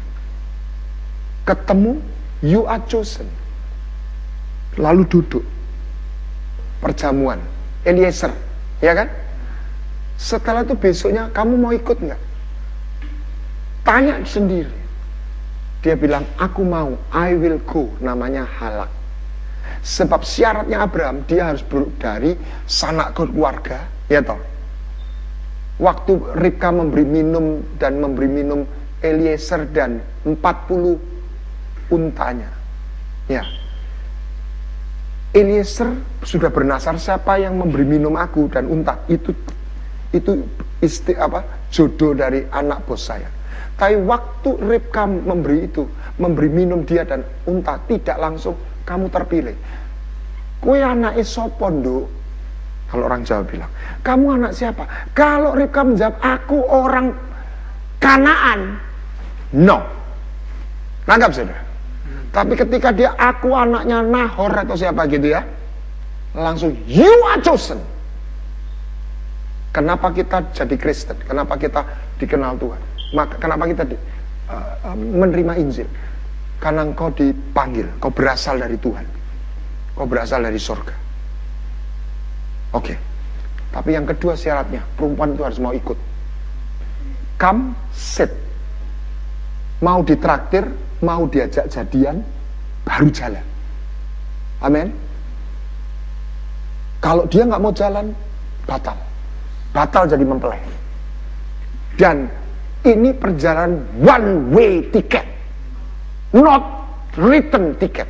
Ketemu 1.47 2.03
you 2.43 2.67
are 2.67 2.83
chosen. 2.91 3.31
Lalu 4.75 5.07
duduk. 5.07 5.47
Perjamuan. 6.81 7.41
Eliezer. 7.85 8.33
Ya 8.81 8.97
kan? 8.97 9.09
Setelah 10.21 10.65
itu 10.65 10.77
besoknya 10.77 11.33
kamu 11.33 11.57
mau 11.57 11.73
ikut 11.73 11.97
enggak? 12.01 12.21
Tanya 13.85 14.21
sendiri. 14.25 14.73
Dia 15.81 15.97
bilang, 15.97 16.29
aku 16.37 16.61
mau, 16.61 16.93
I 17.09 17.33
will 17.33 17.57
go. 17.65 17.89
Namanya 18.05 18.45
halak. 18.45 18.93
Sebab 19.81 20.21
syaratnya 20.21 20.85
Abraham, 20.85 21.25
dia 21.25 21.49
harus 21.49 21.65
dari 21.97 22.37
sanak 22.69 23.17
keluarga. 23.17 23.89
Ya 24.13 24.21
toh. 24.21 24.37
Waktu 25.81 26.37
Ribka 26.37 26.69
memberi 26.69 27.09
minum 27.09 27.65
dan 27.81 27.97
memberi 27.97 28.29
minum 28.29 28.69
Eliezer 29.01 29.65
dan 29.73 30.05
40 30.29 31.01
untanya. 31.89 32.53
Ya. 33.33 33.49
Eliezer 35.31 35.95
sudah 36.27 36.51
bernasar 36.51 36.99
siapa 36.99 37.39
yang 37.39 37.55
memberi 37.55 37.87
minum 37.87 38.19
aku 38.19 38.51
dan 38.51 38.67
unta 38.67 38.99
itu 39.07 39.31
itu 40.11 40.43
isti 40.83 41.15
apa 41.15 41.71
jodoh 41.71 42.19
dari 42.19 42.43
anak 42.51 42.83
bos 42.83 43.07
saya 43.07 43.31
tapi 43.81 43.97
waktu 44.05 44.61
Ribka 44.61 45.09
memberi 45.09 45.65
itu, 45.65 45.89
memberi 46.21 46.53
minum 46.53 46.85
dia 46.85 47.01
dan 47.01 47.25
unta, 47.49 47.81
tidak 47.89 48.21
langsung 48.21 48.53
kamu 48.85 49.09
terpilih. 49.09 49.57
Kue 50.61 50.85
anak 50.85 51.17
isopondo, 51.17 52.05
kalau 52.93 53.09
orang 53.09 53.25
Jawa 53.25 53.41
bilang, 53.49 53.73
kamu 54.05 54.27
anak 54.37 54.53
siapa? 54.53 54.85
Kalau 55.17 55.57
Ribka 55.57 55.81
menjawab, 55.81 56.21
aku 56.21 56.61
orang 56.69 57.17
Kanaan. 58.01 58.77
No. 59.57 59.81
Nanggap 61.09 61.33
saudara. 61.33 61.70
Tapi 62.31 62.55
ketika 62.55 62.95
dia 62.95 63.11
aku 63.19 63.51
anaknya 63.51 64.07
Nahor 64.07 64.55
atau 64.55 64.79
siapa 64.79 65.07
gitu 65.11 65.35
ya, 65.35 65.43
langsung 66.35 66.79
you 66.87 67.11
are 67.27 67.43
chosen. 67.43 67.83
Kenapa 69.75 70.11
kita 70.15 70.51
jadi 70.55 70.75
Kristen? 70.79 71.19
Kenapa 71.27 71.55
kita 71.59 71.87
dikenal 72.19 72.59
Tuhan? 72.59 72.81
Maka 73.15 73.35
kenapa 73.39 73.67
kita 73.71 73.83
di, 73.87 73.95
uh, 74.51 74.95
menerima 74.95 75.59
Injil? 75.59 75.87
Karena 76.59 76.87
engkau 76.87 77.11
dipanggil, 77.15 77.87
kau 78.03 78.11
berasal 78.11 78.63
dari 78.63 78.79
Tuhan. 78.79 79.07
Kau 79.95 80.07
berasal 80.07 80.43
dari 80.43 80.59
surga. 80.59 80.95
Oke. 82.75 82.95
Okay. 82.95 82.97
Tapi 83.71 83.95
yang 83.95 84.07
kedua 84.07 84.35
syaratnya, 84.35 84.83
perempuan 84.99 85.39
itu 85.39 85.43
harus 85.47 85.63
mau 85.63 85.71
ikut. 85.71 85.99
Come, 87.39 87.79
sit. 87.95 88.31
Mau 89.81 90.03
ditraktir, 90.03 90.67
mau 91.01 91.25
diajak 91.29 91.69
jadian, 91.69 92.21
baru 92.85 93.09
jalan. 93.13 93.45
Amin. 94.61 94.89
Kalau 97.01 97.25
dia 97.33 97.49
nggak 97.49 97.63
mau 97.65 97.73
jalan, 97.73 98.13
batal. 98.69 98.97
Batal 99.73 100.05
jadi 100.05 100.25
mempelai. 100.25 100.61
Dan 101.97 102.29
ini 102.85 103.13
perjalanan 103.17 103.81
one 104.01 104.29
way 104.53 104.85
ticket. 104.93 105.25
Not 106.37 106.63
return 107.17 107.75
ticket. 107.81 108.07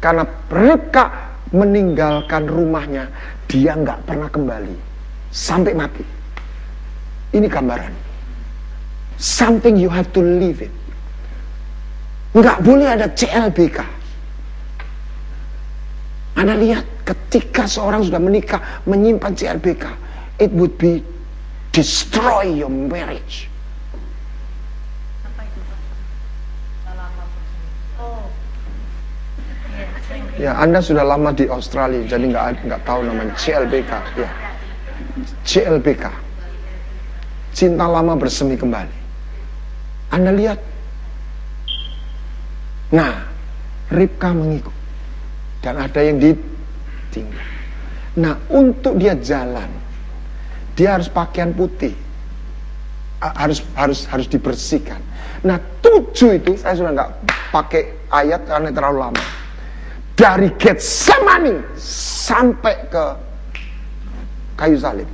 Karena 0.00 0.24
Ribka 0.52 1.08
meninggalkan 1.52 2.48
rumahnya, 2.48 3.08
dia 3.46 3.76
nggak 3.76 4.04
pernah 4.08 4.28
kembali 4.28 4.76
sampai 5.30 5.72
mati. 5.76 6.04
Ini 7.36 7.46
gambaran. 7.46 8.05
Something 9.16 9.80
you 9.80 9.88
have 9.88 10.12
to 10.12 10.20
live 10.20 10.60
it. 10.60 10.72
Nggak 12.36 12.60
boleh 12.60 12.84
ada 12.84 13.08
CLBK. 13.08 13.80
Anda 16.36 16.52
lihat 16.52 16.84
ketika 17.08 17.64
seorang 17.64 18.04
sudah 18.04 18.20
menikah 18.20 18.60
menyimpan 18.84 19.32
CLBK, 19.32 19.88
it 20.36 20.52
would 20.52 20.76
be 20.76 21.00
destroy 21.72 22.44
your 22.44 22.68
marriage. 22.68 23.48
Ya, 30.36 30.52
Anda 30.60 30.84
sudah 30.84 31.00
lama 31.00 31.32
di 31.32 31.48
Australia, 31.48 32.04
jadi 32.04 32.28
nggak 32.28 32.68
nggak 32.68 32.82
tahu 32.84 33.08
namanya 33.08 33.32
CLBK. 33.40 33.92
Ya, 34.20 34.28
CLBK. 35.48 36.04
Cinta 37.56 37.88
lama 37.88 38.12
bersemi 38.12 38.52
kembali. 38.60 39.05
Anda 40.16 40.32
lihat. 40.32 40.58
Nah, 42.96 43.28
Ribka 43.92 44.32
mengikut. 44.32 44.72
Dan 45.60 45.76
ada 45.76 46.00
yang 46.00 46.16
ditinggal. 46.16 47.46
Nah, 48.16 48.40
untuk 48.48 48.96
dia 48.96 49.12
jalan, 49.20 49.68
dia 50.72 50.96
harus 50.96 51.12
pakaian 51.12 51.52
putih. 51.52 51.92
Harus 53.20 53.60
harus 53.76 54.08
harus 54.08 54.26
dibersihkan. 54.28 55.00
Nah, 55.44 55.60
tujuh 55.84 56.40
itu 56.40 56.56
saya 56.56 56.80
sudah 56.80 56.92
nggak 56.96 57.10
pakai 57.52 57.82
ayat 58.12 58.44
karena 58.48 58.72
terlalu 58.72 58.98
lama 59.04 59.24
dari 60.16 60.48
Getsemani 60.56 61.60
sampai 62.24 62.76
ke 62.88 63.04
kayu 64.56 64.80
salib. 64.80 65.08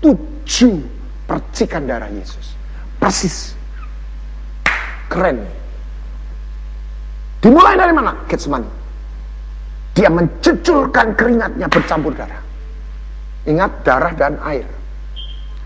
Tujuh 0.00 0.80
percikan 1.28 1.84
darah 1.84 2.08
Yesus. 2.08 2.56
Persis. 2.96 3.57
Keren. 5.08 5.38
Dimulai 7.40 7.74
dari 7.80 7.92
mana? 7.96 8.12
Getsemani. 8.28 8.68
Dia 9.96 10.12
mencucurkan 10.12 11.16
keringatnya 11.18 11.66
bercampur 11.66 12.14
darah. 12.14 12.42
Ingat 13.48 13.70
darah 13.82 14.12
dan 14.14 14.38
air. 14.44 14.68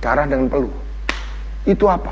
Darah 0.01 0.25
dengan 0.25 0.49
peluh. 0.49 0.73
Itu 1.67 1.91
apa? 1.91 2.11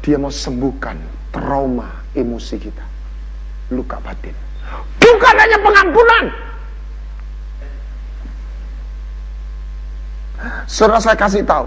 Dia 0.00 0.16
mau 0.16 0.30
sembuhkan 0.30 0.96
trauma 1.34 1.90
emosi 2.14 2.56
kita. 2.56 2.84
Luka 3.74 3.98
batin. 4.00 4.34
Bukan 5.02 5.34
hanya 5.34 5.58
pengampunan. 5.60 6.24
Saudara 10.66 11.00
saya 11.00 11.16
kasih 11.16 11.42
tahu, 11.46 11.66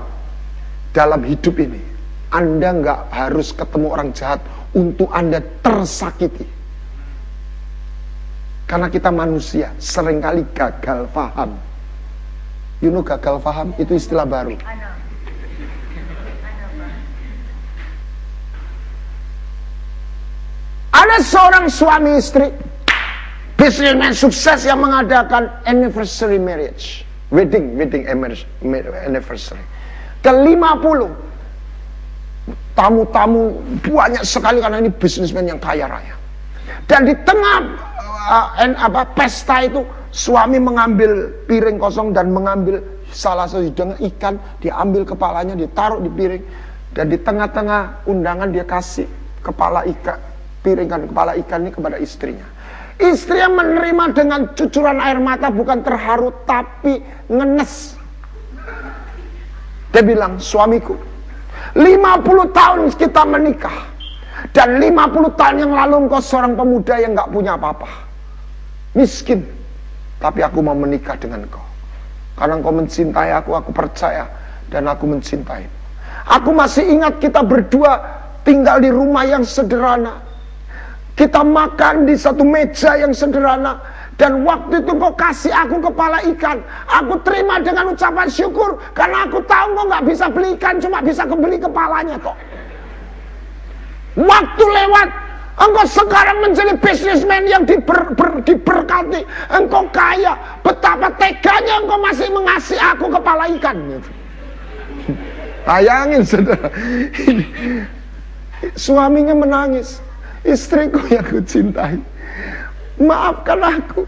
dalam 0.93 1.23
hidup 1.25 1.55
ini, 1.57 1.81
Anda 2.29 2.69
nggak 2.77 2.99
harus 3.09 3.49
ketemu 3.53 3.87
orang 3.89 4.09
jahat 4.13 4.41
untuk 4.77 5.09
Anda 5.09 5.41
tersakiti. 5.65 6.45
Karena 8.69 8.85
kita 8.85 9.09
manusia, 9.09 9.73
sering 9.81 10.21
kali 10.21 10.45
gagal 10.53 11.09
paham. 11.09 11.57
You 12.85 12.93
know 12.93 13.01
gagal 13.01 13.41
paham 13.41 13.73
itu 13.81 13.97
istilah 13.97 14.29
baru. 14.29 14.53
Ada 20.93 21.17
seorang 21.25 21.65
suami 21.65 22.11
istri 22.21 22.47
Businessman 23.59 24.15
sukses 24.15 24.63
yang 24.63 24.79
mengadakan 24.79 25.51
anniversary 25.67 26.39
marriage. 26.39 27.03
Wedding, 27.27 27.75
wedding 27.75 28.07
anniversary. 28.07 29.59
Ke-50. 30.23 31.28
Tamu-tamu 32.73 33.59
banyak 33.83 34.23
sekali 34.23 34.63
karena 34.63 34.79
ini 34.79 34.91
bisnismen 34.93 35.49
yang 35.49 35.59
kaya 35.59 35.85
raya. 35.89 36.15
Dan 36.87 37.05
di 37.05 37.15
tengah 37.27 37.57
uh, 38.29 38.47
en, 38.61 38.71
apa 38.79 39.03
pesta 39.13 39.65
itu 39.65 39.83
suami 40.09 40.57
mengambil 40.57 41.29
piring 41.45 41.77
kosong 41.77 42.15
dan 42.15 42.31
mengambil 42.31 42.81
salah 43.11 43.49
satu 43.49 43.65
hidangan 43.65 43.97
ikan, 43.99 44.35
diambil 44.61 45.03
kepalanya, 45.05 45.57
ditaruh 45.57 46.01
di 46.01 46.09
piring 46.09 46.43
dan 46.93 47.05
di 47.09 47.17
tengah-tengah 47.21 48.09
undangan 48.09 48.49
dia 48.49 48.65
kasih 48.65 49.05
kepala 49.45 49.85
ikan, 49.85 50.17
piring 50.65 50.87
kan 50.89 51.01
kepala 51.05 51.31
ikan 51.37 51.59
ini 51.65 51.71
kepada 51.73 51.97
istrinya. 52.01 52.47
Istri 52.99 53.39
yang 53.39 53.55
menerima 53.55 54.11
dengan 54.11 54.41
cucuran 54.51 54.99
air 54.99 55.23
mata 55.23 55.47
bukan 55.47 55.79
terharu 55.87 56.35
tapi 56.43 56.99
ngenes. 57.31 57.95
Dia 59.95 60.03
bilang, 60.03 60.37
suamiku, 60.37 60.99
50 61.77 62.55
tahun 62.55 62.79
kita 62.95 63.21
menikah. 63.27 63.77
Dan 64.55 64.79
50 64.79 65.35
tahun 65.35 65.55
yang 65.67 65.73
lalu 65.75 66.07
engkau 66.07 66.23
seorang 66.23 66.55
pemuda 66.55 66.95
yang 66.97 67.11
gak 67.13 67.29
punya 67.29 67.59
apa-apa. 67.59 67.89
Miskin. 68.95 69.43
Tapi 70.17 70.39
aku 70.41 70.63
mau 70.63 70.75
menikah 70.75 71.19
dengan 71.19 71.45
engkau. 71.45 71.63
Karena 72.39 72.55
engkau 72.57 72.73
mencintai 72.73 73.29
aku, 73.35 73.51
aku 73.53 73.69
percaya. 73.75 74.25
Dan 74.71 74.87
aku 74.87 75.05
mencintai. 75.05 75.67
Aku 76.29 76.55
masih 76.55 76.85
ingat 76.87 77.19
kita 77.19 77.41
berdua 77.43 77.99
tinggal 78.47 78.79
di 78.79 78.89
rumah 78.89 79.25
yang 79.27 79.43
sederhana. 79.43 80.21
Kita 81.17 81.43
makan 81.43 82.07
di 82.07 82.15
satu 82.15 82.47
meja 82.47 82.95
yang 82.95 83.11
sederhana. 83.11 83.81
Dan 84.19 84.43
waktu 84.43 84.83
itu 84.83 84.91
kau 84.99 85.15
kasih 85.15 85.47
aku 85.55 85.79
kepala 85.79 86.19
ikan. 86.35 86.59
Aku 86.91 87.15
terima 87.23 87.63
dengan 87.63 87.95
ucapan 87.95 88.27
syukur. 88.27 88.75
Karena 88.91 89.23
aku 89.23 89.39
tahu 89.47 89.79
kau 89.79 89.87
nggak 89.87 90.03
bisa 90.11 90.27
beli 90.27 90.59
ikan. 90.59 90.75
Cuma 90.83 90.99
bisa 90.99 91.23
kebeli 91.23 91.55
kepalanya 91.55 92.19
kok. 92.19 92.35
Waktu 94.19 94.65
lewat. 94.67 95.09
Engkau 95.59 95.87
sekarang 95.87 96.39
menjadi 96.39 96.71
bisnismen 96.79 97.43
yang 97.47 97.63
diber, 97.63 98.15
ber, 98.15 98.43
diberkati. 98.43 99.23
Engkau 99.55 99.87
kaya. 99.95 100.35
Betapa 100.67 101.15
teganya 101.15 101.79
engkau 101.79 101.99
masih 102.03 102.27
mengasihi 102.27 102.79
aku 102.79 103.07
kepala 103.07 103.47
ikan. 103.55 103.75
Bayangin 105.63 106.27
saudara. 106.27 106.67
Suaminya 108.75 109.31
menangis. 109.31 110.03
Istriku 110.43 110.99
yang 111.07 111.23
aku 111.23 111.39
cintai. 111.43 111.99
Maafkan 112.99 113.59
aku. 113.63 114.03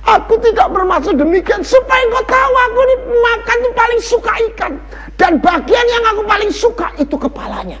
Aku 0.00 0.34
tidak 0.42 0.72
bermaksud 0.74 1.14
demikian 1.20 1.62
supaya 1.62 2.02
kau 2.10 2.24
tahu 2.24 2.52
aku 2.56 2.78
ini 2.82 2.96
makan 3.20 3.56
tuh 3.62 3.74
paling 3.76 4.00
suka 4.00 4.32
ikan 4.50 4.72
dan 5.20 5.36
bagian 5.38 5.86
yang 5.86 6.04
aku 6.10 6.22
paling 6.24 6.50
suka 6.50 6.88
itu 6.98 7.14
kepalanya. 7.14 7.78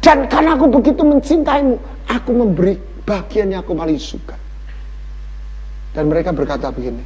Dan 0.00 0.24
karena 0.30 0.56
aku 0.56 0.70
begitu 0.70 1.04
mencintaimu, 1.04 1.76
aku 2.08 2.30
memberi 2.32 2.80
bagian 3.04 3.52
yang 3.52 3.60
aku 3.60 3.76
paling 3.76 4.00
suka. 4.00 4.38
Dan 5.92 6.08
mereka 6.08 6.32
berkata 6.32 6.72
begini, 6.72 7.02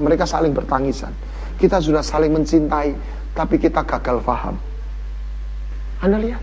mereka 0.00 0.26
saling 0.26 0.50
bertangisan. 0.50 1.12
Kita 1.60 1.78
sudah 1.78 2.02
saling 2.02 2.34
mencintai, 2.34 2.96
tapi 3.36 3.60
kita 3.60 3.86
gagal 3.86 4.18
paham. 4.26 4.58
Anda 6.02 6.18
lihat, 6.18 6.42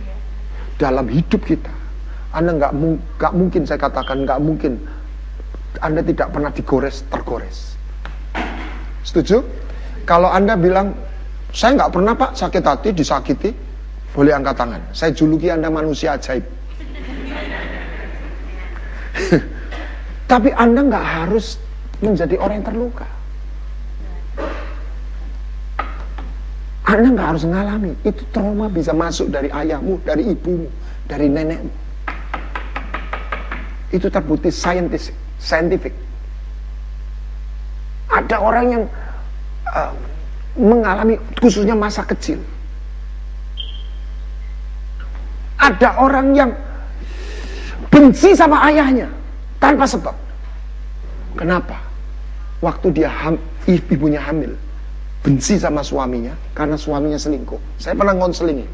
dalam 0.79 1.09
hidup 1.11 1.41
kita. 1.43 1.80
Anda 2.31 2.51
nggak 2.55 2.71
nggak 3.19 3.33
mungkin 3.35 3.61
saya 3.67 3.79
katakan 3.79 4.23
nggak 4.23 4.39
mungkin 4.39 4.79
Anda 5.83 5.99
tidak 6.03 6.31
pernah 6.31 6.51
digores 6.51 7.03
tergores. 7.11 7.75
Setuju? 9.03 9.43
Kalau 10.07 10.31
Anda 10.31 10.55
bilang 10.55 10.95
saya 11.51 11.75
nggak 11.75 11.91
pernah 11.91 12.13
pak 12.15 12.31
sakit 12.39 12.63
hati 12.63 12.89
disakiti, 12.95 13.51
Boleh 14.11 14.35
angkat 14.35 14.59
tangan. 14.59 14.81
Saya 14.91 15.15
juluki 15.15 15.47
Anda 15.47 15.71
manusia 15.71 16.19
ajaib. 16.19 16.43
Tapi 20.31 20.49
Anda 20.51 20.83
nggak 20.83 21.05
harus 21.23 21.55
menjadi 22.03 22.35
orang 22.35 22.59
yang 22.59 22.67
terluka. 22.67 23.07
Anda 26.83 27.07
nggak 27.07 27.27
harus 27.35 27.43
mengalami. 27.47 27.95
Itu 28.03 28.27
trauma 28.35 28.67
bisa 28.67 28.91
masuk 28.91 29.31
dari 29.31 29.47
ayahmu, 29.47 30.03
dari 30.03 30.35
ibumu, 30.35 30.67
dari 31.07 31.31
nenekmu. 31.31 31.80
Itu 33.91 34.07
terbukti 34.07 34.49
saintis, 34.49 35.11
scientific. 35.37 35.91
Ada 38.11 38.39
orang 38.39 38.65
yang 38.71 38.83
uh, 39.71 39.91
mengalami 40.55 41.15
khususnya 41.39 41.75
masa 41.75 42.03
kecil 42.03 42.39
ada 45.61 45.89
orang 46.01 46.33
yang 46.33 46.51
benci 47.93 48.33
sama 48.33 48.65
ayahnya 48.65 49.05
tanpa 49.61 49.85
sebab. 49.85 50.15
Kenapa? 51.37 51.77
Waktu 52.65 52.87
dia 52.97 53.09
ham, 53.09 53.37
ibunya 53.69 54.17
hamil, 54.17 54.57
benci 55.21 55.61
sama 55.61 55.85
suaminya 55.85 56.33
karena 56.57 56.73
suaminya 56.73 57.17
selingkuh. 57.17 57.61
Saya 57.77 57.93
pernah 57.93 58.17
ngonseling. 58.17 58.65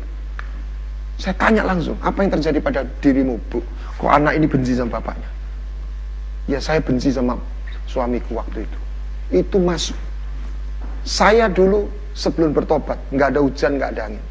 Saya 1.18 1.34
tanya 1.36 1.66
langsung, 1.66 1.98
apa 2.00 2.24
yang 2.24 2.32
terjadi 2.40 2.60
pada 2.62 2.82
dirimu, 3.02 3.42
Bu? 3.50 3.60
Kok 3.98 4.12
anak 4.14 4.38
ini 4.38 4.46
benci 4.46 4.78
sama 4.78 5.02
bapaknya? 5.02 5.30
Ya 6.46 6.62
saya 6.62 6.80
benci 6.80 7.10
sama 7.10 7.36
suamiku 7.90 8.38
waktu 8.38 8.64
itu. 8.64 8.80
Itu 9.34 9.58
masuk. 9.58 9.98
Saya 11.04 11.50
dulu 11.50 11.90
sebelum 12.14 12.54
bertobat, 12.54 13.00
nggak 13.10 13.36
ada 13.36 13.40
hujan, 13.42 13.82
nggak 13.82 13.92
ada 13.98 14.02
angin. 14.14 14.26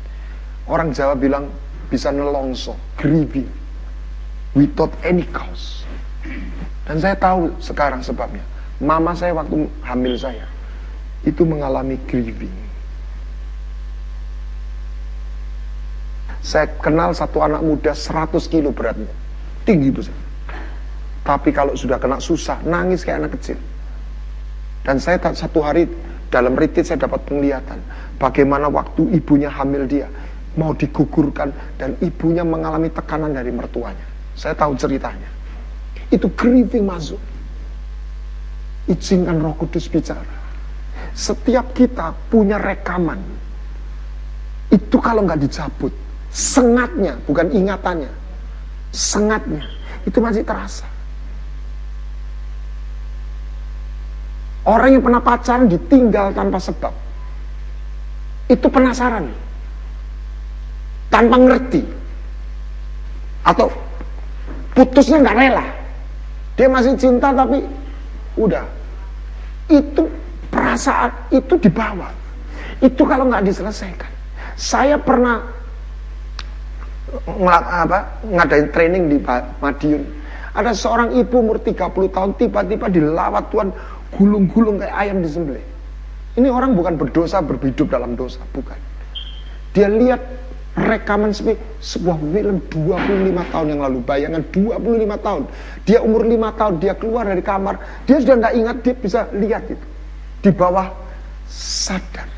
Orang 0.70 0.94
Jawa 0.94 1.18
bilang 1.18 1.50
bisa 1.90 2.10
nelongso, 2.10 2.74
grieving 2.98 3.46
without 4.54 4.90
any 5.02 5.26
cause. 5.34 5.82
Dan 6.86 7.02
saya 7.02 7.18
tahu 7.18 7.50
sekarang 7.58 8.00
sebabnya. 8.02 8.42
Mama 8.78 9.16
saya 9.16 9.32
waktu 9.32 9.66
hamil 9.82 10.14
saya 10.20 10.44
itu 11.24 11.42
mengalami 11.42 11.98
grieving. 12.06 12.52
Saya 16.44 16.70
kenal 16.78 17.10
satu 17.10 17.42
anak 17.42 17.64
muda 17.64 17.90
100 17.90 18.38
kilo 18.46 18.70
beratnya. 18.70 19.10
Tinggi 19.66 19.90
besar. 19.90 20.14
Tapi 21.26 21.50
kalau 21.50 21.74
sudah 21.74 21.98
kena 21.98 22.22
susah, 22.22 22.62
nangis 22.62 23.02
kayak 23.02 23.26
anak 23.26 23.34
kecil. 23.34 23.58
Dan 24.86 25.02
saya 25.02 25.18
satu 25.34 25.58
hari 25.58 25.90
dalam 26.30 26.54
retreat 26.54 26.86
saya 26.86 27.02
dapat 27.02 27.26
penglihatan. 27.26 27.82
Bagaimana 28.22 28.70
waktu 28.70 29.10
ibunya 29.18 29.50
hamil 29.50 29.90
dia 29.90 30.06
mau 30.54 30.70
digugurkan 30.70 31.50
dan 31.76 31.98
ibunya 31.98 32.46
mengalami 32.46 32.94
tekanan 32.94 33.34
dari 33.34 33.50
mertuanya. 33.50 34.06
Saya 34.38 34.54
tahu 34.54 34.78
ceritanya. 34.78 35.26
Itu 36.14 36.30
grieving 36.30 36.86
masuk. 36.86 37.18
Izinkan 38.86 39.42
Roh 39.42 39.58
Kudus 39.58 39.90
bicara. 39.90 40.22
Setiap 41.10 41.74
kita 41.74 42.14
punya 42.30 42.62
rekaman. 42.62 43.18
Itu 44.70 45.02
kalau 45.02 45.26
nggak 45.26 45.42
dicabut, 45.42 45.90
sengatnya, 46.30 47.18
bukan 47.26 47.50
ingatannya, 47.50 48.10
sengatnya. 48.96 49.60
Itu 50.08 50.24
masih 50.24 50.40
terasa. 50.40 50.88
Orang 54.66 54.98
yang 54.98 55.02
pernah 55.04 55.22
pacaran 55.22 55.68
ditinggal 55.68 56.32
tanpa 56.32 56.58
sebab. 56.58 56.90
Itu 58.48 58.66
penasaran. 58.66 59.28
Tanpa 61.12 61.36
ngerti. 61.38 61.84
Atau 63.46 63.70
putusnya 64.74 65.22
nggak 65.22 65.38
rela. 65.38 65.66
Dia 66.58 66.66
masih 66.72 66.98
cinta 66.98 67.30
tapi 67.30 67.62
udah. 68.34 68.64
Itu 69.70 70.10
perasaan 70.50 71.12
itu 71.30 71.54
dibawa. 71.62 72.10
Itu 72.82 73.06
kalau 73.06 73.30
nggak 73.30 73.46
diselesaikan. 73.46 74.10
Saya 74.56 74.98
pernah 74.98 75.55
ngelak, 77.24 77.64
apa, 77.64 77.98
ngadain 78.26 78.68
training 78.72 79.04
di 79.08 79.18
Madiun. 79.62 80.02
Ada 80.56 80.72
seorang 80.72 81.12
ibu 81.12 81.44
umur 81.44 81.60
30 81.60 81.92
tahun 82.08 82.30
tiba-tiba 82.40 82.88
dilawat 82.88 83.52
Tuhan 83.52 83.68
gulung-gulung 84.16 84.80
kayak 84.80 84.96
ayam 84.96 85.20
disembelih. 85.20 85.64
Ini 86.36 86.48
orang 86.48 86.72
bukan 86.72 86.96
berdosa 86.96 87.44
berhidup 87.44 87.92
dalam 87.92 88.16
dosa 88.16 88.40
bukan. 88.56 88.76
Dia 89.76 89.92
lihat 89.92 90.20
rekaman 90.76 91.32
seperti 91.32 91.60
sebuah 91.84 92.16
film 92.20 92.56
25 92.72 93.52
tahun 93.52 93.66
yang 93.76 93.80
lalu. 93.84 93.98
Bayangkan 94.00 94.44
25 94.52 94.80
tahun. 95.20 95.42
Dia 95.84 95.98
umur 96.00 96.24
5 96.24 96.60
tahun 96.60 96.74
dia 96.80 96.94
keluar 96.96 97.28
dari 97.28 97.44
kamar. 97.44 97.76
Dia 98.08 98.16
sudah 98.24 98.36
nggak 98.40 98.54
ingat 98.56 98.76
dia 98.80 98.94
bisa 98.96 99.20
lihat 99.36 99.68
itu. 99.68 99.86
Di 100.40 100.50
bawah 100.52 100.88
sadar. 101.48 102.28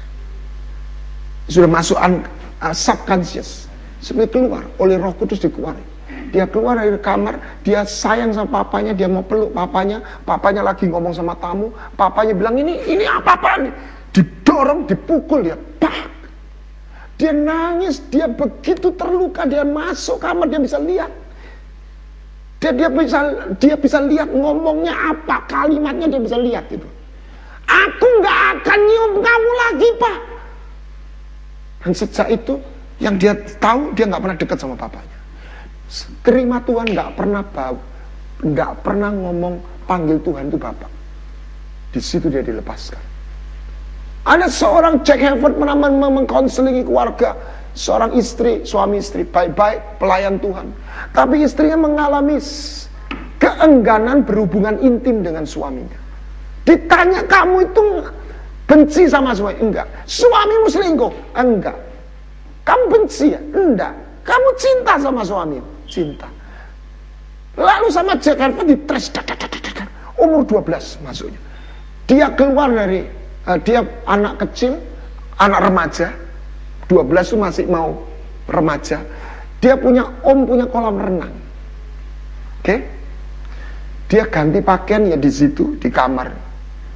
Sudah 1.47 1.71
masuk 1.71 1.99
un, 2.03 2.27
uh, 2.59 2.75
subconscious 2.75 3.68
seperti 3.99 4.39
keluar 4.39 4.65
oleh 4.79 4.97
roh 4.99 5.15
kudus 5.17 5.43
dikeluarin 5.43 5.85
dia 6.29 6.45
keluar 6.45 6.77
dari 6.77 7.01
kamar 7.01 7.41
dia 7.65 7.83
sayang 7.89 8.37
sama 8.37 8.63
papanya 8.63 8.93
dia 8.93 9.09
mau 9.09 9.25
peluk 9.25 9.51
papanya 9.57 10.05
papanya 10.29 10.61
lagi 10.63 10.87
ngomong 10.87 11.13
sama 11.17 11.33
tamu 11.41 11.73
papanya 11.97 12.37
bilang 12.37 12.57
ini 12.61 12.79
ini 12.85 13.05
apa 13.09 13.35
apa 13.35 13.71
didorong 14.13 14.85
dipukul 14.85 15.45
dia 15.45 15.57
pak 15.81 16.19
dia 17.19 17.35
nangis, 17.35 17.99
dia 18.15 18.31
begitu 18.31 18.95
terluka, 18.95 19.43
dia 19.43 19.67
masuk 19.67 20.23
kamar, 20.23 20.47
dia 20.47 20.63
bisa 20.63 20.79
lihat. 20.79 21.11
Dia, 22.63 22.71
dia 22.71 22.87
bisa 22.87 23.19
dia 23.59 23.75
bisa 23.75 23.99
lihat 24.07 24.31
ngomongnya 24.31 24.95
apa, 24.95 25.43
kalimatnya 25.51 26.07
dia 26.07 26.23
bisa 26.23 26.39
lihat 26.39 26.71
itu. 26.71 26.87
Aku 27.67 28.07
nggak 28.23 28.39
akan 28.63 28.79
nyium 28.87 29.13
kamu 29.19 29.51
lagi, 29.67 29.89
Pak. 29.99 30.19
Dan 31.83 31.93
sejak 31.95 32.29
itu 32.31 32.55
yang 32.99 33.15
dia 33.19 33.35
tahu 33.63 33.95
dia 33.95 34.11
nggak 34.11 34.23
pernah 34.23 34.37
dekat 34.39 34.59
sama 34.59 34.75
papanya. 34.75 35.19
Terima 36.21 36.61
Tuhan 36.63 36.93
nggak 36.93 37.11
pernah 37.17 37.43
bau, 37.47 37.79
nggak 38.45 38.73
pernah 38.85 39.11
ngomong 39.15 39.55
panggil 39.89 40.21
Tuhan 40.21 40.53
itu 40.53 40.59
Bapak. 40.61 40.91
Di 41.95 42.01
situ 42.03 42.29
dia 42.29 42.45
dilepaskan. 42.45 43.01
Ada 44.29 44.45
seorang 44.53 45.01
Jack 45.09 45.25
Havert 45.25 45.57
menaman 45.57 45.97
mengkonselingi 45.97 46.85
keluarga. 46.85 47.33
Seorang 47.73 48.13
istri, 48.19 48.67
suami 48.67 48.99
istri, 48.99 49.23
baik-baik, 49.23 50.03
pelayan 50.03 50.37
Tuhan. 50.43 50.75
Tapi 51.15 51.47
istrinya 51.47 51.79
mengalami 51.79 52.37
keengganan 53.39 54.27
berhubungan 54.27 54.83
intim 54.83 55.23
dengan 55.23 55.47
suaminya. 55.47 55.97
Ditanya 56.67 57.25
kamu 57.25 57.71
itu 57.71 57.85
benci 58.69 59.07
sama 59.09 59.33
suami? 59.33 59.57
Enggak. 59.63 59.87
Suamimu 60.05 60.67
selingkuh? 60.69 61.13
Enggak. 61.39 61.88
Kamu 62.69 62.85
benci 62.93 63.33
ya? 63.33 63.41
Enggak. 63.57 63.97
Kamu 64.29 64.49
cinta 64.61 65.01
sama 65.01 65.25
suami? 65.25 65.57
Cinta. 65.89 66.29
Lalu 67.57 67.89
sama 67.89 68.13
Jack 68.21 68.37
Havert 68.39 68.69
di 68.69 68.77
tres, 68.85 69.09
umur 70.21 70.45
12 70.45 71.01
masuknya. 71.01 71.41
Dia 72.05 72.29
keluar 72.37 72.69
dari 72.71 73.03
uh, 73.49 73.59
dia 73.65 73.81
anak 74.05 74.45
kecil, 74.45 74.77
anak 75.41 75.65
remaja, 75.65 76.13
12 76.93 77.09
itu 77.09 77.37
masih 77.41 77.65
mau 77.67 78.05
remaja. 78.51 79.01
Dia 79.59 79.75
punya 79.75 80.07
om 80.23 80.47
punya 80.47 80.69
kolam 80.69 81.01
renang. 81.01 81.35
Oke? 82.61 82.67
Okay? 82.69 82.79
Dia 84.09 84.25
ganti 84.29 84.63
pakaian 84.63 85.09
ya 85.09 85.17
di 85.19 85.29
situ 85.29 85.77
di 85.81 85.89
kamar. 85.91 86.31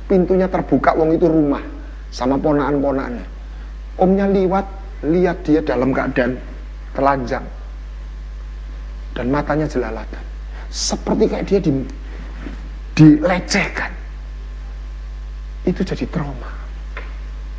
Pintunya 0.06 0.46
terbuka, 0.48 0.94
wong 0.96 1.16
itu 1.16 1.26
rumah 1.28 1.60
sama 2.12 2.36
ponaan-ponaannya. 2.40 3.26
Omnya 4.00 4.26
liwat, 4.32 4.66
lihat 5.03 5.42
dia 5.42 5.61
dalam 5.62 5.90
keadaan 5.90 6.38
telanjang 6.94 7.44
dan 9.12 9.26
matanya 9.28 9.66
jelalatan. 9.66 10.24
Seperti 10.72 11.24
kayak 11.28 11.44
dia 11.50 11.61
di, 11.61 11.72
dilecehkan 12.96 13.92
itu 15.68 15.80
jadi 15.84 16.07
trauma. 16.09 16.50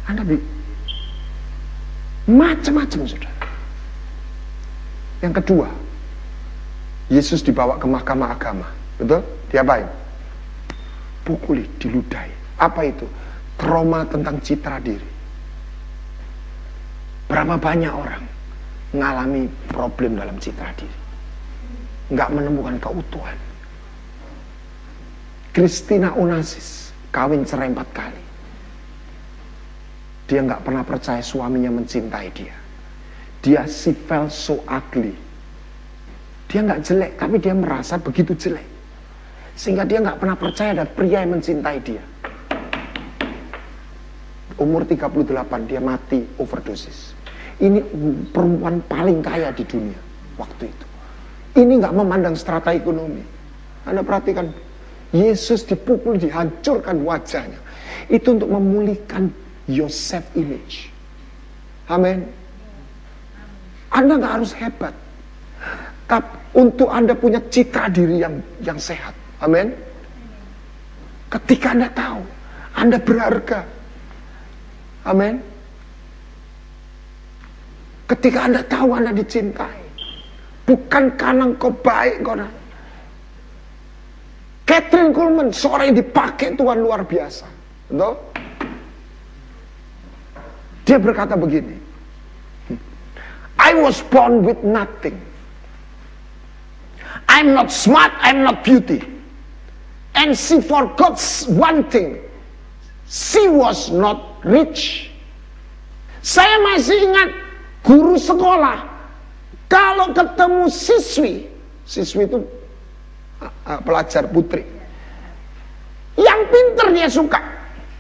Anda 0.10 0.26
bi 0.26 0.36
macam-macam 2.28 3.00
saudara. 3.04 3.48
Yang 5.24 5.34
kedua, 5.44 5.68
Yesus 7.12 7.44
dibawa 7.44 7.80
ke 7.80 7.88
mahkamah 7.88 8.36
agama, 8.36 8.68
betul? 9.00 9.24
Diapain? 9.52 9.88
Pukuli, 11.24 11.64
diludahi. 11.80 12.60
Apa 12.60 12.84
itu? 12.88 13.08
Trauma 13.56 14.04
tentang 14.08 14.40
citra 14.44 14.80
diri. 14.84 15.13
Berapa 17.34 17.58
banyak 17.58 17.90
orang 17.90 18.22
mengalami 18.94 19.50
problem 19.74 20.22
dalam 20.22 20.38
citra 20.38 20.70
diri. 20.78 20.98
Nggak 22.14 22.30
menemukan 22.30 22.78
keutuhan. 22.78 23.34
Christina 25.50 26.14
Onassis 26.14 26.94
kawin 27.10 27.42
cerai 27.42 27.74
empat 27.74 27.90
kali. 27.90 28.22
Dia 30.30 30.46
nggak 30.46 30.62
pernah 30.62 30.86
percaya 30.86 31.26
suaminya 31.26 31.74
mencintai 31.74 32.30
dia. 32.38 32.54
Dia 33.42 33.66
she 33.66 33.98
felt 33.98 34.30
so 34.30 34.62
ugly. 34.70 35.18
Dia 36.54 36.62
nggak 36.62 36.86
jelek, 36.86 37.12
tapi 37.18 37.42
dia 37.42 37.58
merasa 37.58 37.98
begitu 37.98 38.38
jelek. 38.38 38.66
Sehingga 39.58 39.90
dia 39.90 40.06
nggak 40.06 40.22
pernah 40.22 40.38
percaya 40.38 40.78
ada 40.78 40.86
pria 40.86 41.26
yang 41.26 41.42
mencintai 41.42 41.78
dia. 41.82 42.04
Umur 44.62 44.86
38 44.86 45.66
dia 45.66 45.82
mati 45.82 46.30
overdosis. 46.38 47.13
Ini 47.62 47.80
perempuan 48.34 48.82
paling 48.90 49.22
kaya 49.22 49.54
di 49.54 49.62
dunia 49.68 50.00
waktu 50.42 50.70
itu. 50.70 50.86
Ini 51.54 51.74
nggak 51.86 51.94
memandang 51.94 52.34
strata 52.34 52.74
ekonomi. 52.74 53.22
Anda 53.86 54.02
perhatikan, 54.02 54.50
Yesus 55.14 55.62
dipukul, 55.68 56.18
dihancurkan 56.18 57.06
wajahnya. 57.06 57.60
Itu 58.10 58.34
untuk 58.34 58.50
memulihkan 58.50 59.30
your 59.70 59.92
self 59.92 60.26
image. 60.34 60.90
Amin. 61.94 62.26
Anda 63.94 64.18
nggak 64.18 64.34
harus 64.42 64.52
hebat. 64.58 64.96
Tapi 66.10 66.58
untuk 66.58 66.90
Anda 66.90 67.14
punya 67.14 67.38
citra 67.54 67.90
diri 67.94 68.22
yang 68.22 68.42
yang 68.66 68.82
sehat. 68.82 69.14
Amin. 69.42 69.70
Ketika 71.30 71.78
Anda 71.78 71.90
tahu 71.94 72.22
Anda 72.74 72.98
berharga. 72.98 73.62
Amin. 75.06 75.53
Ketika 78.14 78.46
Anda 78.46 78.62
tahu 78.70 78.94
Anda 78.94 79.10
dicintai. 79.10 79.82
Bukan 80.70 81.18
karena 81.18 81.50
engkau 81.50 81.74
baik, 81.74 82.22
kau 82.22 82.38
Catherine 84.64 85.12
Coleman, 85.12 85.50
seorang 85.52 85.92
yang 85.92 85.98
dipakai 86.00 86.56
Tuhan 86.56 86.78
luar 86.80 87.04
biasa. 87.04 87.50
Betul? 87.92 88.16
Dia 90.88 90.98
berkata 91.02 91.36
begini. 91.36 91.76
I 93.60 93.76
was 93.76 94.00
born 94.08 94.46
with 94.46 94.62
nothing. 94.64 95.20
I'm 97.28 97.52
not 97.52 97.72
smart, 97.74 98.12
I'm 98.24 98.44
not 98.46 98.64
beauty. 98.64 99.04
And 100.16 100.38
she 100.38 100.62
forgot 100.62 101.20
one 101.50 101.90
thing. 101.92 102.22
She 103.10 103.52
was 103.52 103.92
not 103.92 104.40
rich. 104.48 105.12
Saya 106.24 106.56
masih 106.72 107.12
ingat 107.12 107.43
guru 107.84 108.16
sekolah 108.16 108.80
kalau 109.68 110.16
ketemu 110.16 110.64
siswi, 110.72 111.34
siswi 111.84 112.24
itu 112.26 112.40
pelajar 113.84 114.24
putri, 114.32 114.64
yang 116.16 116.40
pinter 116.48 116.88
dia 116.96 117.10
suka. 117.12 117.42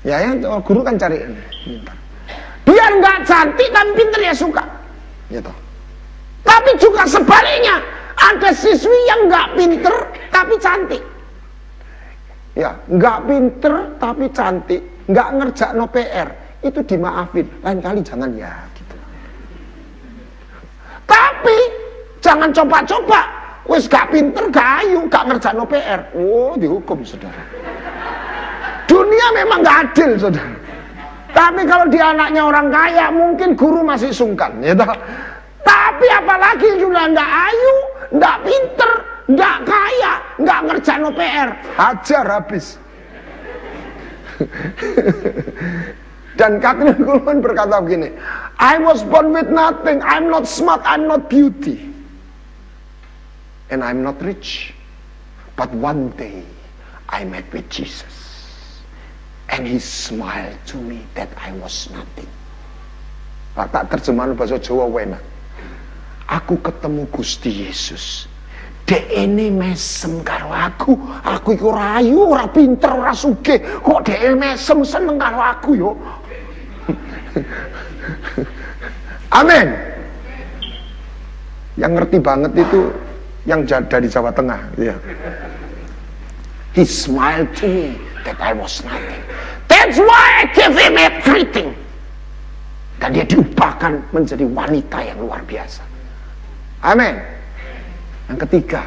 Ya, 0.04 0.20
ya, 0.20 0.36
guru 0.64 0.84
kan 0.84 0.96
cari 0.96 1.20
pinter. 1.68 1.96
Biar 2.64 2.92
nggak 3.00 3.28
cantik 3.28 3.70
tapi 3.72 3.92
pinter 3.96 4.20
dia 4.24 4.36
suka. 4.36 4.64
Gitu. 5.28 5.52
Tapi 6.44 6.72
juga 6.80 7.04
sebaliknya, 7.08 7.80
ada 8.20 8.50
siswi 8.56 9.00
yang 9.08 9.32
nggak 9.32 9.48
pinter 9.56 9.96
tapi 10.32 10.56
cantik. 10.60 11.04
Ya, 12.54 12.78
nggak 12.86 13.18
pinter 13.26 13.74
tapi 13.98 14.26
cantik, 14.30 14.82
nggak 15.10 15.30
ngerjain 15.42 15.74
no 15.74 15.90
PR, 15.90 16.30
itu 16.62 16.80
dimaafin. 16.86 17.48
Lain 17.66 17.80
kali 17.82 18.00
jangan 18.06 18.32
ya. 18.38 18.54
Tapi 21.04 21.60
jangan 22.24 22.49
coba-coba. 22.55 23.21
Wis 23.63 23.88
gak 23.88 24.11
pinter, 24.11 24.43
gak 24.51 24.84
ayu, 24.84 25.07
gak 25.07 25.24
ngerjain 25.28 25.63
PR. 25.67 26.01
Oh, 26.15 26.55
dihukum 26.59 27.03
saudara. 27.03 27.43
Dunia 28.88 29.28
memang 29.36 29.63
gak 29.63 29.91
adil 29.91 30.19
saudara. 30.19 30.63
Tapi 31.34 31.65
kalau 31.65 31.89
dia 31.89 32.13
anaknya 32.13 32.45
orang 32.45 32.69
kaya, 32.69 33.09
mungkin 33.09 33.57
guru 33.57 33.82
masih 33.82 34.13
sungkan. 34.13 34.61
Ya 34.61 34.78
toh? 34.78 34.93
Tapi 35.63 36.07
apalagi 36.11 36.67
sudah 36.78 37.07
nggak 37.09 37.32
ayu, 37.49 37.76
nggak 38.19 38.38
pinter, 38.43 38.91
nggak 39.32 39.57
kaya, 39.63 40.13
nggak 40.38 40.59
ngerjain 40.67 41.07
PR. 41.15 41.49
Hajar 41.80 42.26
habis. 42.28 42.65
Dan 46.39 46.57
Catherine 46.57 46.97
Kuhlman 46.97 47.45
berkata 47.45 47.78
begini, 47.78 48.09
I 48.57 48.82
was 48.82 49.05
born 49.05 49.32
with 49.32 49.53
nothing, 49.53 50.01
I'm 50.01 50.34
not 50.34 50.49
smart, 50.49 50.82
I'm 50.84 51.05
not 51.05 51.30
beauty. 51.30 51.93
And 53.74 53.82
I'm 53.82 54.05
not 54.05 54.21
rich. 54.21 54.69
But 55.57 55.74
one 55.74 56.13
day, 56.13 56.45
I 57.09 57.26
met 57.26 57.49
with 57.49 57.65
Jesus. 57.74 58.13
And 59.49 59.65
he 59.65 59.82
smiled 59.82 60.61
to 60.69 60.78
me 60.78 61.01
that 61.17 61.34
I 61.41 61.57
was 61.57 61.89
nothing. 61.89 62.30
Tak 63.57 63.89
terjemahan 63.89 64.38
bahasa 64.38 64.61
Jawa 64.61 64.86
wena. 64.86 65.17
Aku 66.30 66.61
ketemu 66.61 67.09
Gusti 67.09 67.65
Yesus. 67.65 68.30
Dek 68.86 69.09
ini 69.09 69.49
mesem 69.49 70.21
karo 70.21 70.53
aku. 70.53 70.93
Aku 71.26 71.57
iku 71.57 71.74
rayu, 71.74 72.30
ora 72.30 72.45
pinter, 72.45 72.93
ora 72.93 73.17
sugih. 73.17 73.57
Kok 73.82 74.05
dek 74.05 74.38
mesem 74.38 74.86
seneng 74.86 75.17
karo 75.17 75.41
aku 75.41 75.69
yo. 75.74 75.97
Amin. 79.41 79.74
Yang 81.74 81.91
ngerti 81.97 82.17
banget 82.21 82.53
itu 82.53 82.93
yang 83.44 83.68
dari 83.68 84.08
Jawa 84.08 84.32
Tengah, 84.32 84.62
ya. 84.80 84.96
He 86.74 86.88
smiled 86.88 87.54
to 87.62 87.68
me 87.70 87.88
that 88.26 88.39
I 88.41 88.56
was 88.56 88.82
nothing. 88.82 89.22
That's 89.70 90.00
why 90.00 90.41
I 90.41 90.44
give 90.56 90.74
him 90.74 90.96
everything. 90.98 91.70
Dan 92.98 93.14
dia 93.14 93.28
diubahkan 93.28 94.00
menjadi 94.16 94.48
wanita 94.48 94.98
yang 95.04 95.20
luar 95.22 95.44
biasa. 95.44 95.84
Amin. 96.82 97.20
Yang 98.32 98.48
ketiga, 98.48 98.82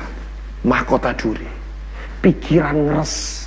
mahkota 0.65 1.13
duri. 1.15 1.47
Pikiran 2.25 2.91
ngeres, 2.91 3.47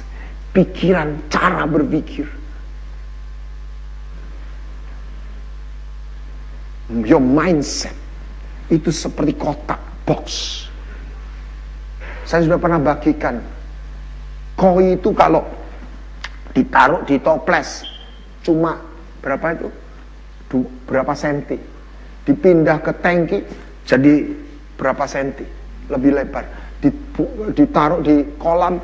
pikiran 0.54 1.20
cara 1.28 1.66
berpikir. 1.66 2.30
your 6.90 7.22
mindset 7.22 7.94
itu 8.74 8.90
seperti 8.90 9.38
kotak 9.38 9.78
box. 10.06 10.66
Saya 12.30 12.46
sudah 12.46 12.62
pernah 12.62 12.78
bagikan 12.78 13.42
koi 14.54 14.94
itu 14.94 15.10
kalau 15.18 15.42
ditaruh 16.54 17.02
di 17.10 17.18
toples 17.18 17.82
cuma 18.46 18.78
berapa 19.18 19.58
itu? 19.58 19.70
Du, 20.46 20.62
berapa 20.86 21.18
senti? 21.18 21.58
Dipindah 22.30 22.86
ke 22.86 22.94
tangki 23.02 23.42
jadi 23.82 24.30
berapa 24.78 25.10
senti? 25.10 25.42
Lebih 25.90 26.12
lebar. 26.22 26.46
Ditaruh 27.58 28.06
di 28.06 28.38
kolam 28.38 28.78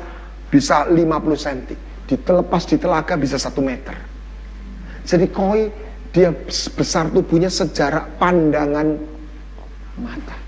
bisa 0.50 0.90
50 0.90 0.98
senti. 1.38 1.74
Ditelepas 2.10 2.66
di 2.66 2.82
telaga 2.82 3.14
bisa 3.14 3.38
satu 3.38 3.62
meter. 3.62 3.94
Jadi 5.06 5.26
koi 5.30 5.70
dia 6.10 6.34
besar 6.74 7.14
tubuhnya 7.14 7.46
sejarah 7.46 8.10
pandangan 8.18 8.98
mata. 10.02 10.45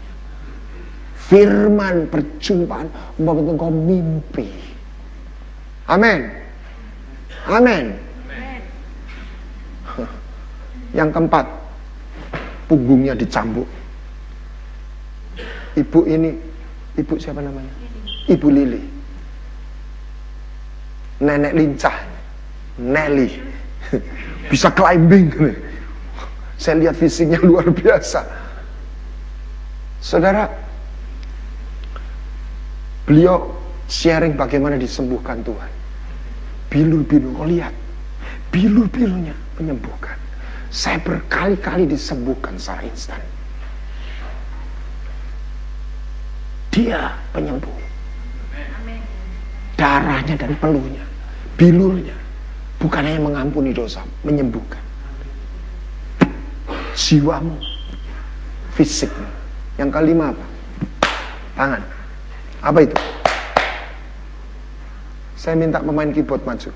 Firman 1.28 2.08
perjumpaan 2.08 2.88
membuat 3.20 3.52
engkau 3.52 3.68
mimpi. 3.68 4.48
Amin. 5.84 6.24
Amin. 7.44 7.92
Yang 10.96 11.08
keempat, 11.12 11.44
punggungnya 12.64 13.12
dicambuk. 13.12 13.68
Ibu 15.76 16.00
ini, 16.08 16.32
ibu 16.96 17.14
siapa 17.20 17.44
namanya? 17.44 17.72
Ibu 18.24 18.48
Lili. 18.48 18.82
Nenek 21.20 21.52
lincah. 21.52 21.96
Nelly 22.78 23.28
bisa 24.50 24.72
climbing. 24.72 25.28
Saya 26.56 26.88
lihat 26.88 26.96
fisiknya 26.96 27.38
luar 27.42 27.68
biasa. 27.68 28.22
Saudara, 29.98 30.67
beliau 33.08 33.48
sharing 33.88 34.36
bagaimana 34.36 34.76
disembuhkan 34.76 35.40
Tuhan. 35.40 35.72
Bilur-bilur, 36.68 37.32
kau 37.32 37.48
lihat. 37.48 37.72
Bilur-bilurnya 38.52 39.32
menyembuhkan. 39.56 40.20
Saya 40.68 41.00
berkali-kali 41.00 41.88
disembuhkan 41.88 42.60
secara 42.60 42.84
instan. 42.84 43.20
Dia 46.68 47.16
penyembuh. 47.32 47.72
Darahnya 49.78 50.34
dan 50.34 50.52
peluhnya, 50.58 51.06
bilurnya 51.54 52.18
Bukan 52.78 53.02
hanya 53.02 53.18
mengampuni 53.18 53.74
dosa, 53.74 54.06
menyembuhkan. 54.22 54.78
Jiwamu, 56.94 57.58
fisikmu. 58.78 59.26
Yang 59.82 59.90
kelima 59.90 60.30
apa? 60.30 60.46
Tangan. 61.58 61.82
Apa 62.68 62.84
itu? 62.84 62.96
Saya 65.40 65.56
minta 65.56 65.80
pemain 65.80 66.12
keyboard 66.12 66.44
maju. 66.44 66.68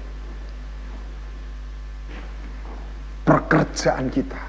Pekerjaan 3.28 4.09
kita, 4.09 4.40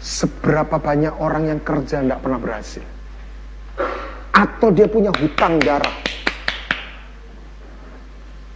Seberapa 0.00 0.80
banyak 0.80 1.12
orang 1.20 1.52
yang 1.52 1.60
kerja 1.60 2.00
tidak 2.00 2.24
pernah 2.24 2.40
berhasil. 2.40 2.84
Atau 4.32 4.72
dia 4.72 4.88
punya 4.88 5.12
hutang 5.12 5.60
darah. 5.60 5.92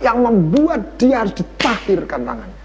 Yang 0.01 0.19
membuat 0.25 0.81
dia 1.01 1.25
harus 1.25 1.37
ditahirkan 1.37 2.21
tangannya. 2.25 2.63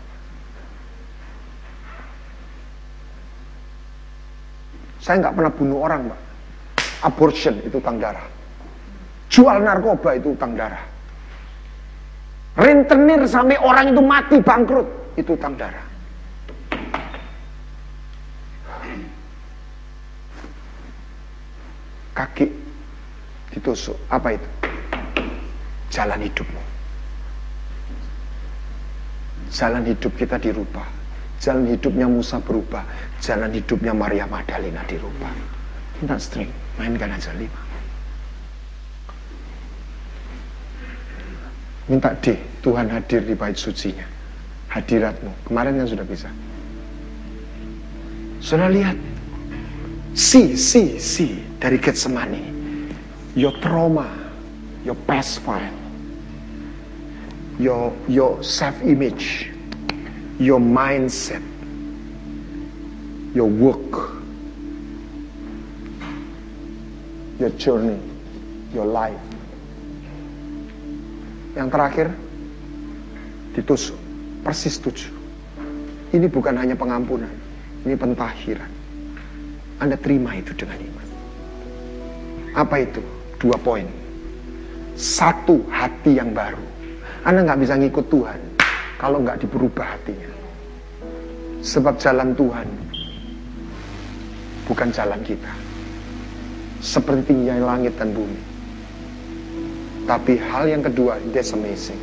Saya 5.00 5.16
nggak 5.24 5.36
pernah 5.36 5.52
bunuh 5.52 5.80
orang, 5.80 6.02
Pak. 6.12 6.20
Abortion 7.08 7.56
itu 7.64 7.80
utang 7.80 8.00
darah. 8.00 8.39
Jual 9.30 9.62
narkoba 9.62 10.18
itu 10.18 10.34
utang 10.34 10.58
darah. 10.58 10.82
Rentenir 12.58 13.24
sampai 13.30 13.56
orang 13.62 13.94
itu 13.94 14.02
mati 14.02 14.38
bangkrut 14.42 14.88
itu 15.16 15.38
utang 15.38 15.54
darah. 15.56 15.86
Kaki 22.18 22.52
ditusuk, 23.56 23.96
apa 24.12 24.36
itu? 24.36 24.50
Jalan 25.88 26.20
hidupmu. 26.20 26.62
Jalan 29.56 29.88
hidup 29.88 30.12
kita 30.20 30.36
dirubah. 30.36 30.84
Jalan 31.40 31.72
hidupnya 31.72 32.12
Musa 32.12 32.44
berubah. 32.44 32.84
Jalan 33.24 33.56
hidupnya 33.56 33.96
Maria 33.96 34.28
Magdalena 34.28 34.84
dirubah. 34.84 35.32
Minta 36.04 36.20
string, 36.20 36.52
mainkan 36.76 37.16
aja 37.16 37.32
lima. 37.40 37.69
Minta 41.90 42.14
D, 42.22 42.38
Tuhan 42.62 42.86
hadir 42.94 43.26
di 43.26 43.34
bait 43.34 43.58
sucinya. 43.58 44.06
Hadiratmu. 44.70 45.34
Kemarin 45.50 45.82
kan 45.82 45.90
sudah 45.90 46.06
bisa. 46.06 46.30
Sudah 48.38 48.70
lihat. 48.70 48.94
Si, 50.14 50.54
si, 50.54 51.02
si 51.02 51.42
dari 51.58 51.82
Getsemani. 51.82 52.46
Your 53.34 53.58
trauma, 53.58 54.06
your 54.86 54.98
past 55.10 55.42
file, 55.42 55.74
your, 57.58 57.90
your 58.06 58.38
self-image, 58.46 59.50
your 60.38 60.62
mindset, 60.62 61.42
your 63.34 63.50
work, 63.50 64.14
your 67.38 67.54
journey, 67.58 68.02
your 68.74 68.86
life. 68.86 69.29
Yang 71.58 71.68
terakhir, 71.74 72.08
ditusuk. 73.58 73.98
Persis 74.40 74.80
tujuh. 74.80 75.14
Ini 76.10 76.26
bukan 76.26 76.58
hanya 76.58 76.74
pengampunan, 76.74 77.30
ini 77.86 77.94
pentahiran. 77.94 78.72
Anda 79.78 79.96
terima 79.96 80.34
itu 80.36 80.52
dengan 80.58 80.80
iman. 80.82 81.08
Apa 82.58 82.82
itu? 82.82 83.00
Dua 83.38 83.56
poin. 83.62 83.86
Satu, 84.98 85.64
hati 85.72 86.18
yang 86.18 86.34
baru. 86.36 86.66
Anda 87.24 87.46
nggak 87.46 87.60
bisa 87.62 87.78
ngikut 87.78 88.06
Tuhan 88.12 88.40
kalau 88.98 89.24
nggak 89.24 89.44
diberubah 89.44 89.96
hatinya. 89.96 90.32
Sebab 91.60 92.00
jalan 92.00 92.34
Tuhan 92.36 92.68
bukan 94.66 94.90
jalan 94.92 95.22
kita. 95.24 95.54
Sepertinya 96.80 97.60
langit 97.60 97.96
dan 98.00 98.16
bumi. 98.16 98.49
Tapi 100.10 100.42
hal 100.42 100.66
yang 100.66 100.82
kedua, 100.82 101.22
that's 101.30 101.54
amazing. 101.54 102.02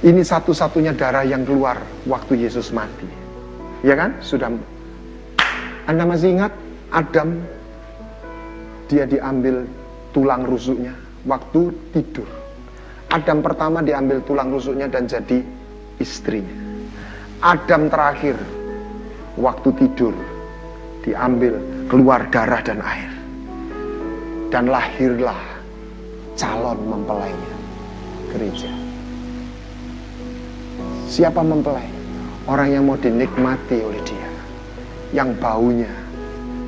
Ini 0.00 0.24
satu-satunya 0.24 0.96
darah 0.96 1.28
yang 1.28 1.44
keluar 1.44 1.76
waktu 2.08 2.40
Yesus 2.40 2.72
mati. 2.72 3.04
Ya 3.84 3.92
kan? 4.00 4.16
Sudah. 4.24 4.48
Anda 5.84 6.08
masih 6.08 6.40
ingat 6.40 6.56
Adam 6.88 7.44
dia 8.88 9.04
diambil 9.04 9.68
tulang 10.16 10.48
rusuknya 10.48 10.96
waktu 11.28 11.68
tidur. 11.92 12.28
Adam 13.12 13.44
pertama 13.44 13.84
diambil 13.84 14.24
tulang 14.24 14.48
rusuknya 14.48 14.88
dan 14.88 15.04
jadi 15.04 15.44
istrinya. 16.00 16.56
Adam 17.44 17.92
terakhir 17.92 18.40
waktu 19.36 19.68
tidur 19.84 20.16
diambil 21.04 21.60
keluar 21.92 22.24
darah 22.32 22.64
dan 22.64 22.80
air. 22.80 23.12
Dan 24.48 24.72
lahirlah 24.72 25.55
calon 26.36 26.78
mempelainya 26.84 27.56
gereja. 28.30 28.70
Siapa 31.08 31.40
mempelai? 31.40 31.88
Orang 32.46 32.68
yang 32.70 32.84
mau 32.86 33.00
dinikmati 33.00 33.80
oleh 33.80 33.98
dia. 34.04 34.30
Yang 35.16 35.40
baunya 35.40 35.92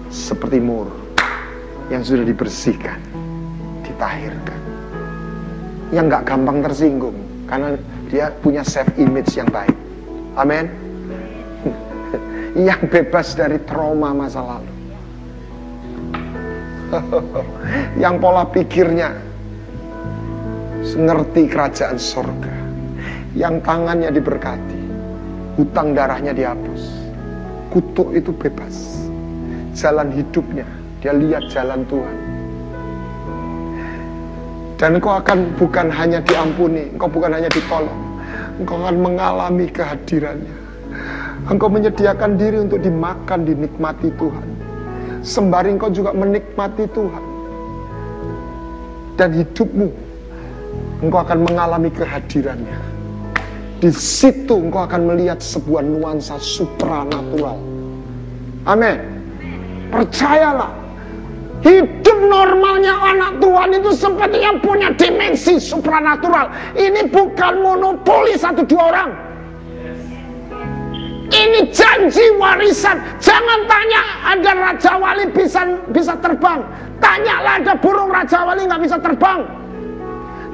seperti 0.08 0.58
mur. 0.58 0.88
Yang 1.92 2.16
sudah 2.16 2.24
dibersihkan. 2.24 2.98
Ditahirkan. 3.84 4.60
Yang 5.92 6.04
gak 6.18 6.24
gampang 6.26 6.58
tersinggung. 6.64 7.18
Karena 7.44 7.76
dia 8.08 8.32
punya 8.40 8.64
self 8.64 8.88
image 8.96 9.36
yang 9.36 9.52
baik. 9.52 9.76
Amin. 10.34 10.66
yang 12.68 12.80
bebas 12.88 13.36
dari 13.36 13.60
trauma 13.68 14.16
masa 14.16 14.40
lalu. 14.40 14.72
yang 18.02 18.16
pola 18.16 18.48
pikirnya 18.48 19.27
ngerti 20.82 21.50
kerajaan 21.50 21.98
surga 21.98 22.54
yang 23.34 23.62
tangannya 23.62 24.10
diberkati, 24.10 24.80
hutang 25.58 25.94
darahnya 25.94 26.34
dihapus, 26.34 26.82
kutuk 27.70 28.14
itu 28.14 28.30
bebas, 28.34 29.06
jalan 29.74 30.10
hidupnya 30.10 30.66
dia 30.98 31.14
lihat 31.14 31.46
jalan 31.50 31.86
Tuhan. 31.86 32.16
Dan 34.78 35.02
engkau 35.02 35.18
akan 35.18 35.58
bukan 35.58 35.90
hanya 35.90 36.22
diampuni, 36.22 36.86
engkau 36.94 37.10
bukan 37.10 37.34
hanya 37.34 37.50
ditolong, 37.50 38.02
engkau 38.62 38.78
akan 38.78 38.96
mengalami 38.98 39.66
kehadirannya. 39.70 40.54
Engkau 41.50 41.70
menyediakan 41.70 42.38
diri 42.38 42.62
untuk 42.62 42.82
dimakan, 42.82 43.46
dinikmati 43.46 44.10
Tuhan. 44.18 44.48
Sembari 45.22 45.74
engkau 45.74 45.90
juga 45.90 46.14
menikmati 46.14 46.86
Tuhan. 46.94 47.24
Dan 49.18 49.34
hidupmu, 49.34 50.07
engkau 51.02 51.20
akan 51.22 51.46
mengalami 51.46 51.90
kehadirannya. 51.94 52.78
Di 53.78 53.90
situ 53.94 54.58
engkau 54.58 54.82
akan 54.86 55.14
melihat 55.14 55.38
sebuah 55.38 55.86
nuansa 55.86 56.34
supranatural. 56.42 57.58
Amin. 58.66 58.98
Percayalah. 59.94 60.74
Hidup 61.58 62.18
normalnya 62.30 62.94
anak 62.94 63.42
Tuhan 63.42 63.70
itu 63.82 63.90
sepertinya 63.90 64.62
punya 64.62 64.94
dimensi 64.94 65.58
supranatural. 65.58 66.50
Ini 66.78 67.10
bukan 67.10 67.54
monopoli 67.62 68.38
satu 68.38 68.62
dua 68.62 68.94
orang. 68.94 69.10
Ini 71.28 71.60
janji 71.74 72.24
warisan. 72.38 73.02
Jangan 73.20 73.60
tanya 73.66 74.00
ada 74.22 74.52
raja 74.54 74.92
wali 74.96 75.28
bisa 75.34 75.66
bisa 75.90 76.14
terbang. 76.22 76.62
Tanyalah 77.02 77.62
ada 77.62 77.74
burung 77.78 78.10
raja 78.10 78.46
wali 78.46 78.64
nggak 78.64 78.82
bisa 78.82 78.96
terbang. 79.02 79.57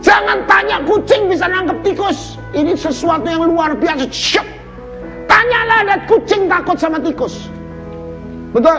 Jangan 0.05 0.45
tanya 0.45 0.85
kucing 0.85 1.33
bisa 1.33 1.49
nangkep 1.49 1.81
tikus. 1.81 2.37
Ini 2.53 2.77
sesuatu 2.77 3.25
yang 3.25 3.49
luar 3.49 3.73
biasa. 3.73 4.05
Syuk. 4.13 4.45
Tanyalah 5.25 5.79
ada 5.89 5.97
kucing 6.05 6.45
takut 6.45 6.77
sama 6.77 7.01
tikus. 7.01 7.49
Betul? 8.53 8.77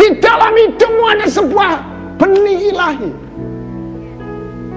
Di 0.00 0.08
dalam 0.24 0.52
hidupmu 0.56 1.04
ada 1.12 1.26
sebuah 1.28 1.70
benih 2.16 2.72
ilahi. 2.72 3.12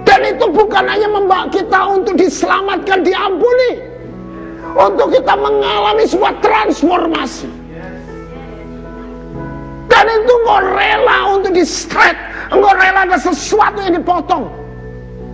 Dan 0.03 0.19
itu 0.27 0.45
bukan 0.51 0.83
hanya 0.83 1.07
membawa 1.07 1.47
kita 1.47 1.79
untuk 1.95 2.19
diselamatkan, 2.19 3.07
diampuni. 3.07 3.79
Untuk 4.75 5.15
kita 5.15 5.33
mengalami 5.39 6.03
sebuah 6.03 6.33
transformasi. 6.43 7.58
Dan 9.99 10.23
itu 10.23 10.31
engkau 10.31 10.63
rela 10.63 11.17
untuk 11.35 11.51
di 11.51 11.67
straight. 11.67 12.15
Engkau 12.55 12.71
rela 12.71 13.03
ada 13.03 13.19
sesuatu 13.19 13.83
yang 13.83 13.99
dipotong. 13.99 14.47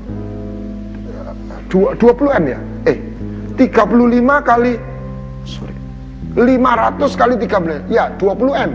20 1.69 2.41
M 2.41 2.45
ya? 2.49 2.59
Eh 2.89 2.97
35 3.53 4.49
kali 4.49 4.81
sorry 5.45 5.77
500 6.37 7.19
kali 7.19 7.35
30 7.41 7.89
ya 7.89 8.13
20 8.21 8.53
M. 8.53 8.71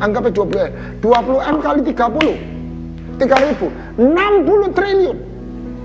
Anggapnya 0.00 0.32
20 0.32 0.56
M. 0.56 0.72
20 1.04 1.50
M 1.52 1.56
kali 1.60 1.80
30 1.84 2.54
3000 3.20 4.00
60 4.00 4.76
triliun. 4.76 5.18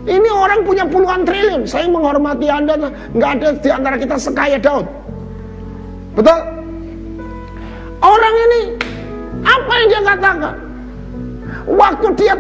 Ini 0.10 0.30
orang 0.32 0.64
punya 0.64 0.88
puluhan 0.88 1.28
triliun. 1.28 1.68
Saya 1.68 1.86
menghormati 1.92 2.48
anda 2.50 2.74
nggak 3.14 3.32
ada 3.40 3.48
di 3.60 3.70
antara 3.70 3.96
kita 4.00 4.16
sekaya 4.16 4.58
Daud. 4.58 4.88
Betul? 6.16 6.40
Orang 8.00 8.36
ini 8.50 8.62
apa 9.44 9.72
yang 9.76 9.88
dia 9.92 10.02
katakan? 10.08 10.56
Waktu 11.68 12.08
dia 12.16 12.34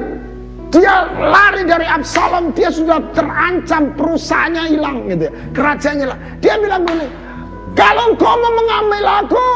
dia 0.70 0.94
lari 1.18 1.66
dari 1.66 1.86
Absalom, 1.90 2.54
dia 2.54 2.70
sudah 2.70 3.02
terancam 3.18 3.90
perusahaannya 3.98 4.64
hilang 4.70 4.98
gitu 5.10 5.28
ya. 5.28 5.34
Kerajaannya 5.54 6.04
hilang. 6.06 6.22
Dia 6.40 6.54
bilang 6.62 6.82
gini, 6.86 7.08
kalau 7.78 8.14
engkau 8.14 8.34
mau 8.34 8.54
mengambil 8.58 9.04
aku, 9.26 9.50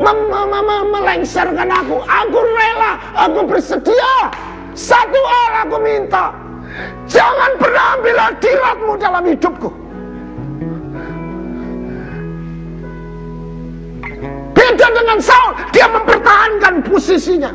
mem 0.00 0.18
mem 0.30 0.84
melengsarkan 0.88 1.68
aku, 1.68 1.96
aku 2.04 2.38
rela, 2.40 2.92
aku 3.16 3.40
bersedia. 3.44 4.32
Satu 4.72 5.18
hal 5.18 5.66
aku 5.66 5.76
minta, 5.82 6.32
jangan 7.10 7.50
pernah 7.58 7.98
ambil 7.98 8.16
hadiratmu 8.16 8.92
dalam 8.96 9.24
hidupku. 9.26 9.70
Beda 14.54 14.86
dengan 14.94 15.18
Saul, 15.18 15.52
dia 15.74 15.86
mempertahankan 15.90 16.74
posisinya. 16.86 17.50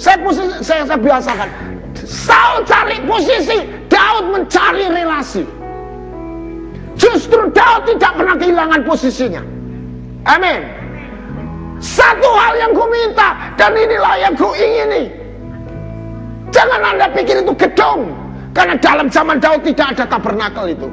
Saya 0.00 0.16
posisi, 0.24 0.54
saya, 0.64 0.82
saya 0.88 1.00
biasakan. 1.02 1.48
Saul 2.06 2.64
cari 2.64 2.96
posisi, 3.04 3.66
Daud 3.90 4.32
mencari 4.32 4.88
relasi. 4.88 5.44
Justru 7.00 7.48
Daud 7.56 7.88
tidak 7.88 8.12
pernah 8.12 8.36
kehilangan 8.36 8.80
posisinya. 8.84 9.40
Amin. 10.28 10.60
Satu 11.80 12.28
hal 12.36 12.60
yang 12.60 12.76
ku 12.76 12.84
minta 12.92 13.56
dan 13.56 13.72
inilah 13.72 14.20
yang 14.20 14.36
ku 14.36 14.52
ingini. 14.52 15.08
Jangan 16.52 16.80
anda 16.84 17.08
pikir 17.08 17.40
itu 17.40 17.56
gedung. 17.56 18.12
Karena 18.52 18.76
dalam 18.76 19.08
zaman 19.08 19.40
Daud 19.40 19.64
tidak 19.64 19.96
ada 19.96 20.04
tabernakel 20.04 20.76
itu. 20.76 20.88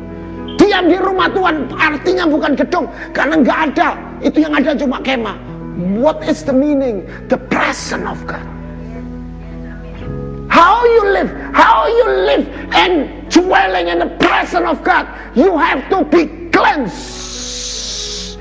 Diam 0.56 0.88
di 0.88 0.96
rumah 0.96 1.28
Tuhan 1.36 1.68
artinya 1.76 2.24
bukan 2.24 2.56
gedung. 2.56 2.88
Karena 3.12 3.36
nggak 3.44 3.60
ada. 3.74 3.90
Itu 4.24 4.48
yang 4.48 4.56
ada 4.56 4.72
cuma 4.80 5.04
kemah. 5.04 5.36
What 6.00 6.24
is 6.24 6.48
the 6.48 6.56
meaning? 6.56 7.04
The 7.28 7.38
presence 7.52 8.08
of 8.08 8.24
God. 8.24 8.57
How 10.58 10.84
you 10.86 11.14
live, 11.14 11.30
how 11.54 11.86
you 11.86 12.06
live 12.10 12.48
and 12.74 13.30
dwelling 13.30 13.90
in 13.90 14.00
the 14.00 14.10
presence 14.18 14.66
of 14.66 14.84
God, 14.84 15.06
you 15.38 15.56
have 15.56 15.88
to 15.92 16.04
be 16.06 16.50
cleansed. 16.50 18.40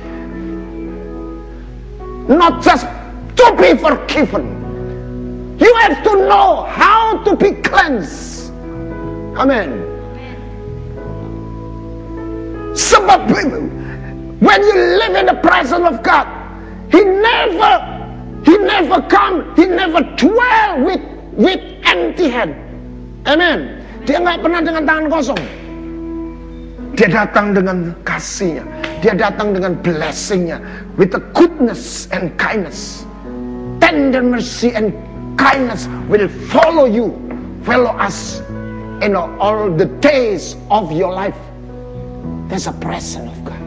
Not 2.27 2.63
just 2.65 2.87
to 3.37 3.47
be 3.61 3.77
forgiven. 3.77 5.59
You 5.61 5.75
have 5.75 6.03
to 6.05 6.17
know 6.25 6.63
how 6.63 7.23
to 7.25 7.37
be 7.37 7.53
cleansed. 7.61 8.51
Amen. 9.37 9.85
Sebab 12.73 13.29
when 14.41 14.63
you 14.63 14.75
live 14.75 15.15
in 15.17 15.27
the 15.27 15.39
presence 15.45 15.85
of 15.85 16.03
God, 16.03 16.27
He 16.91 17.05
never, 17.05 17.77
he 18.43 18.57
never 18.57 19.03
come, 19.09 19.55
he 19.55 19.67
never 19.67 20.01
dwell 20.17 20.81
with 20.81 21.16
with 21.37 21.61
empty 21.85 22.33
hand. 22.33 22.57
Amen. 23.29 23.85
Dia 24.09 24.23
nggak 24.23 24.41
pernah 24.41 24.61
dengan 24.65 24.83
tangan 24.89 25.07
kosong. 25.13 25.43
Dia 26.97 27.09
datang 27.13 27.53
dengan 27.53 27.93
kasihnya. 28.09 28.65
Dia 29.05 29.13
datang 29.13 29.53
dengan 29.53 29.77
blessingnya. 29.85 30.57
With 30.97 31.13
the 31.13 31.21
goodness 31.37 32.09
and 32.09 32.33
kindness. 32.41 33.05
Tender 33.85 34.25
mercy 34.25 34.73
and 34.73 34.97
kindness 35.37 35.85
will 36.09 36.31
follow 36.49 36.89
you. 36.89 37.13
Follow 37.69 37.93
us 38.01 38.41
in 39.05 39.13
all 39.13 39.69
the 39.69 39.91
days 40.01 40.57
of 40.73 40.89
your 40.89 41.13
life. 41.13 41.37
There's 42.49 42.71
a 42.71 42.77
presence 42.79 43.29
of 43.29 43.39
God. 43.45 43.66